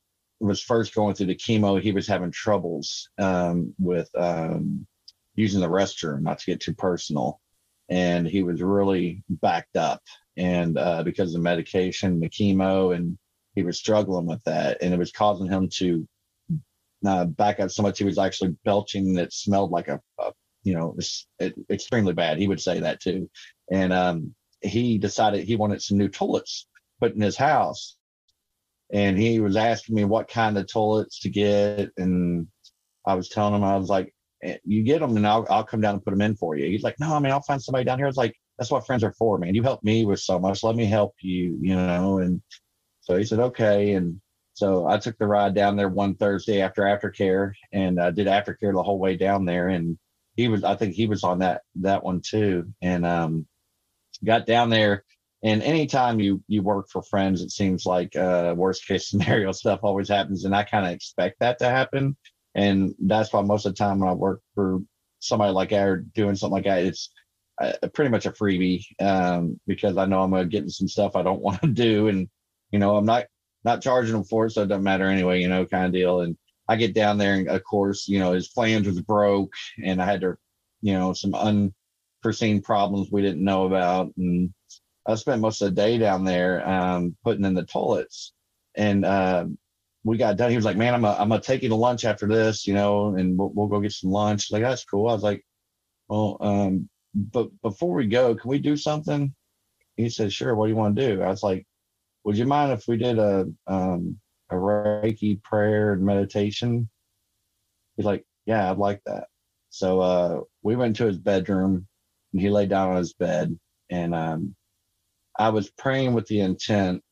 [0.41, 4.87] was first going through the chemo, he was having troubles um, with um,
[5.35, 7.41] using the restroom, not to get too personal.
[7.91, 10.01] And he was really backed up,
[10.37, 13.19] and uh, because of the medication, the chemo, and
[13.61, 16.09] he was struggling with that, and it was causing him to
[17.07, 20.33] uh, back up so much he was actually belching that smelled like a, a
[20.63, 20.97] you know,
[21.39, 22.39] it, extremely bad.
[22.39, 23.31] He would say that too,
[23.71, 26.67] and um, he decided he wanted some new toilets
[27.01, 27.97] put in his house,
[28.93, 32.47] and he was asking me what kind of toilets to get, and
[33.07, 34.15] I was telling him I was like,
[34.65, 36.67] you get them and I'll, I'll come down and put them in for you.
[36.67, 38.07] He's like, no, I mean, I'll find somebody down here.
[38.07, 39.55] It's like, that's what friends are for, man.
[39.55, 40.63] You helped me with so much.
[40.63, 42.19] Let me help you, you know?
[42.19, 42.43] And
[43.11, 43.95] so he said, okay.
[43.95, 44.21] And
[44.53, 48.73] so I took the ride down there one Thursday after aftercare and I did aftercare
[48.73, 49.67] the whole way down there.
[49.67, 49.99] And
[50.37, 52.73] he was I think he was on that that one too.
[52.81, 53.49] And um
[54.25, 55.03] got down there
[55.43, 59.81] and anytime you you work for friends, it seems like uh worst case scenario stuff
[59.83, 60.45] always happens.
[60.45, 62.17] And I kind of expect that to happen.
[62.55, 64.79] And that's why most of the time when I work for
[65.19, 67.11] somebody like that or doing something like that, it's
[67.61, 71.17] uh, pretty much a freebie um, because I know I'm gonna get into some stuff
[71.17, 72.29] I don't want to do, and
[72.71, 73.27] you know I'm not
[73.65, 76.21] not charging them for it, so it doesn't matter anyway, you know, kind of deal.
[76.23, 76.37] And
[76.69, 79.53] I get down there, and of course, you know, his flange was broke,
[79.83, 80.37] and I had to,
[80.81, 84.53] you know, some unforeseen problems we didn't know about, and
[85.07, 88.33] I spent most of the day down there um, putting in the toilets,
[88.77, 89.47] and uh,
[90.05, 90.51] we got done.
[90.51, 92.75] He was like, "Man, I'm a, I'm gonna take you to lunch after this, you
[92.75, 95.09] know, and we'll, we'll go get some lunch." Like that's cool.
[95.09, 95.45] I was like,
[96.09, 99.35] "Well, um, but before we go, can we do something?"
[99.97, 100.55] He said, "Sure.
[100.55, 101.67] What do you want to do?" I was like,
[102.25, 104.19] "Would you mind if we did a um,
[104.51, 106.89] a Reiki prayer and meditation?"
[107.97, 109.29] He's like, "Yeah, I'd like that."
[109.71, 111.87] So uh, we went to his bedroom,
[112.33, 113.59] and he lay down on his bed,
[113.91, 114.55] and um,
[115.39, 117.03] I was praying with the intent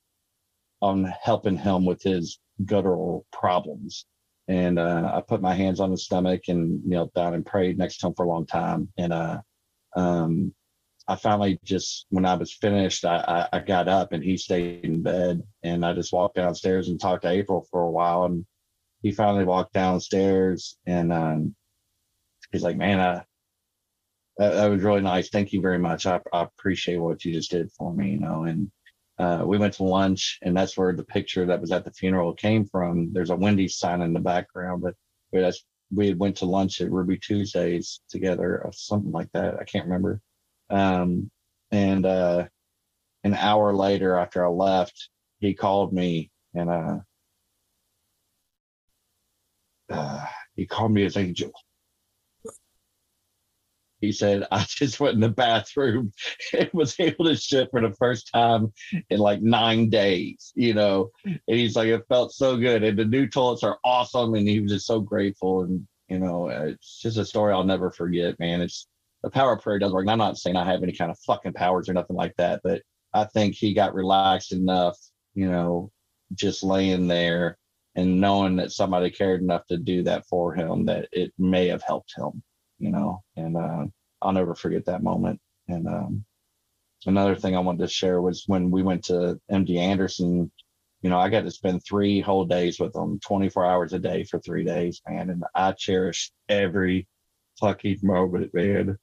[0.80, 4.06] on helping him with his guttural problems.
[4.48, 7.98] And uh, I put my hands on his stomach and knelt down and prayed next
[7.98, 8.88] to him for a long time.
[8.96, 9.40] And uh,
[9.96, 10.54] um,
[11.08, 14.84] I finally just, when I was finished, I, I, I, got up and he stayed
[14.84, 15.42] in bed.
[15.62, 18.24] And I just walked downstairs and talked to April for a while.
[18.24, 18.44] And
[19.02, 21.56] he finally walked downstairs and um,
[22.52, 23.24] he's like, man, I,
[24.38, 25.28] that, that, was really nice.
[25.30, 26.06] Thank you very much.
[26.06, 28.44] I, I appreciate what you just did for me, you know.
[28.44, 28.70] And
[29.18, 32.32] uh, we went to lunch, and that's where the picture that was at the funeral
[32.34, 33.12] came from.
[33.12, 34.94] There's a Wendy's sign in the background, but
[35.32, 39.58] that's we went to lunch at Ruby Tuesdays together, or something like that.
[39.58, 40.20] I can't remember.
[40.70, 41.30] Um,
[41.70, 42.46] and uh,
[43.24, 46.98] an hour later, after I left, he called me, and uh,
[49.90, 50.26] uh,
[50.56, 51.52] he called me his angel
[54.00, 56.12] he said, I just went in the bathroom
[56.58, 58.72] and was able to shit for the first time
[59.10, 61.10] in like nine days, you know.
[61.24, 62.82] And he's like, it felt so good.
[62.82, 64.34] And the new toilets are awesome.
[64.34, 65.62] And he was just so grateful.
[65.62, 68.60] And, you know, it's just a story I'll never forget, man.
[68.60, 68.86] It's
[69.28, 70.02] the power of prayer does work.
[70.02, 72.60] And I'm not saying I have any kind of fucking powers or nothing like that,
[72.62, 72.82] but
[73.14, 74.98] I think he got relaxed enough,
[75.34, 75.90] you know,
[76.34, 77.58] just laying there
[77.94, 81.82] and knowing that somebody cared enough to do that for him that it may have
[81.82, 82.42] helped him
[82.78, 83.84] you know, and uh,
[84.22, 85.40] I'll never forget that moment.
[85.68, 86.24] And um,
[87.06, 90.50] another thing I wanted to share was when we went to MD Anderson,
[91.02, 94.24] you know, I got to spend three whole days with him, 24 hours a day
[94.24, 95.30] for three days, man.
[95.30, 97.06] And I cherish every
[97.60, 98.98] fucking moment, man.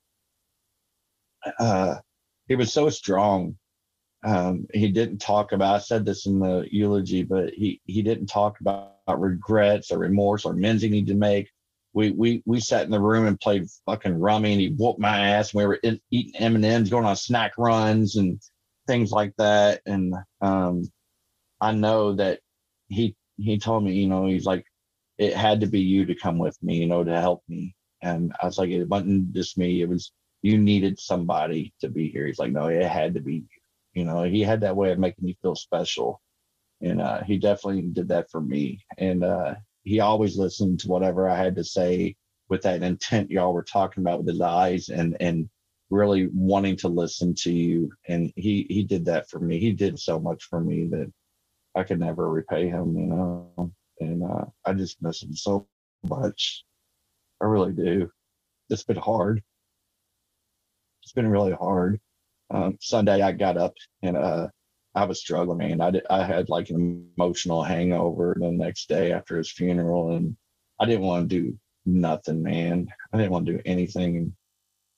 [1.59, 1.95] Uh,
[2.47, 3.57] he was so strong.
[4.23, 8.27] Um, he didn't talk about, I said this in the eulogy, but he, he didn't
[8.27, 11.51] talk about regrets or remorse or amends he needed to make.
[11.93, 15.17] We we we sat in the room and played fucking rummy and he whooped my
[15.29, 18.41] ass and we were in, eating m&ms going on snack runs and
[18.85, 19.81] things like that.
[19.85, 20.83] And um,
[21.61, 22.41] i know that
[22.89, 24.65] he he told me you know he's like
[25.17, 27.73] it had to be you to come with me you know to help me.
[28.01, 29.81] And i was like it wasn't just me.
[29.81, 30.11] It was
[30.45, 33.61] you needed somebody to be here he's like no it had to be you
[33.93, 36.21] you know he had that way of making you feel special
[36.81, 41.29] and uh, he definitely did that for me and uh, he always listened to whatever
[41.29, 42.15] I had to say
[42.49, 45.49] with that intent y'all were talking about with his eyes and and
[45.89, 47.91] really wanting to listen to you.
[48.07, 49.59] And he he did that for me.
[49.59, 51.11] He did so much for me that
[51.75, 53.71] I could never repay him, you know.
[53.99, 55.67] And uh, I just miss him so
[56.03, 56.65] much.
[57.41, 58.09] I really do.
[58.69, 59.41] It's been hard.
[61.05, 61.99] It's been really hard.
[62.49, 64.47] Um, Sunday I got up and uh,
[64.95, 65.79] I was struggling, man.
[65.79, 70.35] I did, I had like an emotional hangover the next day after his funeral, and
[70.79, 72.87] I didn't want to do nothing, man.
[73.13, 74.35] I didn't want to do anything.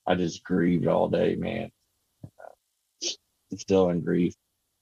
[0.08, 1.72] I just grieved all day, man.
[3.58, 4.34] Still in grief,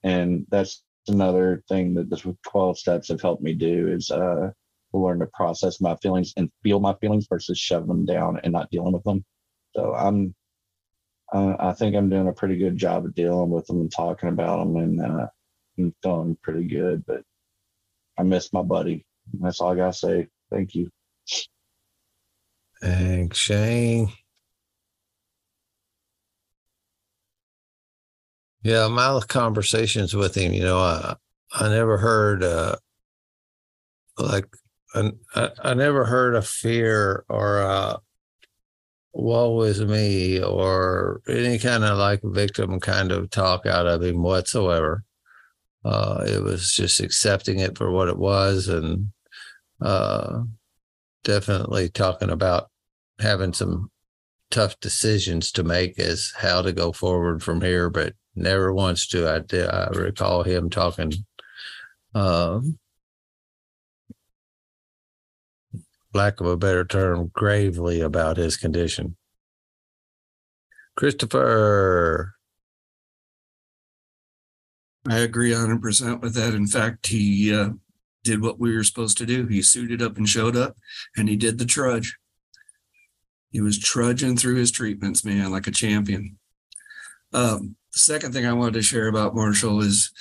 [0.03, 4.51] and that's another thing that the 12 steps have helped me do is uh,
[4.93, 8.69] learn to process my feelings and feel my feelings versus shoving them down and not
[8.69, 9.25] dealing with them.
[9.75, 10.35] So I'm
[11.33, 14.29] uh, I think I'm doing a pretty good job of dealing with them and talking
[14.29, 15.27] about them, and uh,
[15.77, 17.05] I'm feeling pretty good.
[17.05, 17.23] But
[18.17, 19.05] I miss my buddy.
[19.39, 20.27] That's all I gotta say.
[20.51, 20.89] Thank you.
[22.81, 24.09] Thanks, Shane.
[28.61, 31.15] Yeah, my conversations with him, you know, I
[31.53, 32.75] I never heard uh
[34.17, 34.47] like
[34.93, 35.11] I,
[35.59, 37.99] I never heard a fear or a
[39.15, 44.21] woe is me or any kind of like victim kind of talk out of him
[44.21, 45.03] whatsoever.
[45.83, 49.07] Uh, it was just accepting it for what it was and
[49.81, 50.41] uh,
[51.23, 52.69] definitely talking about
[53.19, 53.89] having some
[54.51, 59.25] tough decisions to make as how to go forward from here, but never once do
[59.27, 61.13] I, I recall him talking
[62.13, 62.77] um,
[66.15, 69.17] lack of a better term, gravely about his condition.
[70.95, 72.35] Christopher,
[75.07, 76.53] I agree 100% with that.
[76.53, 77.71] In fact, he uh,
[78.23, 79.45] did what we were supposed to do.
[79.45, 80.77] He suited up and showed up
[81.15, 82.17] and he did the trudge.
[83.51, 86.37] He was trudging through his treatments, man, like a champion.
[87.33, 90.11] Um, the second thing I wanted to share about Marshall is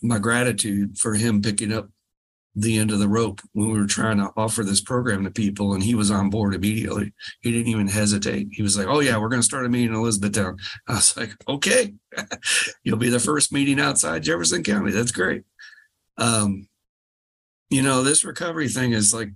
[0.00, 1.88] my gratitude for him picking up
[2.56, 5.74] the end of the rope when we were trying to offer this program to people
[5.74, 7.12] and he was on board immediately.
[7.40, 8.48] He didn't even hesitate.
[8.52, 10.56] He was like, Oh yeah, we're going to start a meeting in Elizabethtown.
[10.88, 11.94] I was like, okay,
[12.84, 14.92] you'll be the first meeting outside Jefferson County.
[14.92, 15.42] That's great.
[16.16, 16.68] Um,
[17.70, 19.30] you know, this recovery thing is like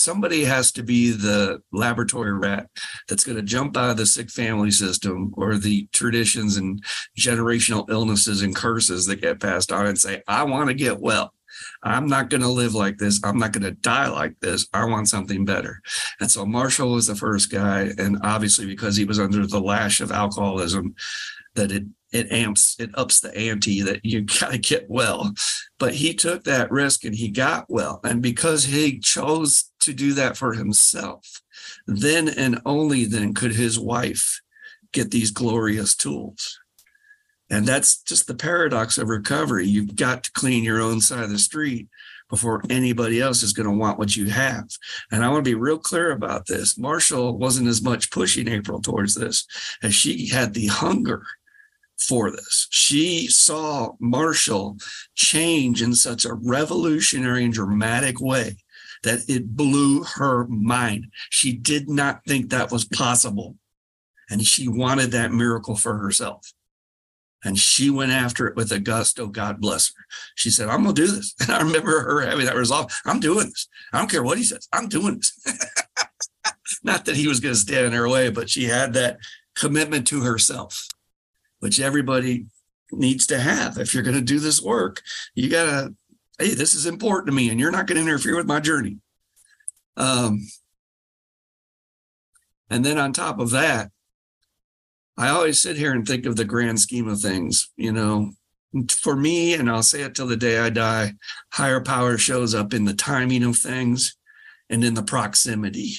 [0.00, 2.68] somebody has to be the laboratory rat
[3.08, 6.82] that's going to jump out of the sick family system or the traditions and
[7.18, 11.32] generational illnesses and curses that get passed on and say, I want to get well.
[11.82, 13.20] I'm not going to live like this.
[13.24, 14.66] I'm not going to die like this.
[14.72, 15.80] I want something better.
[16.20, 17.90] And so Marshall was the first guy.
[17.98, 20.94] And obviously, because he was under the lash of alcoholism,
[21.54, 25.32] that it it amps it ups the ante that you gotta get well
[25.78, 30.12] but he took that risk and he got well and because he chose to do
[30.12, 31.42] that for himself
[31.86, 34.40] then and only then could his wife
[34.92, 36.59] get these glorious tools
[37.50, 41.30] and that's just the paradox of recovery you've got to clean your own side of
[41.30, 41.88] the street
[42.28, 44.68] before anybody else is going to want what you have.
[45.10, 46.78] And I want to be real clear about this.
[46.78, 49.46] Marshall wasn't as much pushing April towards this
[49.82, 51.24] as she had the hunger
[51.98, 52.68] for this.
[52.70, 54.78] She saw Marshall
[55.16, 58.56] change in such a revolutionary and dramatic way
[59.02, 61.08] that it blew her mind.
[61.30, 63.56] She did not think that was possible.
[64.30, 66.52] And she wanted that miracle for herself.
[67.42, 69.26] And she went after it with a gusto.
[69.26, 70.04] God bless her.
[70.34, 71.34] She said, I'm going to do this.
[71.40, 72.92] And I remember her having that resolve.
[73.06, 73.68] I'm doing this.
[73.92, 74.68] I don't care what he says.
[74.72, 75.66] I'm doing this.
[76.84, 79.18] Not that he was going to stand in her way, but she had that
[79.54, 80.86] commitment to herself
[81.60, 82.46] which everybody
[82.90, 83.78] needs to have.
[83.78, 85.02] If you're going to do this work,
[85.34, 85.94] you got to,
[86.38, 88.98] hey, this is important to me, and you're not going to interfere with my journey.
[89.96, 90.46] Um,
[92.68, 93.90] and then on top of that,
[95.20, 97.70] I always sit here and think of the grand scheme of things.
[97.76, 98.32] You know,
[98.90, 101.12] for me, and I'll say it till the day I die,
[101.52, 104.16] higher power shows up in the timing of things
[104.68, 105.94] and in the proximity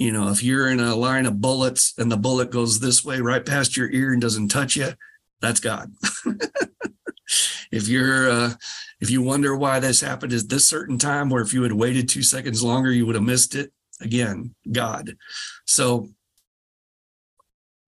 [0.00, 3.20] you know, if you're in a line of bullets and the bullet goes this way
[3.20, 4.94] right past your ear and doesn't touch you,
[5.42, 5.92] that's God.
[7.70, 8.54] if you're uh,
[9.02, 12.08] if you wonder why this happened at this certain time, where if you had waited
[12.08, 13.74] two seconds longer, you would have missed it.
[14.00, 15.18] Again, God.
[15.66, 16.08] So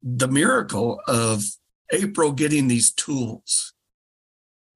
[0.03, 1.45] the miracle of
[1.93, 3.75] April getting these tools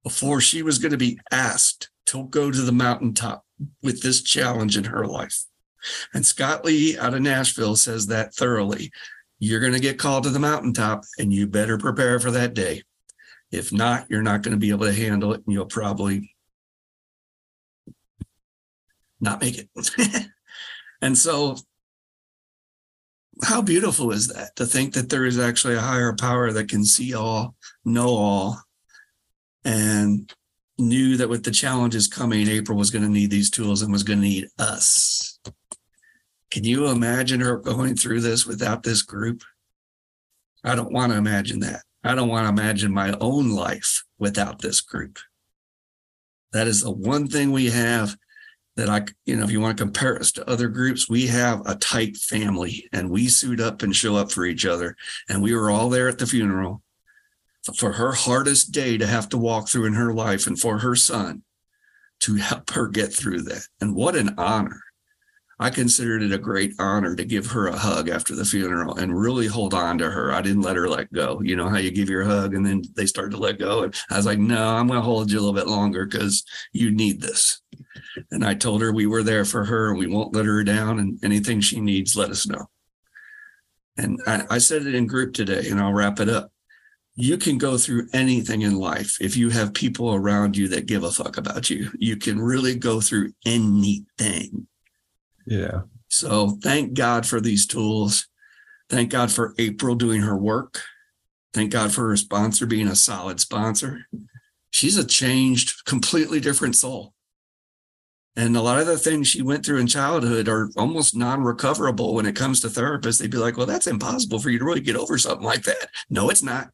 [0.03, 3.43] before she was going to be asked to go to the mountaintop
[3.81, 5.47] with this challenge in her life
[6.13, 8.91] and Scott Lee out of Nashville says that thoroughly.
[9.39, 12.83] You're going to get called to the mountaintop and you better prepare for that day.
[13.51, 16.35] If not, you're not going to be able to handle it and you'll probably
[19.19, 20.29] not make it.
[21.01, 21.57] and so,
[23.43, 26.83] how beautiful is that to think that there is actually a higher power that can
[26.83, 27.55] see all,
[27.85, 28.61] know all,
[29.63, 30.31] and
[30.77, 34.03] knew that with the challenges coming, April was going to need these tools and was
[34.03, 35.39] going to need us.
[36.51, 39.43] Can you imagine her going through this without this group?
[40.63, 41.81] I don't want to imagine that.
[42.03, 45.19] I don't want to imagine my own life without this group.
[46.53, 48.15] That is the one thing we have
[48.77, 51.65] that I, you know, if you want to compare us to other groups, we have
[51.65, 54.95] a tight family and we suit up and show up for each other.
[55.27, 56.83] And we were all there at the funeral
[57.75, 60.95] for her hardest day to have to walk through in her life and for her
[60.95, 61.41] son
[62.19, 63.67] to help her get through that.
[63.81, 64.81] And what an honor.
[65.59, 69.19] I considered it a great honor to give her a hug after the funeral and
[69.19, 70.31] really hold on to her.
[70.31, 71.41] I didn't let her let go.
[71.41, 73.81] You know how you give your hug and then they start to let go.
[73.83, 76.43] And I was like, no, I'm going to hold you a little bit longer because
[76.73, 77.59] you need this.
[78.31, 80.99] And I told her we were there for her and we won't let her down.
[80.99, 82.67] And anything she needs, let us know.
[83.97, 86.51] And I, I said it in group today, and I'll wrap it up.
[87.15, 91.03] You can go through anything in life if you have people around you that give
[91.03, 91.89] a fuck about you.
[91.97, 94.67] You can really go through anything
[95.47, 95.83] yeah.
[96.09, 98.27] So thank God for these tools.
[98.89, 100.81] Thank God for April doing her work.
[101.53, 104.05] Thank God for her sponsor being a solid sponsor.
[104.69, 107.13] She's a changed, completely different soul.
[108.37, 112.27] And a lot of the things she went through in childhood are almost non-recoverable when
[112.27, 113.19] it comes to therapists.
[113.19, 115.89] They'd be like, well, that's impossible for you to really get over something like that.
[116.11, 116.69] No, it's not.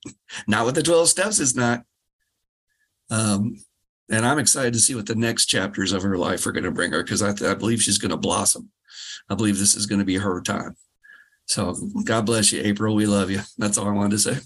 [0.45, 1.84] Not with the 12 steps, it's not.
[3.10, 3.56] Um,
[4.11, 6.72] and I'm excited to see what the next chapters of her life are going to
[6.72, 8.69] bring her because I, I believe she's going to blossom.
[9.30, 10.76] I believe this is going to be her time.
[11.45, 12.94] So God bless you, April.
[12.94, 13.40] We love you.
[13.57, 14.38] That's all I wanted to say.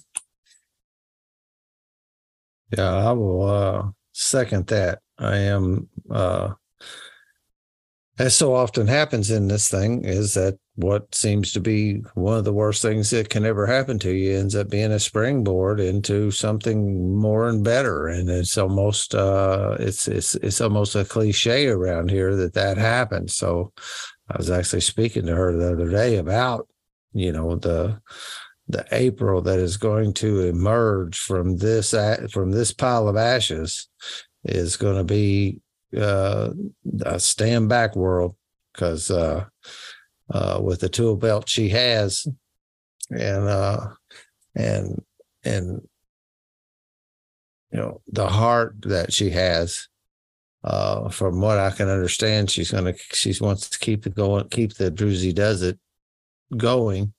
[2.77, 4.99] Yeah, I will uh, second that.
[5.17, 6.53] I am, uh,
[8.19, 12.45] as so often happens in this thing, is that what seems to be one of
[12.45, 16.31] the worst things that can ever happen to you ends up being a springboard into
[16.31, 18.07] something more and better.
[18.07, 23.35] And it's almost, uh, it's it's it's almost a cliche around here that that happens.
[23.35, 23.73] So,
[24.29, 26.67] I was actually speaking to her the other day about,
[27.13, 27.99] you know, the
[28.67, 31.91] the April that is going to emerge from this
[32.31, 33.87] from this pile of ashes
[34.43, 35.61] is going to be
[35.95, 36.49] uh,
[37.17, 38.35] stand back world
[38.73, 39.45] because uh,
[40.31, 42.27] uh, with the tool belt she has
[43.09, 43.87] and uh,
[44.55, 45.01] and
[45.43, 45.81] and
[47.71, 49.87] you know the heart that she has
[50.63, 54.73] uh, from what I can understand she's to she wants to keep it going keep
[54.73, 55.79] the Druzy does it
[56.55, 57.13] going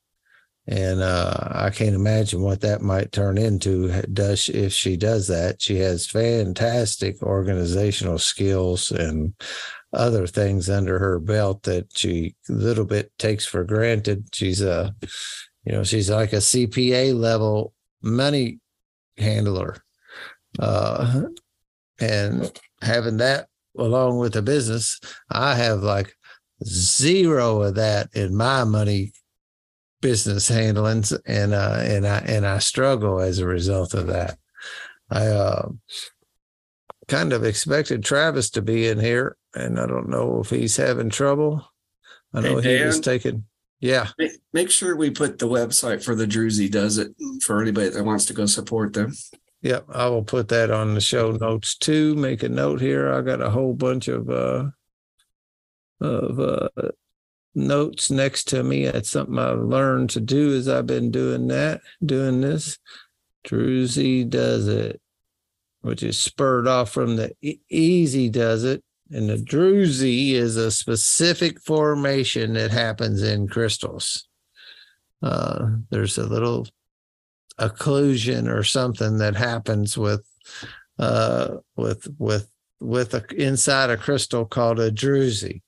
[0.69, 4.03] and uh, I can't imagine what that might turn into.
[4.13, 5.63] Does she, if she does that?
[5.63, 9.33] She has fantastic organizational skills and
[9.95, 14.29] other things under her belt that she little bit takes for granted.
[14.35, 14.95] She's a,
[15.65, 17.73] you know, she's like a CPA level
[18.03, 18.59] money
[19.17, 19.77] handler,
[20.59, 21.23] uh,
[21.99, 25.01] and having that along with the business,
[25.31, 26.15] I have like
[26.63, 29.13] zero of that in my money
[30.01, 34.39] business handlings and uh and I and I struggle as a result of that.
[35.11, 35.69] I uh
[37.09, 41.11] kind of expected Travis to be in here and I don't know if he's having
[41.11, 41.67] trouble.
[42.35, 43.45] I know Hey, he was taking
[43.81, 44.09] yeah.
[44.19, 47.13] Make, make sure we put the website for the Druzy does it
[47.43, 49.15] for anybody that wants to go support them.
[49.63, 52.15] Yep, I will put that on the show notes too.
[52.15, 53.13] Make a note here.
[53.13, 54.67] I got a whole bunch of uh
[56.01, 56.69] of uh
[57.59, 58.87] notes next to me.
[58.87, 62.79] That's something I've learned to do as I've been doing that, doing this.
[63.47, 65.01] Druzy does it,
[65.83, 67.35] which is spurred off from the
[67.69, 68.83] Easy does it.
[69.11, 74.29] And the Druzy is a specific formation that happens in crystals.
[75.23, 76.67] Uh, there's a little
[77.59, 80.25] occlusion or something that happens with
[80.99, 82.49] uh with with
[82.81, 85.61] with a inside a crystal called a druzy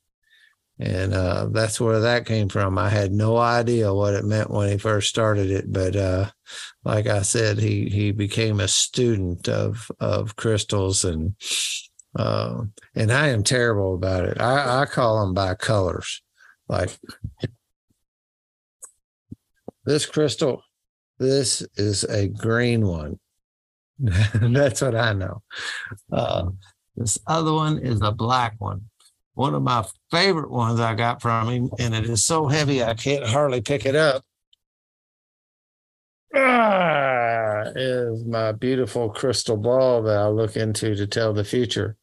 [0.81, 4.69] and uh that's where that came from i had no idea what it meant when
[4.69, 6.29] he first started it but uh
[6.85, 11.35] like i said he he became a student of of crystals and
[12.19, 12.63] uh
[12.95, 16.23] and i am terrible about it i i call them by colors
[16.69, 16.99] like
[19.85, 20.63] this crystal
[21.21, 23.21] this is a green one.
[23.99, 25.43] That's what I know.
[26.11, 26.49] Uh,
[26.97, 28.90] this other one is a black one.
[29.41, 32.93] One of my favorite ones I got from him, and it is so heavy I
[32.93, 34.23] can't hardly pick it up.
[36.37, 41.97] Ah, is my beautiful crystal ball that I look into to tell the future.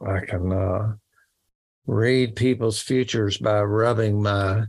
[0.00, 0.94] I can uh,
[1.88, 4.66] read people's futures by rubbing my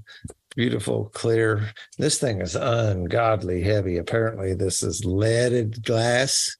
[0.55, 6.57] beautiful clear this thing is ungodly heavy apparently this is leaded glass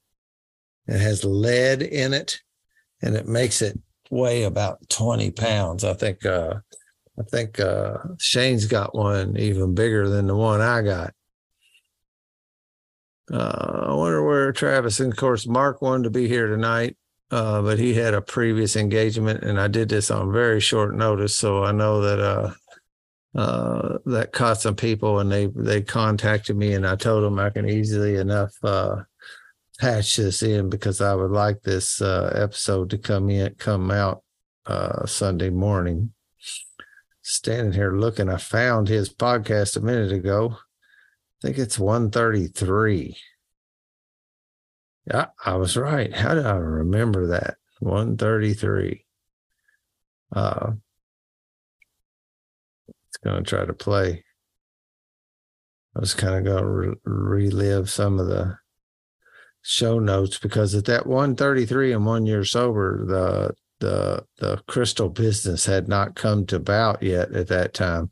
[0.86, 2.38] it has lead in it
[3.02, 3.76] and it makes it
[4.10, 5.84] weigh about 20 pounds.
[5.84, 6.54] I think uh
[7.18, 11.12] i think uh shane's got one even bigger than the one i got.
[13.30, 16.96] Uh i wonder where travis and of course mark wanted to be here tonight
[17.30, 21.36] uh but he had a previous engagement and i did this on very short notice
[21.36, 22.52] so i know that uh
[23.34, 27.50] uh, that caught some people and they they contacted me and I told them I
[27.50, 29.02] can easily enough uh,
[29.78, 34.22] patch this in because I would like this uh, episode to come in come out
[34.66, 36.12] uh, Sunday morning.
[37.22, 40.56] Standing here looking, I found his podcast a minute ago.
[40.56, 43.16] I think it's 133.
[45.06, 46.14] Yeah, I was right.
[46.14, 47.56] How did I remember that?
[47.80, 49.04] 133.
[50.34, 50.72] Uh
[53.08, 54.24] it's going to try to play.
[55.96, 58.58] I was kind of going to re- relive some of the
[59.68, 65.66] show notes because at that 133 and one year sober, the the the crystal business
[65.66, 68.10] had not come to bout yet at that time.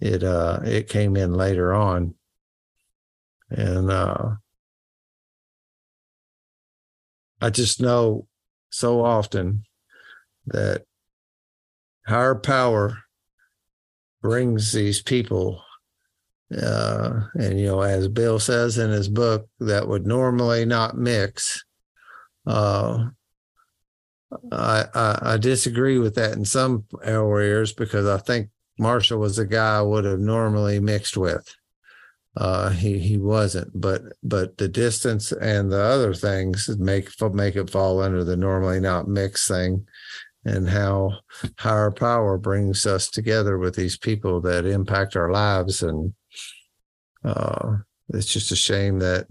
[0.00, 2.14] It uh it came in later on.
[3.50, 4.36] And uh
[7.40, 8.28] I just know
[8.70, 9.64] so often
[10.46, 10.84] that
[12.06, 12.98] higher power
[14.22, 15.62] brings these people
[16.62, 21.64] uh, and you know as bill says in his book that would normally not mix
[22.46, 23.06] uh,
[24.52, 29.46] I, I, I disagree with that in some areas because I think Marshall was the
[29.46, 31.54] guy I would have normally mixed with.
[32.36, 37.70] Uh, he he wasn't, but but the distance and the other things make make it
[37.70, 39.86] fall under the normally not mixed thing,
[40.44, 41.12] and how
[41.58, 46.12] higher power brings us together with these people that impact our lives, and
[47.26, 47.76] uh,
[48.10, 49.26] it's just a shame that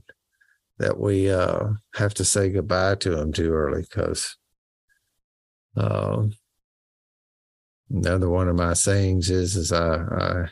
[0.78, 4.36] that we uh, have to say goodbye to them too early because
[5.78, 6.34] um,
[7.90, 10.46] another one of my sayings is, is I, I,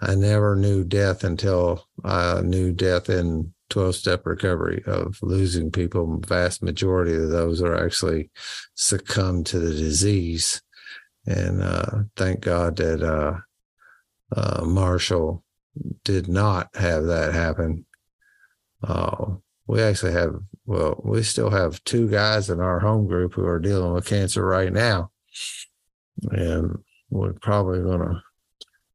[0.00, 6.20] I never knew death until I knew death in 12 step recovery of losing people.
[6.26, 8.30] Vast majority of those are actually
[8.74, 10.60] succumb to the disease.
[11.26, 13.38] And uh, thank God that uh,
[14.36, 15.44] uh, Marshall
[16.04, 17.86] did not have that happen.
[18.82, 19.34] Uh,
[19.66, 20.34] we actually have
[20.66, 24.44] well we still have two guys in our home group who are dealing with cancer
[24.44, 25.10] right now.
[26.30, 26.78] And
[27.12, 28.22] we're probably gonna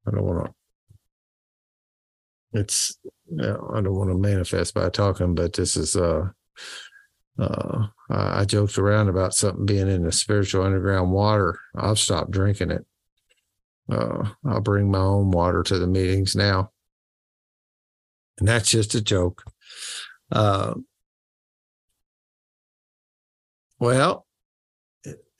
[0.08, 2.98] i don't want to it's
[3.40, 6.28] i don't want to manifest by talking but this is uh
[7.40, 11.60] uh I joked around about something being in the spiritual underground water.
[11.76, 12.86] I've stopped drinking it
[13.92, 16.72] uh i'll bring my own water to the meetings now
[18.40, 19.44] and that's just a joke
[20.32, 20.74] uh,
[23.80, 24.26] well,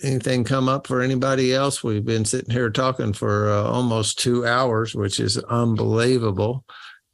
[0.02, 1.84] anything come up for anybody else?
[1.84, 6.64] We've been sitting here talking for uh, almost two hours, which is unbelievable.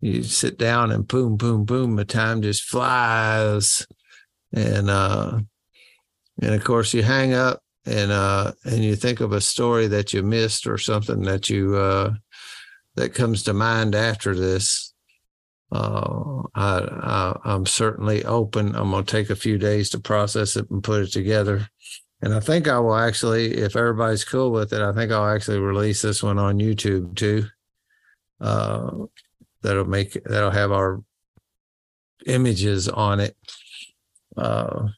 [0.01, 3.87] You sit down and boom, boom, boom, the time just flies,
[4.51, 5.39] and uh,
[6.41, 10.13] and of course you hang up and uh, and you think of a story that
[10.13, 12.13] you missed or something that you uh,
[12.95, 14.93] that comes to mind after this
[15.73, 18.75] uh, I, I, am certainly open.
[18.75, 21.67] I'm to take a few days to process it and put it together.
[22.21, 25.57] And I think I will actually, if everybody's cool with it, I think I'll actually
[25.57, 27.45] release this one on YouTube too.
[28.39, 29.05] Uh,
[29.63, 31.01] that'll make that'll have our
[32.27, 33.35] images on it.
[34.37, 34.89] Uh,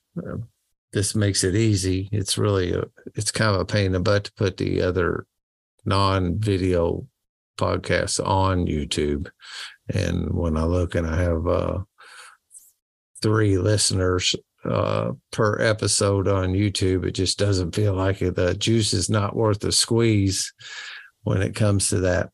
[0.95, 2.09] this makes it easy.
[2.11, 5.27] It's really a, it's kind of a pain in the butt to put the other
[5.85, 7.05] non-video
[7.59, 9.27] podcasts on YouTube
[9.93, 11.79] and when I look and I have uh,
[13.21, 18.35] three listeners uh, per episode on YouTube, it just doesn't feel like it.
[18.35, 20.53] the juice is not worth the squeeze
[21.23, 22.29] when it comes to that.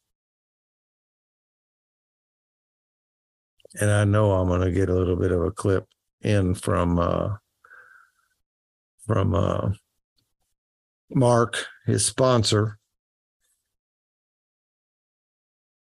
[3.79, 5.85] And I know I'm going to get a little bit of a clip
[6.21, 7.29] in from uh,
[9.11, 9.71] from uh,
[11.09, 12.79] Mark, his sponsor,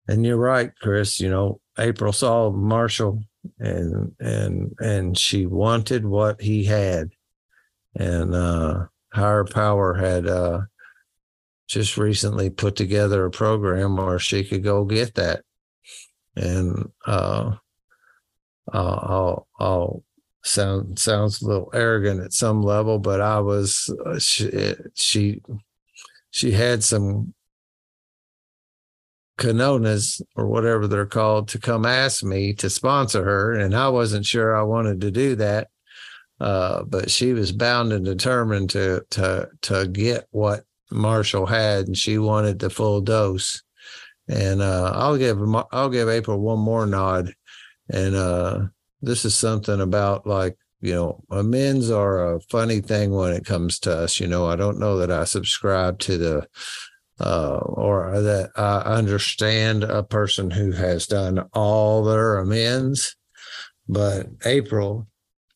[0.06, 1.18] and you're right, Chris.
[1.18, 3.22] You know, April saw Marshall
[3.59, 7.09] and and and she wanted what he had.
[7.94, 10.60] And uh higher power had uh
[11.66, 15.43] just recently put together a program where she could go get that.
[16.36, 17.56] And uh
[18.70, 20.05] I'll I'll
[20.47, 25.43] sound sounds a little arrogant at some level, but I was uh, she, she
[26.31, 27.35] she had some
[29.39, 33.52] Canonas or whatever they're called to come ask me to sponsor her.
[33.52, 35.68] And I wasn't sure I wanted to do that.
[36.40, 41.97] Uh, but she was bound and determined to to to get what Marshall had, and
[41.97, 43.62] she wanted the full dose.
[44.28, 45.39] And uh, I'll give
[45.73, 47.32] I'll give April one more nod,
[47.89, 48.64] and uh,
[49.02, 53.78] this is something about like you know amends are a funny thing when it comes
[53.81, 54.20] to us.
[54.20, 56.48] You know, I don't know that I subscribe to the
[57.18, 63.16] uh, or that I understand a person who has done all their amends.
[63.89, 65.06] But April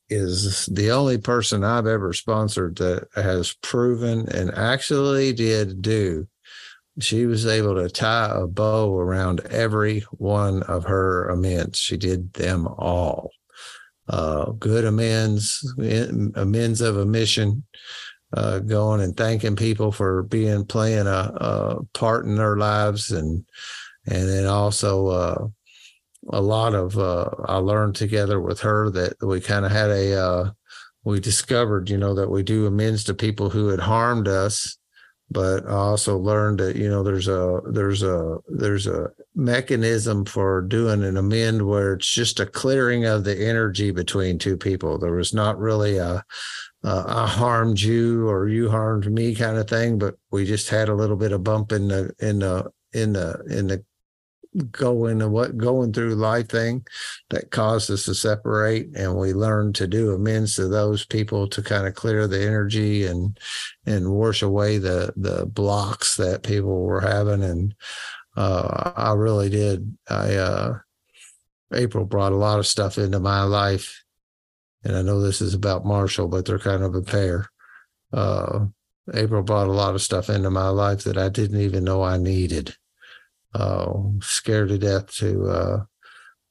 [0.09, 6.27] is the only person I've ever sponsored that has proven and actually did do.
[7.01, 11.79] She was able to tie a bow around every one of her amends.
[11.79, 13.31] She did them all.
[14.09, 15.63] Uh, good amends,
[16.35, 17.65] amends of omission,
[18.33, 23.45] uh, going and thanking people for being playing a, a, part in their lives and
[24.07, 25.47] and then also uh,
[26.31, 30.21] a lot of uh, I learned together with her that we kind of had a
[30.21, 30.51] uh,
[31.05, 34.77] we discovered you know that we do amends to people who had harmed us
[35.31, 40.63] but I also learned that you know there's a there's a there's a mechanism for
[40.63, 44.99] doing an amend where it's just a clearing of the energy between two people.
[44.99, 46.25] There was not really a
[46.83, 50.95] uh, harmed you or you harmed me kind of thing, but we just had a
[50.95, 53.85] little bit of bump in the in the in the in the
[54.73, 56.85] going and what going through life thing
[57.31, 61.63] that caused us to separate and we learned to do amends to those people to
[61.63, 63.39] kind of clear the energy and
[63.87, 67.43] and wash away the the blocks that people were having.
[67.45, 67.75] And
[68.37, 69.97] uh i really did.
[70.09, 70.79] I uh
[71.73, 74.03] april brought a lot of stuff into my life.
[74.83, 77.49] And i know this is about marshall but they're kind of a pair.
[78.13, 78.67] Uh
[79.15, 82.17] april brought a lot of stuff into my life that i didn't even know i
[82.17, 82.77] needed
[83.55, 85.85] uh, scared to death to uh,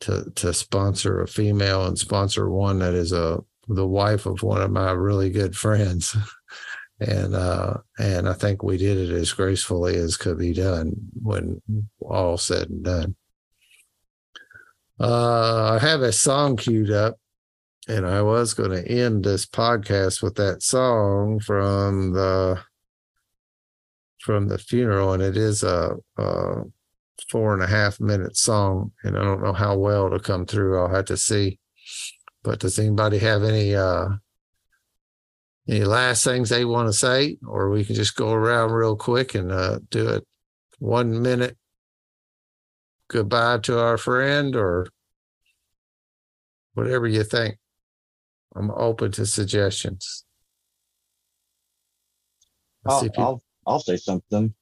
[0.02, 4.62] to to sponsor a female and sponsor one that is a the wife of one
[4.62, 6.16] of my really good friends.
[7.02, 10.92] And uh, and I think we did it as gracefully as could be done
[11.24, 11.62] when
[12.02, 13.16] all said and done.
[15.00, 17.16] Uh, I have a song queued up,
[17.88, 22.60] and I was going to end this podcast with that song from the
[24.20, 26.64] from the funeral, and it is a, a
[27.30, 30.80] four and a half minute song, and I don't know how well it'll come through.
[30.80, 31.60] I'll have to see.
[32.44, 34.08] But does anybody have any uh
[35.68, 39.36] any last things they want to say, or we can just go around real quick
[39.36, 40.26] and uh, do it
[40.80, 41.58] one minute
[43.08, 44.88] goodbye to our friend, or
[46.74, 47.58] whatever you think.
[48.56, 50.26] I'm open to suggestions.
[52.86, 54.54] I'll, I'll, I'll say something.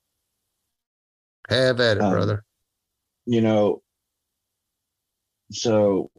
[1.50, 2.44] Have at it, Um, brother.
[3.28, 3.82] You know,
[5.52, 6.10] so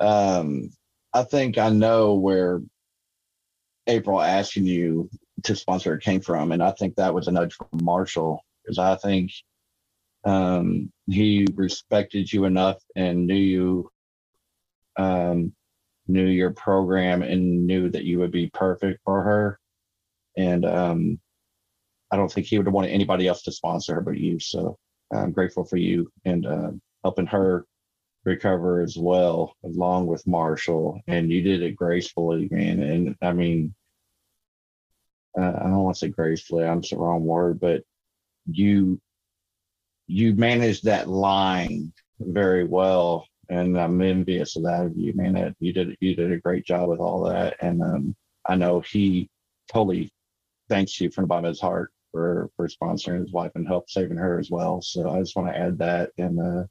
[0.00, 0.70] um,
[1.12, 2.62] I think I know where
[3.86, 5.10] April asking you
[5.44, 8.96] to sponsor came from, and I think that was a nudge from Marshall because I
[8.96, 9.32] think
[10.24, 13.90] um, he respected you enough and knew you,
[14.96, 15.52] um,
[16.08, 19.60] knew your program, and knew that you would be perfect for her,
[20.38, 21.20] and um,
[22.10, 24.40] I don't think he would have wanted anybody else to sponsor her but you.
[24.40, 24.78] So
[25.14, 26.70] I'm grateful for you and uh,
[27.02, 27.66] helping her
[28.24, 31.00] recover as well, along with Marshall.
[31.06, 32.82] And you did it gracefully, man.
[32.82, 33.74] And I mean,
[35.38, 36.64] uh, I don't want to say gracefully.
[36.64, 37.82] I'm the wrong word, but
[38.46, 39.00] you
[40.06, 45.32] you managed that line very well, and I'm envious of that of you, man.
[45.34, 48.16] That you did you did a great job with all that, and um,
[48.46, 49.28] I know he
[49.72, 50.10] totally
[50.68, 53.90] thanks you from the bottom of his heart for for sponsoring his wife and help
[53.90, 54.80] saving her as well.
[54.80, 56.62] So I just want to add that and uh,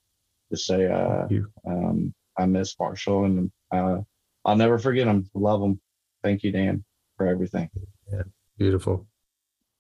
[0.49, 1.27] just say uh,
[1.67, 3.97] um, I miss Marshall and uh,
[4.45, 5.29] I'll never forget him.
[5.33, 5.81] Love him.
[6.23, 6.85] Thank you, Dan,
[7.17, 7.69] for everything.
[8.57, 9.05] Beautiful.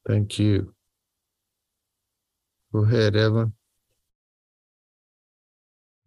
[0.05, 0.73] Thank you.
[2.73, 3.53] Go ahead, Evan.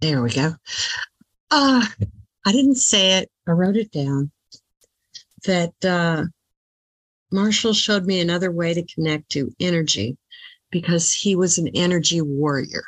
[0.03, 0.53] There we go.
[1.51, 1.87] Uh,
[2.45, 3.31] I didn't say it.
[3.49, 4.31] I wrote it down.
[5.47, 6.25] That uh,
[7.33, 10.17] Marshall showed me another way to connect to energy
[10.71, 12.85] because he was an energy warrior.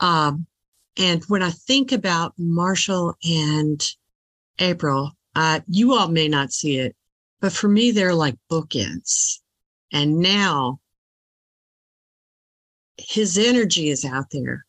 [0.00, 0.46] Um,
[0.96, 3.80] and when I think about Marshall and
[4.58, 6.96] April, uh, you all may not see it,
[7.40, 9.38] but for me, they're like bookends.
[9.92, 10.80] And now
[12.96, 14.66] his energy is out there,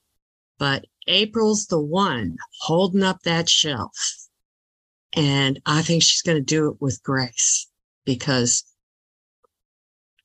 [0.60, 4.28] but April's the one holding up that shelf.
[5.14, 7.69] And I think she's going to do it with grace
[8.10, 8.64] because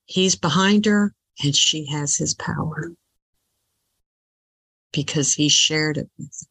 [0.07, 2.95] he's behind her and she has his power
[4.91, 6.47] because he shared it with her.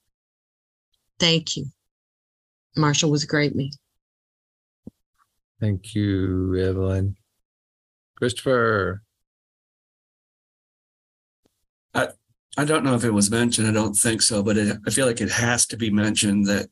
[1.18, 1.66] Thank you.
[2.78, 3.72] Marshall was a great man.
[5.60, 7.16] Thank you, Evelyn.
[8.16, 9.02] Christopher.
[11.96, 13.68] I don't know if it was mentioned.
[13.68, 16.70] I don't think so, but it, I feel like it has to be mentioned that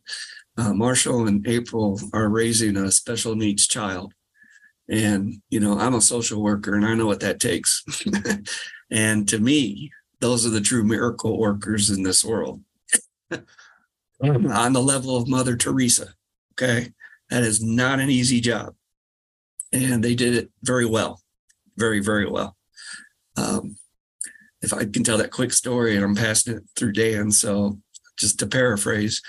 [0.56, 4.14] uh, Marshall and April are raising a special needs child.
[4.92, 7.84] And, you know, I'm a social worker and I know what that takes.
[8.92, 9.90] and to me,
[10.20, 12.62] those are the true miracle workers in this world.
[14.22, 16.14] On the level of Mother Teresa.
[16.54, 16.92] Okay.
[17.30, 18.76] That is not an easy job.
[19.72, 21.22] And they did it very well.
[21.78, 22.58] Very, very well.
[23.38, 23.78] Um,
[24.62, 27.32] if I can tell that quick story and I'm passing it through Dan.
[27.32, 27.80] So
[28.18, 29.22] just to paraphrase,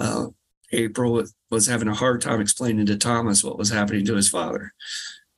[0.00, 0.26] uh,
[0.72, 1.22] April
[1.54, 4.74] was having a hard time explaining to Thomas what was happening to his father.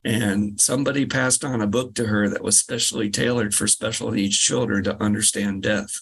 [0.03, 4.37] And somebody passed on a book to her that was specially tailored for special needs
[4.37, 6.01] children to understand death.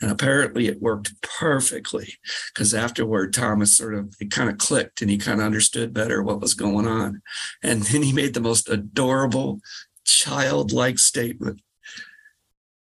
[0.00, 2.14] And apparently it worked perfectly
[2.52, 6.22] because afterward, Thomas sort of, it kind of clicked and he kind of understood better
[6.22, 7.22] what was going on.
[7.62, 9.60] And then he made the most adorable,
[10.04, 11.60] childlike statement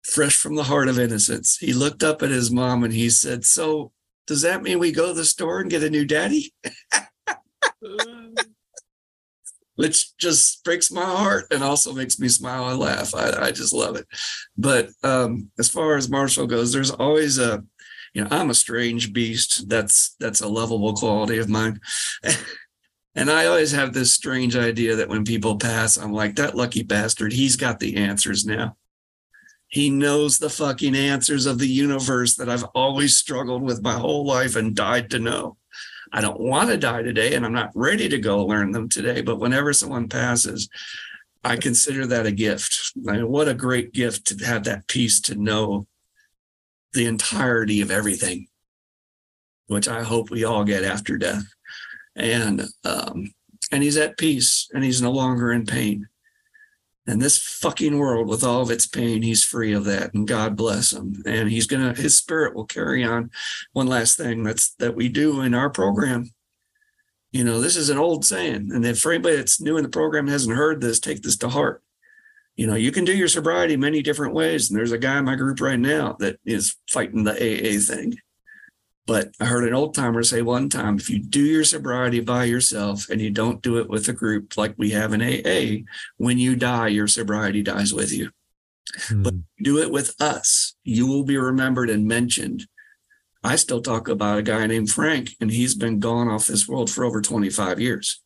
[0.06, 1.58] fresh from the heart of innocence.
[1.58, 3.92] He looked up at his mom and he said, So,
[4.26, 6.52] does that mean we go to the store and get a new daddy?
[9.76, 13.14] which just breaks my heart and also makes me smile and laugh.
[13.14, 14.06] I, I just love it.
[14.56, 17.62] But um, as far as Marshall goes, there's always a,
[18.14, 19.68] you know, I'm a strange beast.
[19.68, 21.80] That's that's a lovable quality of mine.
[23.14, 26.82] and I always have this strange idea that when people pass, I'm like, that lucky
[26.82, 28.76] bastard, he's got the answers now.
[29.68, 34.24] He knows the fucking answers of the universe that I've always struggled with my whole
[34.24, 35.56] life and died to know.
[36.12, 39.22] I don't want to die today and I'm not ready to go learn them today.
[39.22, 40.68] But whenever someone passes,
[41.42, 42.92] I consider that a gift.
[43.08, 45.86] I mean, what a great gift to have that peace to know
[46.92, 48.48] the entirety of everything,
[49.66, 51.44] which I hope we all get after death.
[52.14, 53.34] And um,
[53.70, 56.08] and he's at peace and he's no longer in pain.
[57.06, 60.12] And this fucking world with all of its pain, he's free of that.
[60.12, 61.22] And God bless him.
[61.24, 63.30] And he's gonna his spirit will carry on.
[63.72, 66.30] One last thing that's that we do in our program.
[67.30, 68.70] You know, this is an old saying.
[68.72, 71.48] And if for anybody that's new in the program hasn't heard this, take this to
[71.48, 71.82] heart.
[72.56, 74.70] You know, you can do your sobriety many different ways.
[74.70, 78.16] And there's a guy in my group right now that is fighting the AA thing.
[79.06, 82.44] But I heard an old timer say one time if you do your sobriety by
[82.44, 85.84] yourself and you don't do it with a group like we have in AA,
[86.16, 88.30] when you die, your sobriety dies with you.
[89.08, 89.22] Hmm.
[89.22, 92.66] But do it with us, you will be remembered and mentioned.
[93.44, 96.90] I still talk about a guy named Frank, and he's been gone off this world
[96.90, 98.20] for over 25 years.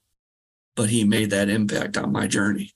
[0.76, 2.72] But he made that impact on my journey.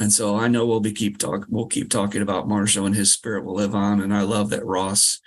[0.00, 3.12] And so I know we'll be keep talk we'll keep talking about Marshall and his
[3.12, 4.00] spirit will live on.
[4.00, 5.20] And I love that Ross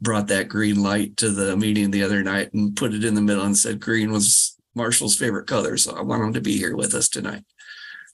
[0.00, 3.20] brought that green light to the meeting the other night and put it in the
[3.22, 5.76] middle and said green was Marshall's favorite color.
[5.76, 7.44] So I want him to be here with us tonight.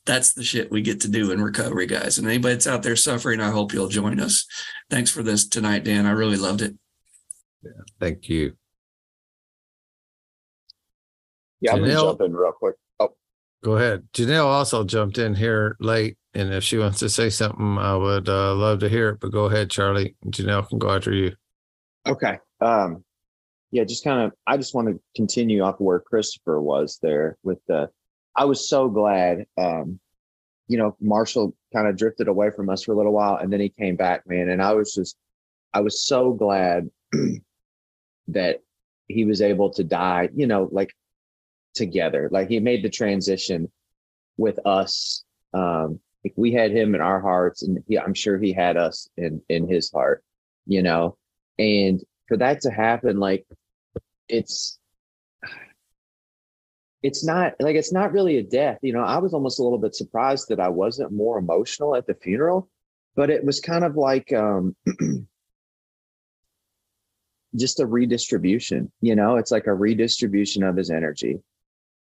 [0.06, 2.18] That's the shit we get to do in recovery, guys.
[2.18, 4.46] And anybody that's out there suffering, I hope you'll join us.
[4.88, 6.06] Thanks for this tonight, Dan.
[6.06, 6.74] I really loved it.
[7.62, 8.52] Yeah, Thank you.
[11.60, 12.02] Yeah, I'm gonna Janelle?
[12.02, 12.76] jump in real quick.
[12.98, 13.10] Oh,
[13.62, 14.08] Go ahead.
[14.14, 18.28] Janelle also jumped in here late, and if she wants to say something, I would
[18.28, 19.20] uh, love to hear it.
[19.20, 20.16] But go ahead, Charlie.
[20.26, 21.32] Janelle can go after you.
[22.06, 22.38] Okay.
[22.60, 23.04] Um,
[23.70, 27.58] yeah, just kind of, I just want to continue off where Christopher was there with
[27.68, 27.90] the,
[28.34, 30.00] I was so glad, um,
[30.66, 33.60] you know, Marshall kind of drifted away from us for a little while and then
[33.60, 34.48] he came back, man.
[34.48, 35.16] And I was just,
[35.72, 36.88] I was so glad
[38.28, 38.60] that
[39.08, 40.94] he was able to die, you know, like
[41.74, 42.28] together.
[42.32, 43.70] Like he made the transition
[44.36, 45.24] with us.
[45.52, 46.00] Um,
[46.36, 49.68] we had him in our hearts and he, I'm sure he had us in, in
[49.68, 50.24] his heart,
[50.66, 51.16] you know,
[51.58, 53.44] and for that to happen like
[54.28, 54.78] it's
[57.02, 58.78] it's not like it's not really a death.
[58.82, 62.06] You know i was almost a little bit surprised that i wasn't more emotional at
[62.06, 62.68] the funeral
[63.16, 64.76] but it was kind of like um
[67.56, 69.36] just a redistribution you know?
[69.36, 71.40] It's like a redistribution of his energy.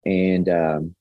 [0.05, 0.95] And um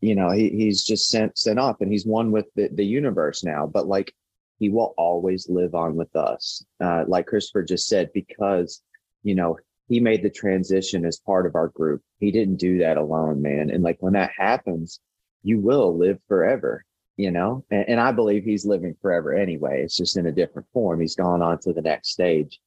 [0.00, 3.44] you know he, he's just sent sent off and he's one with the, the universe
[3.44, 3.66] now.
[3.66, 4.12] But like
[4.60, 6.64] he will always live on with us.
[6.80, 8.82] Uh, like Christopher just said, because,
[9.22, 9.56] you know,
[9.88, 12.02] he made the transition as part of our group.
[12.18, 13.70] He didn't do that alone, man.
[13.70, 15.00] And like when that happens,
[15.42, 16.84] you will live forever,
[17.16, 17.64] you know?
[17.70, 19.82] And, and I believe he's living forever anyway.
[19.82, 21.00] It's just in a different form.
[21.00, 22.60] He's gone on to the next stage.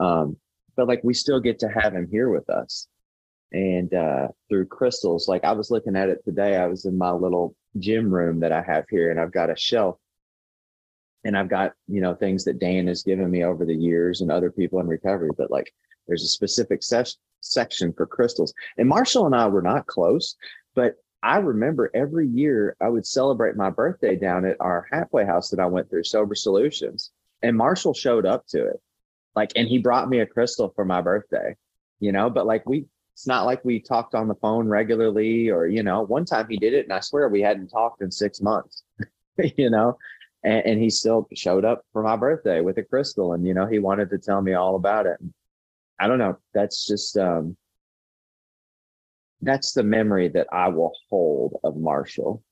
[0.00, 0.38] Um,
[0.76, 2.88] but like we still get to have him here with us.
[3.52, 7.12] And uh, through crystals, like I was looking at it today, I was in my
[7.12, 9.98] little gym room that I have here, and I've got a shelf
[11.24, 14.30] and I've got, you know, things that Dan has given me over the years and
[14.30, 15.72] other people in recovery, but like
[16.06, 18.52] there's a specific ses- section for crystals.
[18.76, 20.36] And Marshall and I were not close,
[20.74, 25.48] but I remember every year I would celebrate my birthday down at our halfway house
[25.50, 27.12] that I went through, Sober Solutions.
[27.42, 28.80] And Marshall showed up to it.
[29.34, 31.56] Like, and he brought me a crystal for my birthday,
[31.98, 35.66] you know, but like we, it's not like we talked on the phone regularly or,
[35.66, 38.40] you know, one time he did it and I swear we hadn't talked in six
[38.40, 38.82] months,
[39.56, 39.96] you know,
[40.44, 43.66] and, and he still showed up for my birthday with a crystal and you know
[43.66, 45.18] he wanted to tell me all about it.
[45.98, 46.36] I don't know.
[46.52, 47.56] That's just um
[49.42, 52.42] that's the memory that i will hold of marshall.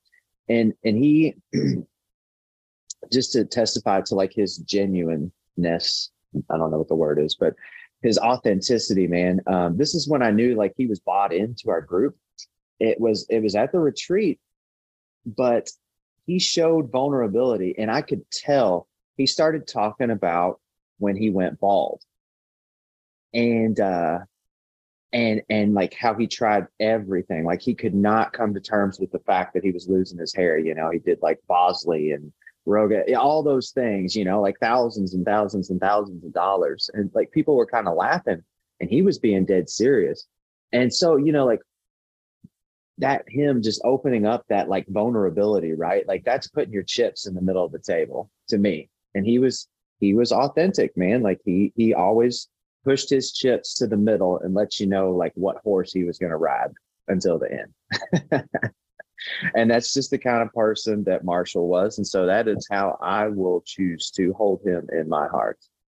[0.48, 1.36] And and he
[3.12, 6.10] just to testify to like his genuineness
[6.50, 7.54] i don't know what the word is but
[8.02, 9.40] his authenticity man.
[9.46, 12.16] Um this is when i knew like he was bought into our group.
[12.80, 14.40] It was it was at the retreat
[15.24, 15.70] but
[16.26, 18.86] he showed vulnerability and i could tell
[19.16, 20.60] he started talking about
[20.98, 22.00] when he went bald.
[23.34, 24.20] And uh
[25.12, 27.44] and and like how he tried everything.
[27.44, 30.34] Like he could not come to terms with the fact that he was losing his
[30.34, 30.90] hair you know?
[30.90, 32.32] He did like bosley and
[32.66, 34.40] Rogaine all those things you know?
[34.40, 36.88] Like thousands and thousands and thousands of dollars.
[36.94, 38.42] And like people were kind of laughing
[38.80, 40.26] and he was being dead serious.
[40.72, 41.60] And so you know like
[43.02, 46.06] that him just opening up that like vulnerability, right?
[46.06, 48.90] Like that's putting your chips in the middle of the table to me.
[49.14, 49.68] And he was
[49.98, 51.20] he was authentic, man.
[51.20, 52.48] Like he he always
[52.84, 56.18] pushed his chips to the middle and let you know like what horse he was
[56.18, 56.70] going to ride
[57.08, 58.48] until the end.
[59.54, 61.98] and that's just the kind of person that Marshall was.
[61.98, 65.58] And so that is how I will choose to hold him in my heart.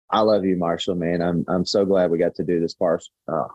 [0.09, 1.21] I love you, Marshall, man.
[1.21, 3.47] I'm I'm so glad we got to do this par- uh,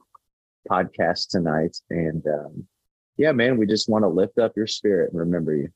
[0.70, 1.78] podcast tonight.
[1.88, 2.66] And um,
[3.18, 5.68] yeah, man, we just want to lift up your spirit and remember you.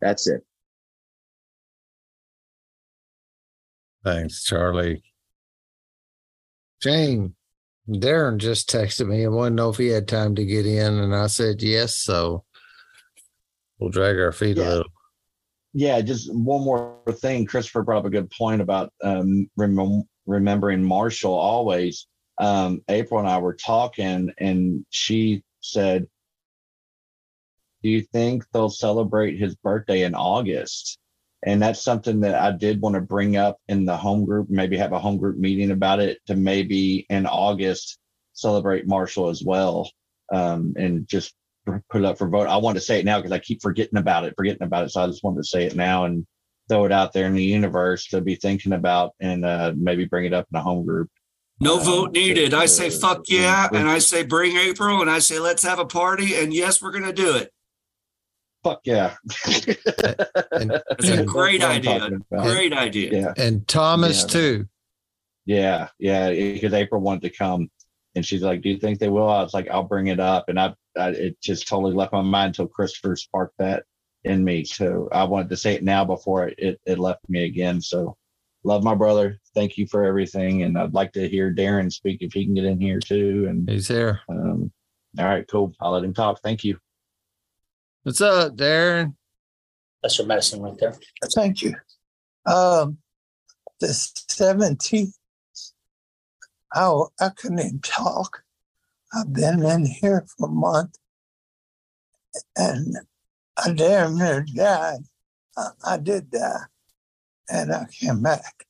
[0.00, 0.42] That's it.
[4.04, 5.02] Thanks, Charlie.
[6.80, 7.34] Jane,
[7.88, 10.98] Darren just texted me and wanted to know if he had time to get in,
[10.98, 11.96] and I said yes.
[11.98, 12.44] So
[13.78, 14.64] we'll drag our feet Yeah.
[14.64, 14.92] a little.
[15.72, 17.46] yeah, just one more thing.
[17.46, 22.06] Christopher brought up a good point about um, remem- remembering Marshall always.
[22.38, 26.06] Um, April and I were talking, and she said,
[27.86, 30.98] Do you think they'll celebrate his birthday in August?
[31.44, 34.76] And that's something that I did want to bring up in the home group, maybe
[34.76, 38.00] have a home group meeting about it to maybe in August
[38.32, 39.88] celebrate Marshall as well
[40.32, 42.48] um, and just put it up for vote.
[42.48, 44.90] I want to say it now because I keep forgetting about it, forgetting about it.
[44.90, 46.26] So I just wanted to say it now and
[46.68, 50.24] throw it out there in the universe to be thinking about and uh, maybe bring
[50.24, 51.08] it up in a home group.
[51.60, 52.52] No Uh, vote needed.
[52.52, 55.86] I say fuck yeah, and I say bring April, and I say let's have a
[55.86, 57.52] party, and yes, we're gonna do it.
[58.66, 59.14] Fuck yeah.
[60.52, 62.52] And, It's a and, great That's what I'm idea.
[62.54, 63.10] Great idea.
[63.12, 63.34] Yeah.
[63.36, 64.26] and Thomas Yeah.
[64.28, 64.68] too.
[65.44, 67.70] Yeah, yeah, because April wanted to come,
[68.16, 70.48] and she's like, "Do you think they will?" I was like, "I'll bring it up,"
[70.48, 73.84] and I, I it just totally left my mind until Christopher sparked that
[74.24, 74.64] in me.
[74.64, 77.80] So I wanted to say it now before it it, it left me again.
[77.80, 78.16] So
[78.64, 79.38] love my brother.
[79.54, 82.64] Thank you for everything, and I'd like to hear Darren speak if he can get
[82.64, 83.46] in here too.
[83.48, 84.22] And He's here.
[84.28, 84.72] um,
[85.16, 85.72] all right, cool.
[85.80, 86.40] I'll let him talk.
[86.42, 86.76] Thank you.
[88.06, 89.16] What's up, Darren?
[90.00, 90.94] That's your medicine right there.
[91.34, 91.74] Thank you.
[92.46, 92.98] Um,
[93.80, 95.16] the seventeenth,
[96.76, 98.44] oh, I couldn't even talk.
[99.12, 100.96] I've been in here for a month
[102.56, 102.96] and
[103.56, 105.00] I damn near died.
[105.56, 106.60] I, I did die
[107.50, 108.66] and I came back.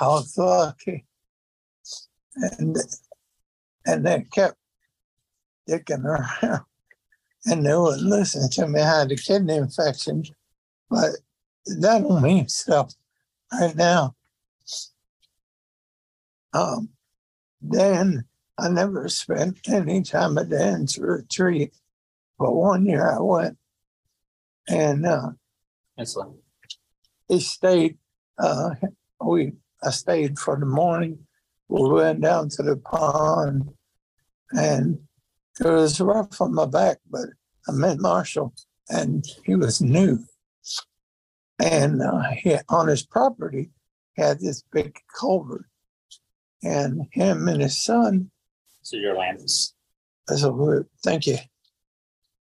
[0.00, 1.06] I was lucky.
[2.34, 2.76] And,
[3.86, 4.56] and they kept
[5.70, 6.64] dicking around
[7.46, 8.80] and they wouldn't listen to me.
[8.80, 10.24] I had a kidney infection,
[10.90, 11.10] but
[11.66, 12.92] that don't mean stuff
[13.52, 14.14] right now.
[16.52, 16.90] Um,
[17.66, 18.24] Dan,
[18.58, 21.74] I never spent any time at Dan's retreat,
[22.38, 23.58] but one year I went,
[24.68, 25.30] and uh,
[25.98, 26.36] Insulin.
[27.28, 27.98] he stayed.
[28.38, 28.70] Uh,
[29.24, 29.52] we
[29.82, 31.26] I stayed for the morning.
[31.68, 33.70] We went down to the pond,
[34.52, 35.05] and
[35.60, 37.26] it was rough on my back, but
[37.68, 38.54] I met Marshall,
[38.88, 40.18] and he was new.
[41.58, 43.70] And uh, he, on his property,
[44.16, 45.64] had this big culvert,
[46.62, 48.30] and him and his son.
[48.82, 49.74] So your Landis.
[50.28, 50.86] That's a word.
[51.04, 51.38] Thank you.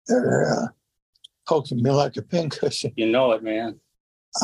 [0.08, 0.68] They're uh,
[1.48, 3.80] poking me like a pincushion You know it, man.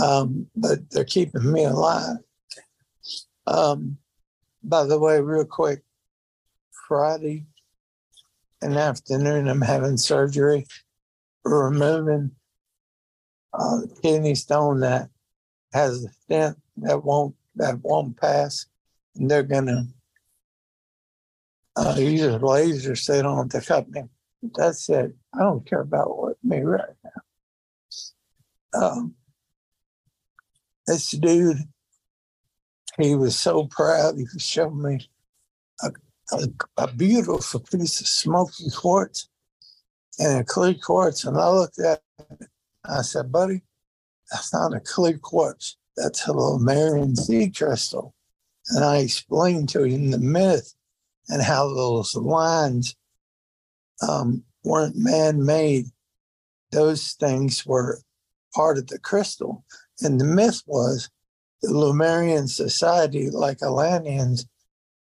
[0.01, 2.17] um, but they're keeping me alive.
[3.47, 3.97] Um,
[4.63, 5.83] by the way, real quick,
[6.87, 7.45] Friday
[8.61, 10.65] the afternoon, I'm having surgery,
[11.43, 12.31] removing
[13.53, 15.09] a kidney stone that
[15.73, 18.65] has a stent that won't that won't pass,
[19.15, 19.87] and they're gonna
[21.75, 24.03] uh, use a laser set on to cut me.
[24.55, 25.13] That's it.
[25.33, 28.81] I don't care about what me right now.
[28.81, 29.15] Um,
[30.87, 31.57] this dude,
[32.97, 34.15] he was so proud.
[34.15, 35.09] He showed me
[35.83, 35.91] a,
[36.77, 39.29] a, beautiful piece of smoky quartz
[40.19, 41.25] and a clear quartz.
[41.25, 42.47] And I looked at it.
[42.85, 43.61] I said, buddy,
[44.31, 45.77] that's not a clear quartz.
[45.97, 48.13] That's a Lemurian seed crystal.
[48.69, 50.73] And I explained to him the myth
[51.27, 52.95] and how those lines
[54.07, 55.85] um, weren't man made.
[56.71, 58.01] Those things were
[58.53, 59.63] part of the crystal.
[60.01, 61.09] And the myth was
[61.61, 64.45] the Lemurian society, like Atlanteans,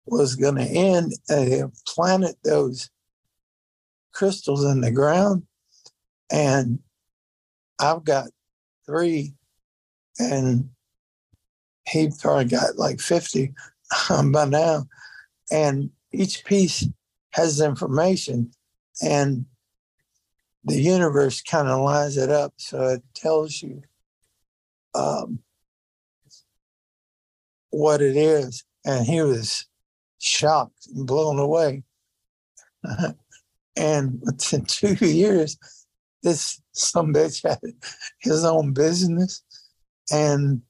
[0.07, 2.91] was going to end and they planted those
[4.13, 5.45] crystals in the ground.
[6.31, 6.79] And
[7.81, 8.29] I've got
[8.87, 9.35] three,
[10.19, 10.71] and
[11.89, 13.53] he probably got like 50
[14.33, 14.87] by now.
[15.51, 16.89] And each piece
[17.33, 18.53] has information,
[19.03, 19.45] and
[20.65, 23.83] the universe kind of lines it up so it tells you
[24.95, 25.41] um,
[27.71, 28.65] what it is.
[28.87, 29.67] And he was
[30.25, 31.83] shocked and blown away.
[33.77, 35.59] And within two years,
[36.23, 37.61] this some bitch had
[38.21, 39.43] his own business
[40.11, 40.63] and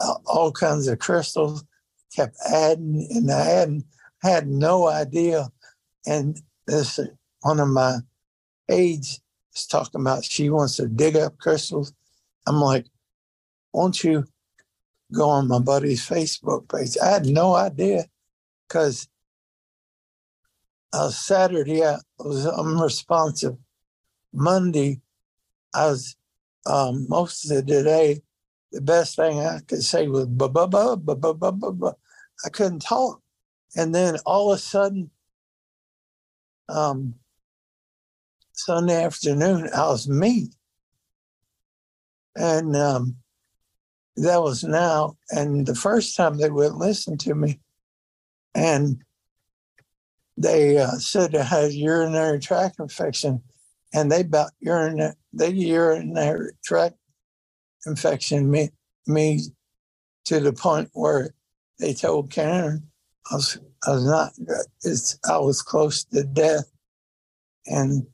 [0.00, 1.64] uh, all kinds of crystals
[2.14, 3.84] kept adding and I hadn't
[4.22, 5.48] had no idea.
[6.06, 6.98] And this
[7.40, 7.98] one of my
[8.68, 9.20] aides
[9.54, 11.92] is talking about she wants to dig up crystals.
[12.46, 12.86] I'm like,
[13.72, 14.24] won't you
[15.12, 16.96] go on my buddy's Facebook page?
[17.02, 18.06] I had no idea
[18.74, 19.08] because
[20.92, 23.56] uh, Saturday I was unresponsive.
[24.32, 25.00] Monday,
[25.72, 26.16] I was
[26.66, 28.20] um, most of the day.
[28.72, 31.94] The best thing I could say was "ba ba ba ba ba ba ba." ba."
[32.44, 33.22] I couldn't talk,
[33.76, 35.08] and then all of a sudden,
[36.68, 37.14] um,
[38.54, 40.50] Sunday afternoon, I was me,
[42.34, 43.18] and um,
[44.16, 45.16] that was now.
[45.30, 47.60] And the first time they would listen to me,
[48.54, 49.02] and
[50.36, 53.42] they uh, said I had urinary tract infection,
[53.92, 56.96] and they about urinary they urinary tract
[57.86, 58.70] infection me
[59.06, 59.40] me
[60.24, 61.34] to the point where
[61.78, 62.88] they told Karen
[63.30, 64.32] I was I was not
[64.82, 66.70] it's I was close to death,
[67.66, 68.06] and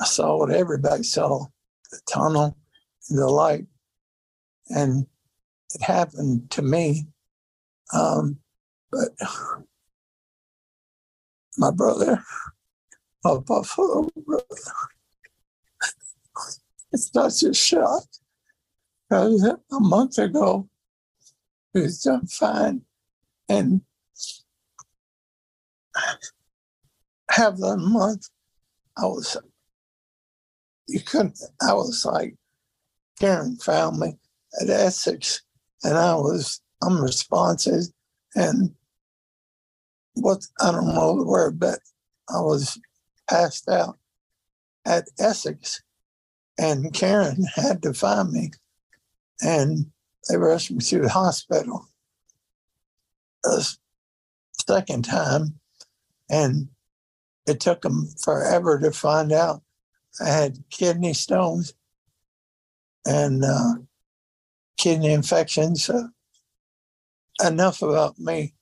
[0.00, 1.46] I saw what everybody saw
[1.90, 2.56] the tunnel,
[3.08, 3.66] the light,
[4.68, 5.06] and
[5.74, 7.06] it happened to me.
[7.92, 8.38] Um,
[8.94, 9.28] but
[11.58, 12.22] my brother,
[13.24, 14.44] my buffalo brother,
[16.92, 18.04] it's not a shock.
[19.08, 20.68] Because a month ago,
[21.72, 22.82] he was done fine.
[23.48, 23.82] And
[27.30, 28.28] half the month,
[28.96, 29.36] I was,
[30.88, 32.36] you couldn't, I was like,
[33.20, 34.14] Karen found me
[34.60, 35.42] at Essex,
[35.82, 37.84] and I was unresponsive.
[38.34, 38.74] And
[40.14, 41.78] what, I don't know the word, but
[42.28, 42.78] I was
[43.28, 43.98] passed out
[44.86, 45.82] at Essex,
[46.58, 48.52] and Karen had to find me,
[49.42, 49.86] and
[50.28, 51.86] they rushed me to the hospital.
[53.42, 53.76] The
[54.66, 55.58] second time,
[56.30, 56.68] and
[57.46, 59.62] it took them forever to find out
[60.20, 61.74] I had kidney stones
[63.04, 63.74] and uh,
[64.78, 65.84] kidney infections.
[65.84, 66.08] So
[67.44, 68.54] enough about me.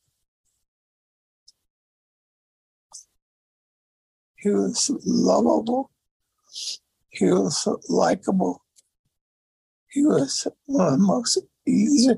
[4.43, 5.93] He was lovable.
[7.11, 8.65] He was likable.
[9.89, 12.15] He was one of the most easy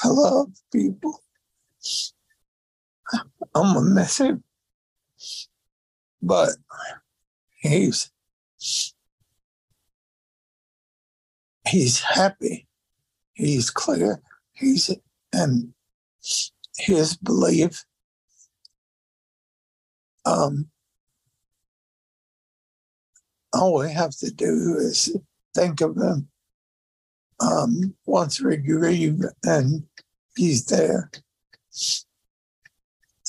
[0.00, 1.22] to love people.
[3.54, 4.42] I'm gonna miss him,
[6.20, 6.50] but
[7.60, 8.10] he's
[11.68, 12.66] he's happy.
[13.34, 14.20] He's clear.
[14.54, 14.90] He's
[15.32, 15.72] and
[16.76, 17.84] his belief.
[20.26, 20.70] Um,
[23.54, 25.16] all we have to do is
[25.54, 26.28] think of him
[27.40, 29.84] um, once we grieve and
[30.36, 31.10] he's there.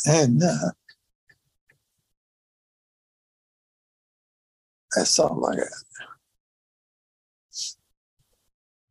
[0.06, 0.72] And uh,
[4.96, 5.68] that's all I got.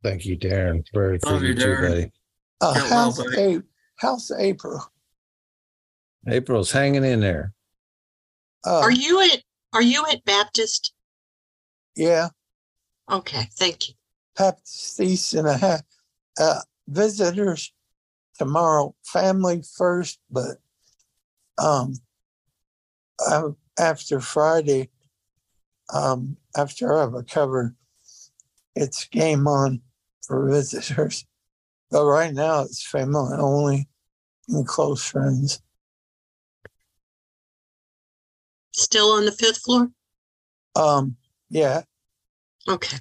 [0.03, 0.85] Thank you, Darren.
[0.93, 2.11] Very for Love you you, too, buddy.
[2.61, 3.55] Uh, Get well, buddy.
[3.55, 3.63] A-
[3.97, 4.81] how's April?
[6.27, 7.53] April's hanging in there.
[8.65, 9.41] Uh, Are you at,
[9.73, 10.93] are you at Baptist?
[11.95, 12.29] Yeah,
[13.11, 13.93] Okay, thank you.
[14.37, 15.83] Baptiste and I have
[16.39, 17.71] uh, visitors
[18.37, 18.95] tomorrow.
[19.05, 20.57] Family first, but
[21.57, 21.93] um,
[23.25, 23.49] uh,
[23.79, 24.89] after Friday,
[25.93, 27.75] um, after I recover,
[28.75, 29.81] it's game on
[30.25, 31.25] for visitors.
[31.91, 33.87] But right now, it's family only
[34.49, 35.61] and close friends.
[38.71, 39.91] Still on the fifth floor?
[40.75, 41.15] Um,
[41.49, 41.81] yeah,
[42.67, 42.97] Okay,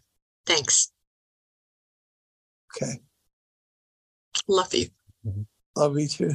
[0.47, 0.93] thanks.
[2.77, 3.01] okay.
[4.47, 4.89] Love you.
[5.77, 6.35] Love you too.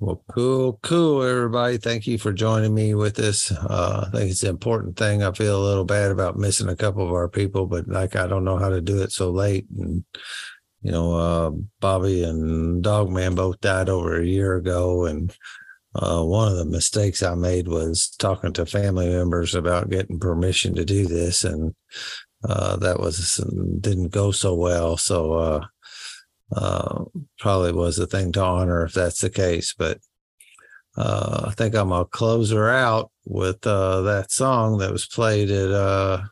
[0.00, 1.76] Well, cool, cool, everybody.
[1.78, 3.50] Thank you for joining me with this.
[3.50, 5.22] Uh, I think it's an important thing.
[5.22, 8.26] I feel a little bad about missing a couple of our people, but like I
[8.28, 9.66] don't know how to do it so late.
[9.76, 10.04] And
[10.82, 15.34] you know, uh, Bobby and Dogman both died over a year ago, and
[15.94, 20.74] uh, one of the mistakes I made was talking to family members about getting permission
[20.74, 21.74] to do this, and
[22.44, 23.36] uh, that was
[23.80, 24.96] didn't go so well.
[24.96, 25.32] So.
[25.32, 25.66] Uh,
[26.54, 27.04] uh,
[27.38, 29.74] probably was a thing to honor if that's the case.
[29.76, 29.98] But
[30.96, 35.50] uh, I think I'm gonna close her out with uh, that song that was played
[35.50, 35.70] at.
[35.70, 36.22] Uh,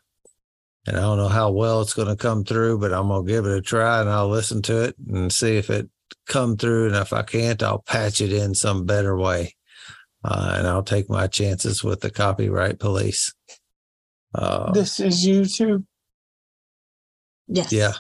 [0.89, 3.45] and I don't know how well it's going to come through, but I'm gonna give
[3.45, 5.91] it a try and I'll listen to it and see if it
[6.29, 6.87] come through.
[6.89, 9.55] And if I can't, I'll patch it in some better way.
[10.25, 13.33] uh, and I'll take my chances with the copyright police.
[14.35, 15.85] Uh, This is YouTube.
[17.49, 17.73] Yes.
[17.73, 17.93] yeah,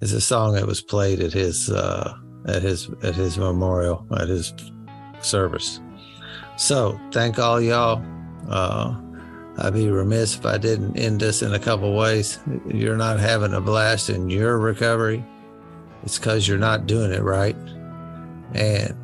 [0.00, 2.14] it's a song that was played at his uh,
[2.46, 4.54] at his at his memorial at his
[5.20, 5.80] service.
[6.56, 8.00] So thank all y'all.
[8.48, 9.00] Uh,
[9.58, 12.38] I'd be remiss if I didn't end this in a couple ways.
[12.68, 15.24] You're not having a blast in your recovery.
[16.02, 17.56] It's because you're not doing it right.
[18.54, 18.94] And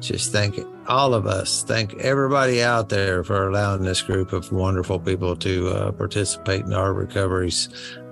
[0.00, 0.58] just thank
[0.88, 5.68] all of us, thank everybody out there for allowing this group of wonderful people to
[5.68, 7.68] uh, participate in our recoveries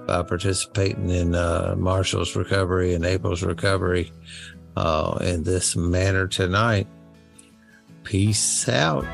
[0.07, 4.13] by participating in uh, Marshall's recovery and April's recovery
[4.77, 6.87] uh, in this manner tonight.
[8.05, 9.05] Peace out.